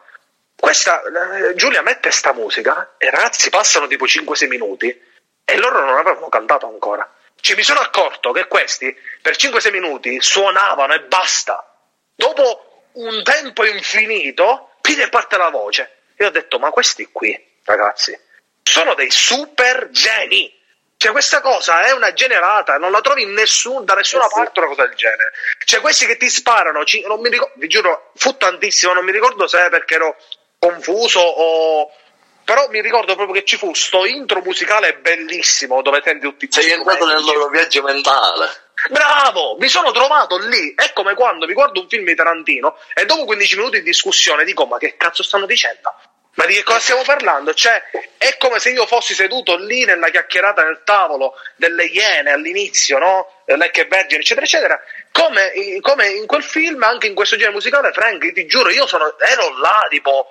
questa 0.55 1.01
eh, 1.01 1.53
Giulia 1.55 1.81
mette 1.81 2.11
sta 2.11 2.33
musica 2.33 2.93
e 2.97 3.09
ragazzi 3.09 3.49
passano 3.49 3.87
tipo 3.87 4.05
5-6 4.05 4.47
minuti 4.47 5.01
e 5.45 5.57
loro 5.57 5.79
non 5.85 5.95
avevano 5.97 6.29
cantato 6.29 6.67
ancora. 6.67 7.07
Cioè 7.39 7.55
mi 7.55 7.63
sono 7.63 7.79
accorto 7.79 8.31
che 8.31 8.47
questi 8.47 8.95
per 9.21 9.35
5-6 9.35 9.71
minuti 9.71 10.19
suonavano 10.21 10.93
e 10.93 11.01
basta. 11.01 11.63
Dopo 12.15 12.83
un 12.93 13.21
tempo 13.23 13.63
infinito, 13.65 14.71
pide 14.81 15.09
parte 15.09 15.37
la 15.37 15.49
voce. 15.49 15.94
E 16.15 16.25
ho 16.25 16.29
detto, 16.29 16.59
ma 16.59 16.69
questi 16.71 17.09
qui, 17.11 17.37
ragazzi, 17.63 18.17
sono 18.63 18.93
dei 18.93 19.11
super 19.11 19.89
geni. 19.91 20.53
Cioè, 20.97 21.11
questa 21.11 21.41
cosa 21.41 21.83
è 21.83 21.91
una 21.91 22.13
generata, 22.13 22.77
non 22.77 22.91
la 22.91 23.01
trovi 23.01 23.23
in 23.23 23.33
nessun, 23.33 23.83
da 23.83 23.93
nessuna 23.95 24.25
Eh 24.25 24.29
parte 24.31 24.59
una 24.59 24.69
cosa 24.69 24.87
del 24.87 24.95
genere. 24.95 25.33
Cioè, 25.63 25.81
questi 25.81 26.05
che 26.05 26.17
ti 26.17 26.29
sparano, 26.29 26.83
ci- 26.85 27.05
non 27.05 27.19
mi 27.19 27.29
ricordo, 27.29 27.53
vi 27.57 27.67
giuro, 27.67 28.11
fu 28.15 28.37
tantissimo, 28.37 28.93
non 28.93 29.03
mi 29.03 29.11
ricordo 29.11 29.45
se 29.45 29.65
è 29.65 29.69
perché 29.69 29.95
ero 29.95 30.15
confuso 30.57 31.19
o. 31.19 31.91
Però 32.45 32.69
mi 32.69 32.79
ricordo 32.81 33.15
proprio 33.15 33.39
che 33.39 33.45
ci 33.45 33.57
fu 33.57 33.73
sto 33.73 34.05
intro 34.05 34.41
musicale 34.41 34.95
bellissimo 34.97 35.81
dove 35.81 36.01
senti 36.03 36.25
tutti 36.27 36.47
Sei 36.49 36.63
questi 36.63 36.79
entrato 36.79 37.05
nel 37.07 37.23
loro 37.23 37.47
viaggio 37.49 37.81
mentale. 37.81 38.64
Bravo! 38.89 39.57
Mi 39.57 39.67
sono 39.67 39.91
trovato 39.91 40.37
lì. 40.37 40.73
È 40.75 40.91
come 40.93 41.13
quando 41.13 41.45
mi 41.45 41.53
guardo 41.53 41.81
un 41.81 41.87
film 41.87 42.05
di 42.05 42.15
Tarantino 42.15 42.77
e 42.93 43.05
dopo 43.05 43.25
15 43.25 43.57
minuti 43.57 43.77
di 43.77 43.83
discussione 43.83 44.43
dico: 44.43 44.65
Ma 44.65 44.77
che 44.77 44.95
cazzo 44.97 45.23
stanno 45.23 45.45
dicendo? 45.45 45.93
Ma 46.35 46.45
di 46.45 46.53
che 46.55 46.63
cosa 46.63 46.79
stiamo 46.79 47.01
parlando? 47.03 47.53
Cioè, 47.53 47.81
è 48.17 48.35
come 48.37 48.59
se 48.59 48.71
io 48.71 48.85
fossi 48.85 49.13
seduto 49.13 49.55
lì 49.55 49.85
nella 49.85 50.09
chiacchierata 50.09 50.63
nel 50.63 50.81
tavolo 50.83 51.33
delle 51.55 51.85
iene 51.85 52.31
all'inizio, 52.31 52.97
no? 52.97 53.43
Lecche 53.45 53.85
Vergine, 53.85 54.19
eccetera, 54.19 54.45
eccetera. 54.45 54.79
come, 55.11 55.53
come 55.79 56.09
in 56.09 56.25
quel 56.25 56.43
film, 56.43 56.83
anche 56.83 57.07
in 57.07 57.15
questo 57.15 57.37
genere 57.37 57.53
musicale, 57.53 57.93
Frank, 57.93 58.33
ti 58.33 58.45
giuro, 58.47 58.69
io 58.69 58.85
sono, 58.85 59.17
ero 59.17 59.57
là, 59.59 59.87
tipo, 59.89 60.29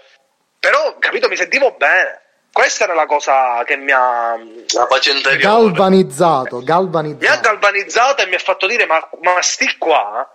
però, 0.58 0.98
capito, 0.98 1.28
mi 1.28 1.36
sentivo 1.36 1.72
bene. 1.72 2.23
Questa 2.54 2.84
era 2.84 2.94
la 2.94 3.06
cosa 3.06 3.64
che 3.64 3.76
mi 3.76 3.90
ha, 3.90 4.36
La 4.36 4.86
interiore. 5.12 5.38
Galvanizzato, 5.38 6.58
mi 6.58 6.62
ha 6.62 6.66
galvanizzato. 6.66 7.40
galvanizzato 7.40 8.22
e 8.22 8.26
mi 8.26 8.36
ha 8.36 8.38
fatto 8.38 8.68
dire: 8.68 8.86
Ma, 8.86 9.04
ma 9.22 9.42
sti 9.42 9.76
qua, 9.76 10.32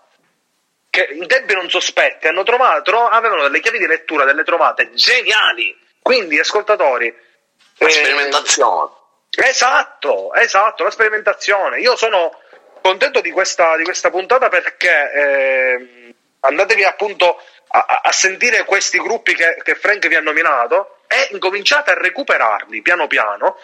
che 0.90 1.08
in 1.14 1.26
tempi 1.28 1.54
non 1.54 1.70
sospetti, 1.70 2.28
hanno 2.28 2.44
trovato, 2.44 3.08
avevano 3.08 3.44
delle 3.44 3.62
chiavi 3.62 3.78
di 3.78 3.88
lettura, 3.88 4.26
delle 4.26 4.44
trovate 4.44 4.92
geniali. 4.92 5.74
Quindi, 6.02 6.38
ascoltatori, 6.38 7.08
eh, 7.08 7.90
Sperimentazione. 7.90 8.92
Esatto, 9.30 10.34
esatto, 10.34 10.84
la 10.84 10.92
sperimentazione. 10.92 11.80
Io 11.80 11.96
sono 11.96 12.38
contento 12.82 13.22
di 13.22 13.32
questa, 13.32 13.78
di 13.78 13.86
questa 13.86 14.10
puntata 14.10 14.50
perché 14.50 15.12
ehm, 15.14 16.14
andatevi 16.42 16.84
appunto 16.84 17.42
a, 17.70 17.86
a- 17.88 18.02
a 18.04 18.12
sentire 18.12 18.66
questi 18.66 18.98
gruppi 19.00 19.34
che, 19.36 19.58
che 19.64 19.76
Frank 19.76 20.06
vi 20.10 20.16
ha 20.16 20.22
nominato 20.22 20.96
e 21.12 21.30
incominciate 21.32 21.92
a 21.92 21.98
recuperarli 21.98 22.84
piano 22.84 23.08
piano. 23.08 23.60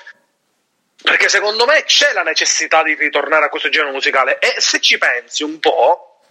Perché 1.01 1.29
secondo 1.29 1.65
me 1.65 1.83
c'è 1.83 2.13
la 2.13 2.23
necessità 2.23 2.81
di 2.81 2.95
ritornare 2.95 3.45
a 3.45 3.49
questo 3.49 3.69
genere 3.69 3.91
musicale 3.91 4.39
e 4.39 4.55
se 4.59 4.79
ci 4.79 4.97
pensi 4.97 5.43
un 5.43 5.59
po', 5.59 6.21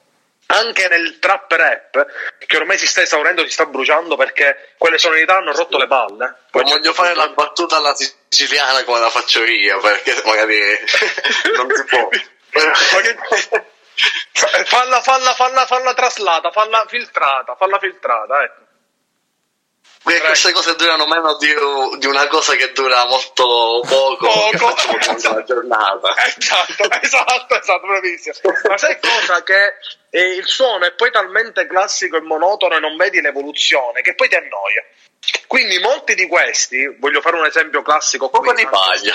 anche 0.46 0.88
nel 0.88 1.20
trap 1.20 1.52
rap, 1.52 2.06
che 2.44 2.56
ormai 2.56 2.76
si 2.76 2.86
sta 2.86 3.02
esaurendo, 3.02 3.44
si 3.44 3.50
sta 3.50 3.66
bruciando 3.66 4.16
perché 4.16 4.74
quelle 4.76 4.98
sonorità 4.98 5.36
hanno 5.36 5.52
rotto 5.52 5.78
le 5.78 5.86
palle. 5.86 6.36
Non 6.50 6.64
voglio 6.64 6.92
fare 6.92 7.14
la 7.14 7.28
battuta 7.28 7.76
alla 7.76 7.94
siciliana 7.94 8.82
come 8.82 8.98
la 8.98 9.10
faccio 9.10 9.44
io, 9.44 9.78
perché 9.78 10.20
magari 10.24 10.58
non 11.54 11.70
si 11.72 11.84
può. 11.84 12.08
Falla, 14.66 15.00
falla, 15.00 15.34
falla, 15.34 15.66
falla 15.66 15.94
traslata, 15.94 16.50
falla 16.50 16.84
filtrata, 16.88 17.54
falla 17.54 17.78
filtrata, 17.78 18.42
ecco. 18.42 18.63
Perché 20.04 20.20
queste 20.20 20.52
cose 20.52 20.76
durano 20.76 21.06
meno 21.06 21.34
di, 21.38 21.48
di 21.98 22.06
una 22.06 22.26
cosa 22.26 22.54
che 22.56 22.72
dura 22.72 23.06
molto 23.06 23.80
poco, 23.86 24.28
Poco. 24.28 24.74
durante 24.90 25.28
la 25.28 25.42
giornata. 25.48 26.14
Esatto, 26.26 26.90
esatto, 27.00 27.58
esatto, 27.58 27.86
bravissimo. 27.86 28.34
Ma 28.68 28.76
sai 28.76 28.98
cosa? 29.00 29.42
Che 29.42 29.74
eh, 30.10 30.34
il 30.34 30.46
suono 30.46 30.84
è 30.84 30.92
poi 30.92 31.10
talmente 31.10 31.66
classico 31.66 32.18
e 32.18 32.20
monotono 32.20 32.76
e 32.76 32.80
non 32.80 32.96
vedi 32.98 33.22
l'evoluzione 33.22 34.02
che 34.02 34.14
poi 34.14 34.28
ti 34.28 34.34
annoia. 34.34 34.84
Quindi 35.46 35.78
molti 35.78 36.14
di 36.14 36.26
questi, 36.26 36.96
voglio 36.98 37.22
fare 37.22 37.36
un 37.36 37.46
esempio 37.46 37.80
classico 37.80 38.28
qui, 38.28 38.40
Poco 38.40 38.52
di 38.52 38.66
paglia. 38.66 39.14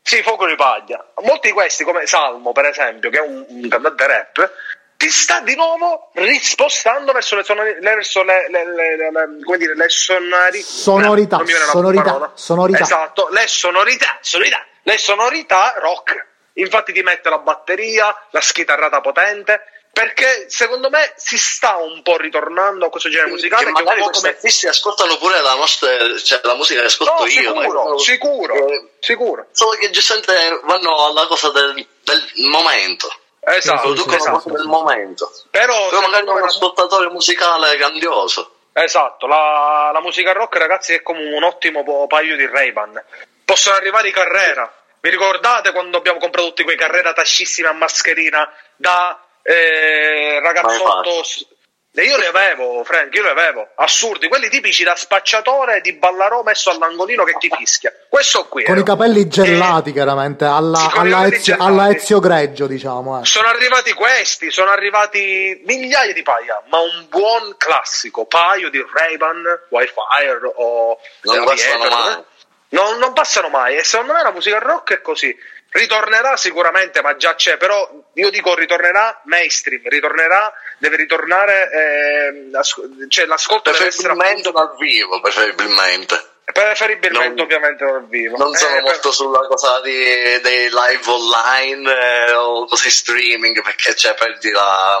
Sì, 0.00 0.22
fuoco 0.22 0.46
di 0.46 0.54
paglia. 0.54 1.04
Molti 1.22 1.48
di 1.48 1.52
questi, 1.52 1.84
come 1.84 2.06
Salmo, 2.06 2.52
per 2.52 2.66
esempio, 2.66 3.10
che 3.10 3.18
è 3.18 3.22
un, 3.22 3.44
un 3.48 3.68
cantante 3.68 4.06
rap, 4.06 4.52
ti 4.96 5.10
sta 5.10 5.40
di 5.40 5.54
nuovo 5.54 6.10
rispostando 6.14 7.12
verso 7.12 7.36
le 7.36 7.44
sonori- 7.44 7.74
le- 7.74 7.94
verso 7.94 8.22
le, 8.22 8.48
le- 8.50 8.64
le- 8.74 8.96
le- 8.96 9.10
le- 9.10 9.44
come 9.44 9.58
dire, 9.58 9.74
le 9.74 9.88
sonori- 9.88 10.62
Sonorità, 10.62 11.42
sonorità, 11.70 12.32
sonorità. 12.34 12.82
Esatto, 12.82 13.28
le 13.30 13.46
sonorità, 13.46 14.18
sonorità, 14.20 14.64
le 14.82 14.98
sonorità 14.98 15.74
rock. 15.78 16.26
Infatti 16.54 16.92
ti 16.92 17.02
mette 17.02 17.28
la 17.28 17.38
batteria, 17.38 18.14
la 18.30 18.40
schitarrata 18.40 19.00
potente, 19.02 19.60
perché 19.92 20.46
secondo 20.48 20.88
me 20.90 21.12
si 21.16 21.36
sta 21.38 21.76
un 21.76 22.02
po' 22.02 22.16
ritornando 22.16 22.86
a 22.86 22.88
questo 22.90 23.10
genere 23.10 23.30
musicale 23.30 23.64
che 23.64 23.72
che 23.72 23.82
magari 23.82 24.00
un 24.00 24.04
po' 24.04 24.10
questi 24.10 24.24
come 24.28 24.36
artisti 24.36 24.66
ascoltano 24.66 25.16
pure 25.18 25.40
la 25.42 25.54
nostra, 25.54 25.88
cioè 26.22 26.40
la 26.44 26.54
musica 26.54 26.80
che 26.80 26.86
ascolto 26.86 27.14
No, 27.18 27.26
io. 27.26 27.30
sicuro, 27.30 27.88
ma- 27.92 27.98
sicuro, 27.98 28.54
eh, 28.68 28.88
sicuro. 29.00 29.46
Solo 29.52 29.70
che 29.72 29.90
giustamente 29.90 30.60
vanno 30.64 31.06
alla 31.06 31.26
cosa 31.26 31.50
del, 31.50 31.86
del 32.04 32.30
momento. 32.50 33.08
Esatto, 33.48 33.82
Producono 33.82 34.16
esatto. 34.16 34.38
cose 34.40 34.50
del 34.56 34.66
momento. 34.66 35.30
Però, 35.50 35.88
Però 35.88 36.00
magari 36.00 36.26
un 36.26 36.42
ascoltatore 36.42 37.08
musicale 37.10 37.76
grandioso. 37.76 38.50
Esatto, 38.72 39.26
la, 39.26 39.90
la 39.92 40.00
musica 40.00 40.32
rock, 40.32 40.56
ragazzi, 40.56 40.94
è 40.94 41.02
come 41.02 41.32
un 41.32 41.42
ottimo 41.44 42.06
paio 42.08 42.36
di 42.36 42.46
Ray-Ban. 42.46 43.02
Possono 43.44 43.76
arrivare 43.76 44.08
i 44.08 44.12
Carrera. 44.12 44.70
Vi 45.00 45.08
ricordate 45.08 45.70
quando 45.70 45.96
abbiamo 45.96 46.18
comprato 46.18 46.48
tutti 46.48 46.64
quei 46.64 46.76
Carrera 46.76 47.12
tascissimi 47.12 47.68
a 47.68 47.72
mascherina 47.72 48.52
da 48.74 49.18
eh, 49.42 50.40
ragazzotto? 50.40 51.22
E 51.98 52.02
io 52.04 52.18
li 52.18 52.26
avevo, 52.26 52.84
Frank, 52.84 53.14
io 53.14 53.22
li 53.22 53.28
avevo. 53.30 53.68
Assurdi, 53.76 54.28
quelli 54.28 54.50
tipici 54.50 54.84
da 54.84 54.94
spacciatore 54.94 55.80
di 55.80 55.94
Ballarò 55.94 56.42
messo 56.42 56.68
all'angolino 56.70 57.24
che 57.24 57.36
ti 57.38 57.50
fischia. 57.56 57.90
Questo 58.10 58.44
qui. 58.48 58.64
Con 58.64 58.74
i 58.74 58.80
ero. 58.80 58.86
capelli 58.86 59.26
gelati, 59.28 59.92
chiaramente, 59.92 60.44
alla, 60.44 60.76
Sì, 60.76 60.84
alla 60.98 61.16
capelli 61.16 61.34
Ezio, 61.36 61.54
gelati. 61.54 61.70
alla 61.70 61.90
Ezio 61.94 62.20
Greggio, 62.20 62.66
diciamo. 62.66 63.20
eh. 63.20 63.24
Sono 63.24 63.48
arrivati 63.48 63.94
questi, 63.94 64.50
sono 64.50 64.70
arrivati 64.70 65.62
migliaia 65.64 66.12
di 66.12 66.22
paia, 66.22 66.62
ma 66.68 66.80
un 66.80 67.06
buon 67.08 67.54
classico 67.56 68.26
paio 68.26 68.68
di 68.68 68.84
Ray-Ban, 68.92 69.42
Wi-Fi 69.70 70.26
o 70.54 70.98
Non 71.22 71.36
eh, 71.36 71.44
passano 71.44 71.82
Aviator, 71.82 71.98
mai. 71.98 72.12
eh. 72.18 72.24
Non, 72.68 72.98
non 72.98 73.12
passano 73.14 73.48
mai 73.48 73.76
e 73.76 73.84
secondo 73.84 74.12
me 74.12 74.22
la 74.22 74.32
musica 74.32 74.58
rock 74.58 74.94
è 74.94 75.00
così. 75.00 75.34
Ritornerà 75.76 76.36
sicuramente, 76.36 77.02
ma 77.02 77.16
già 77.16 77.34
c'è, 77.34 77.56
però 77.58 77.86
io 78.14 78.30
dico 78.30 78.54
ritornerà 78.54 79.20
mainstream, 79.24 79.82
ritornerà, 79.84 80.52
deve 80.78 80.96
ritornare, 80.96 81.70
eh, 81.70 82.56
as- 82.56 82.80
cioè 83.08 83.26
l'ascolto 83.26 83.70
deve 83.72 83.86
essere 83.86 84.14
Preferibilmente 84.14 84.48
appunto- 84.48 84.66
dal 84.74 84.76
vivo, 84.78 85.20
preferibilmente. 85.20 86.24
preferibilmente 86.50 87.28
non- 87.28 87.40
ovviamente 87.40 87.84
dal 87.84 88.06
vivo. 88.08 88.36
Non 88.38 88.54
sono 88.54 88.70
Eh, 88.70 88.74
per- 88.76 88.82
molto 88.84 89.12
sulla 89.12 89.46
cosa 89.46 89.80
di- 89.82 90.40
dei 90.40 90.70
live 90.70 91.02
online 91.10 92.26
eh, 92.26 92.32
o 92.32 92.66
così 92.66 92.90
streaming 92.90 93.60
perché 93.62 93.94
cioè 93.94 94.14
perdi 94.14 94.50
la, 94.50 94.98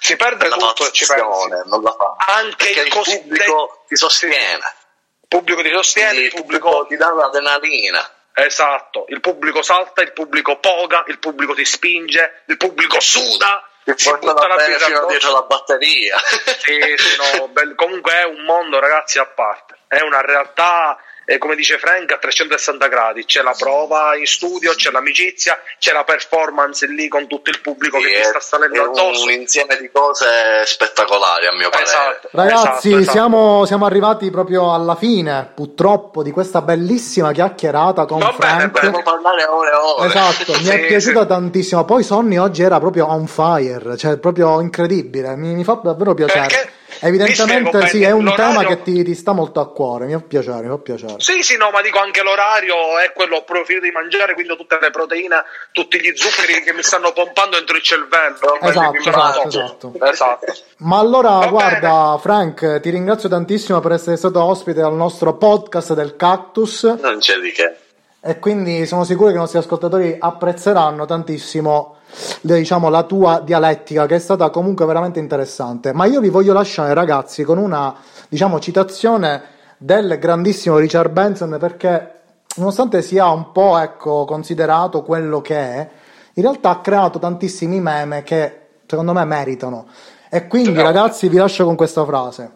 si 0.00 0.16
perde 0.16 0.48
la 0.48 0.56
tutto 0.56 0.90
ci 0.90 1.06
pensi. 1.06 1.48
non 1.66 1.82
la 1.82 1.94
fa. 1.96 2.16
Anche 2.34 2.70
il 2.70 2.78
il 2.78 2.88
cosiddetto- 2.88 3.22
pubblico 3.22 3.84
ti 3.88 3.96
sostiene, 3.96 4.74
Il 5.20 5.28
pubblico 5.28 5.62
ti 5.62 5.70
sostiene, 5.70 6.18
il 6.18 6.30
pubblico 6.34 6.86
ti 6.88 6.96
dà 6.96 7.12
l'adrenalina. 7.12 8.10
Esatto, 8.38 9.06
il 9.08 9.20
pubblico 9.20 9.62
salta, 9.62 10.02
il 10.02 10.12
pubblico 10.12 10.58
poga, 10.58 11.04
il 11.06 11.18
pubblico 11.18 11.54
ti 11.54 11.64
spinge, 11.64 12.42
il 12.48 12.58
pubblico 12.58 13.00
suda, 13.00 13.66
si 13.94 14.10
butta 14.18 14.46
la 14.46 14.56
birra 14.56 14.84
fino 14.84 15.06
dietro 15.06 15.32
la 15.32 15.40
batteria. 15.40 16.18
Sì, 16.18 16.78
sì, 16.98 17.38
no, 17.38 17.48
bel- 17.48 17.74
comunque 17.74 18.12
è 18.12 18.24
un 18.24 18.44
mondo, 18.44 18.78
ragazzi, 18.78 19.18
a 19.18 19.24
parte. 19.24 19.78
È 19.88 20.02
una 20.02 20.20
realtà, 20.20 20.98
eh, 21.28 21.38
come 21.38 21.56
dice 21.56 21.76
Frank, 21.76 22.12
a 22.12 22.18
360 22.18 22.86
gradi. 22.86 23.24
C'è 23.24 23.42
la 23.42 23.54
prova 23.58 24.16
in 24.16 24.26
studio, 24.26 24.72
c'è 24.74 24.90
l'amicizia, 24.90 25.58
c'è 25.78 25.92
la 25.92 26.04
performance 26.04 26.86
lì 26.86 27.08
con 27.08 27.26
tutto 27.26 27.50
il 27.50 27.60
pubblico 27.60 27.98
che 27.98 28.04
Sì, 28.06 28.14
ti 28.14 28.20
è, 28.20 28.24
sta 28.24 28.40
salendo 28.40 28.82
addosso. 28.84 29.24
un 29.24 29.30
insieme 29.32 29.76
di 29.78 29.90
cose 29.92 30.24
spettacolari 30.64 31.46
a 31.46 31.52
mio 31.52 31.68
parere. 31.68 31.88
Esatto, 31.88 32.28
Ragazzi, 32.30 32.54
esatto, 32.88 32.88
esatto. 32.98 33.10
Siamo, 33.10 33.64
siamo 33.66 33.86
arrivati 33.86 34.30
proprio 34.30 34.72
alla 34.72 34.94
fine, 34.94 35.50
purtroppo, 35.54 36.22
di 36.22 36.30
questa 36.30 36.62
bellissima 36.62 37.32
chiacchierata 37.32 38.04
con 38.06 38.20
Va 38.20 38.32
Frank. 38.32 38.70
bene. 38.80 39.02
Parlare 39.02 39.44
ore 39.44 39.70
e 39.70 39.74
ore. 39.76 40.06
Esatto, 40.06 40.52
mi 40.60 40.68
è 40.68 40.80
Sì, 40.80 40.86
piaciuto 40.86 41.20
sì. 41.22 41.26
tantissimo. 41.26 41.84
Poi 41.84 42.02
Sonny 42.04 42.36
oggi 42.38 42.62
era 42.62 42.78
proprio 42.78 43.06
on 43.08 43.26
fire, 43.26 43.96
cioè 43.96 44.16
proprio 44.18 44.60
incredibile. 44.60 45.34
Mi, 45.36 45.54
mi 45.54 45.64
fa 45.64 45.80
davvero 45.82 46.14
piacere. 46.14 46.46
Perché? 46.46 46.70
Evidentemente 47.00 47.86
sì, 47.88 48.00
bene, 48.00 48.10
è 48.10 48.12
un 48.12 48.32
tema 48.34 48.64
che 48.64 48.82
ti, 48.82 49.02
ti 49.04 49.14
sta 49.14 49.32
molto 49.32 49.60
a 49.60 49.70
cuore. 49.70 50.06
Mi 50.06 50.12
fa 50.12 50.20
piacere, 50.20 50.62
mi 50.62 50.68
fa 50.68 50.78
piacere. 50.78 51.14
Sì, 51.18 51.42
sì, 51.42 51.56
no, 51.56 51.70
ma 51.70 51.82
dico 51.82 51.98
anche 51.98 52.22
l'orario 52.22 52.74
è 53.04 53.12
quello, 53.12 53.36
ho 53.36 53.44
preferito 53.44 53.84
di 53.84 53.90
mangiare, 53.90 54.34
quindi 54.34 54.52
ho 54.52 54.56
tutte 54.56 54.78
le 54.80 54.90
proteine, 54.90 55.42
tutti 55.72 56.00
gli 56.00 56.12
zuccheri 56.14 56.62
che 56.62 56.72
mi 56.72 56.82
stanno 56.82 57.12
pompando 57.12 57.56
dentro 57.56 57.76
il 57.76 57.82
cervello. 57.82 58.60
Esatto, 58.60 58.90
prendo- 58.90 59.46
esatto, 59.46 59.92
Esatto. 60.00 60.54
Ma 60.78 60.98
allora, 60.98 61.30
Va 61.30 61.46
guarda, 61.48 62.18
Frank, 62.20 62.80
ti 62.80 62.90
ringrazio 62.90 63.28
tantissimo 63.28 63.80
per 63.80 63.92
essere 63.92 64.16
stato 64.16 64.42
ospite 64.42 64.80
al 64.80 64.94
nostro 64.94 65.36
podcast 65.36 65.94
del 65.94 66.16
Cactus. 66.16 66.84
Non 67.00 67.18
c'è 67.18 67.38
di 67.38 67.52
che. 67.52 67.76
E 68.20 68.38
quindi 68.40 68.86
sono 68.86 69.04
sicuro 69.04 69.28
che 69.28 69.36
i 69.36 69.38
nostri 69.38 69.58
ascoltatori 69.58 70.16
apprezzeranno 70.18 71.04
tantissimo 71.04 71.95
diciamo, 72.40 72.88
la 72.88 73.02
tua 73.02 73.40
dialettica, 73.40 74.06
che 74.06 74.16
è 74.16 74.18
stata 74.18 74.50
comunque 74.50 74.86
veramente 74.86 75.18
interessante. 75.18 75.92
Ma 75.92 76.06
io 76.06 76.20
vi 76.20 76.28
voglio 76.28 76.52
lasciare, 76.52 76.94
ragazzi, 76.94 77.42
con 77.44 77.58
una 77.58 77.94
diciamo, 78.28 78.58
citazione 78.58 79.42
del 79.78 80.18
grandissimo 80.18 80.78
Richard 80.78 81.10
Benson, 81.10 81.56
perché 81.58 82.20
nonostante 82.56 83.02
sia 83.02 83.28
un 83.30 83.52
po' 83.52 83.78
ecco, 83.78 84.24
considerato 84.24 85.02
quello 85.02 85.40
che 85.40 85.56
è, 85.56 85.88
in 86.34 86.42
realtà 86.42 86.70
ha 86.70 86.80
creato 86.80 87.18
tantissimi 87.18 87.80
meme 87.80 88.22
che 88.22 88.60
secondo 88.86 89.12
me 89.12 89.24
meritano. 89.24 89.86
E 90.28 90.46
quindi, 90.48 90.80
ragazzi, 90.80 91.28
vi 91.28 91.36
lascio 91.36 91.64
con 91.64 91.76
questa 91.76 92.04
frase. 92.04 92.50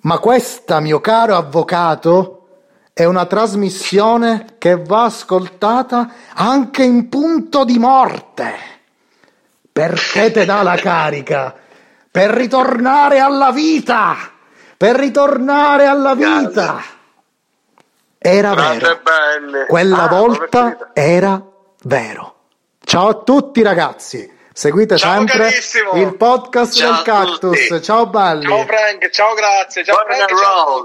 Ma 0.00 0.18
questa, 0.18 0.80
mio 0.80 1.00
caro 1.00 1.36
avvocato, 1.36 2.35
è 2.98 3.04
una 3.04 3.26
trasmissione 3.26 4.54
che 4.56 4.82
va 4.82 5.02
ascoltata 5.04 6.08
anche 6.32 6.82
in 6.82 7.10
punto 7.10 7.62
di 7.66 7.78
morte. 7.78 8.54
Perché 9.70 10.30
te 10.30 10.46
dà 10.46 10.62
la 10.62 10.76
carica? 10.76 11.54
Per 12.10 12.30
ritornare 12.30 13.18
alla 13.18 13.50
vita! 13.50 14.16
Per 14.78 14.96
ritornare 14.96 15.84
alla 15.84 16.14
vita! 16.14 16.82
Era 18.16 18.54
vero. 18.54 19.00
Quella 19.68 20.04
Ah, 20.04 20.08
volta 20.08 20.90
era 20.94 21.38
vero. 21.82 22.34
Ciao 22.82 23.08
a 23.08 23.14
tutti 23.22 23.60
ragazzi. 23.60 24.32
Seguite 24.54 24.96
Ciao, 24.96 25.18
sempre 25.18 25.36
carissimo. 25.36 25.92
il 25.96 26.16
podcast 26.16 26.72
Ciao 26.74 26.92
del 26.94 27.02
Cactus. 27.02 27.66
tutti. 27.66 27.82
Ciao 27.82 28.06
belli. 28.06 28.46
Ciao 28.46 28.64
Frank, 28.64 29.10
ciao 29.10 29.34
grazie, 29.34 29.84
ciao 29.84 30.02
Frank, 30.06 30.28
ciao 30.30 30.84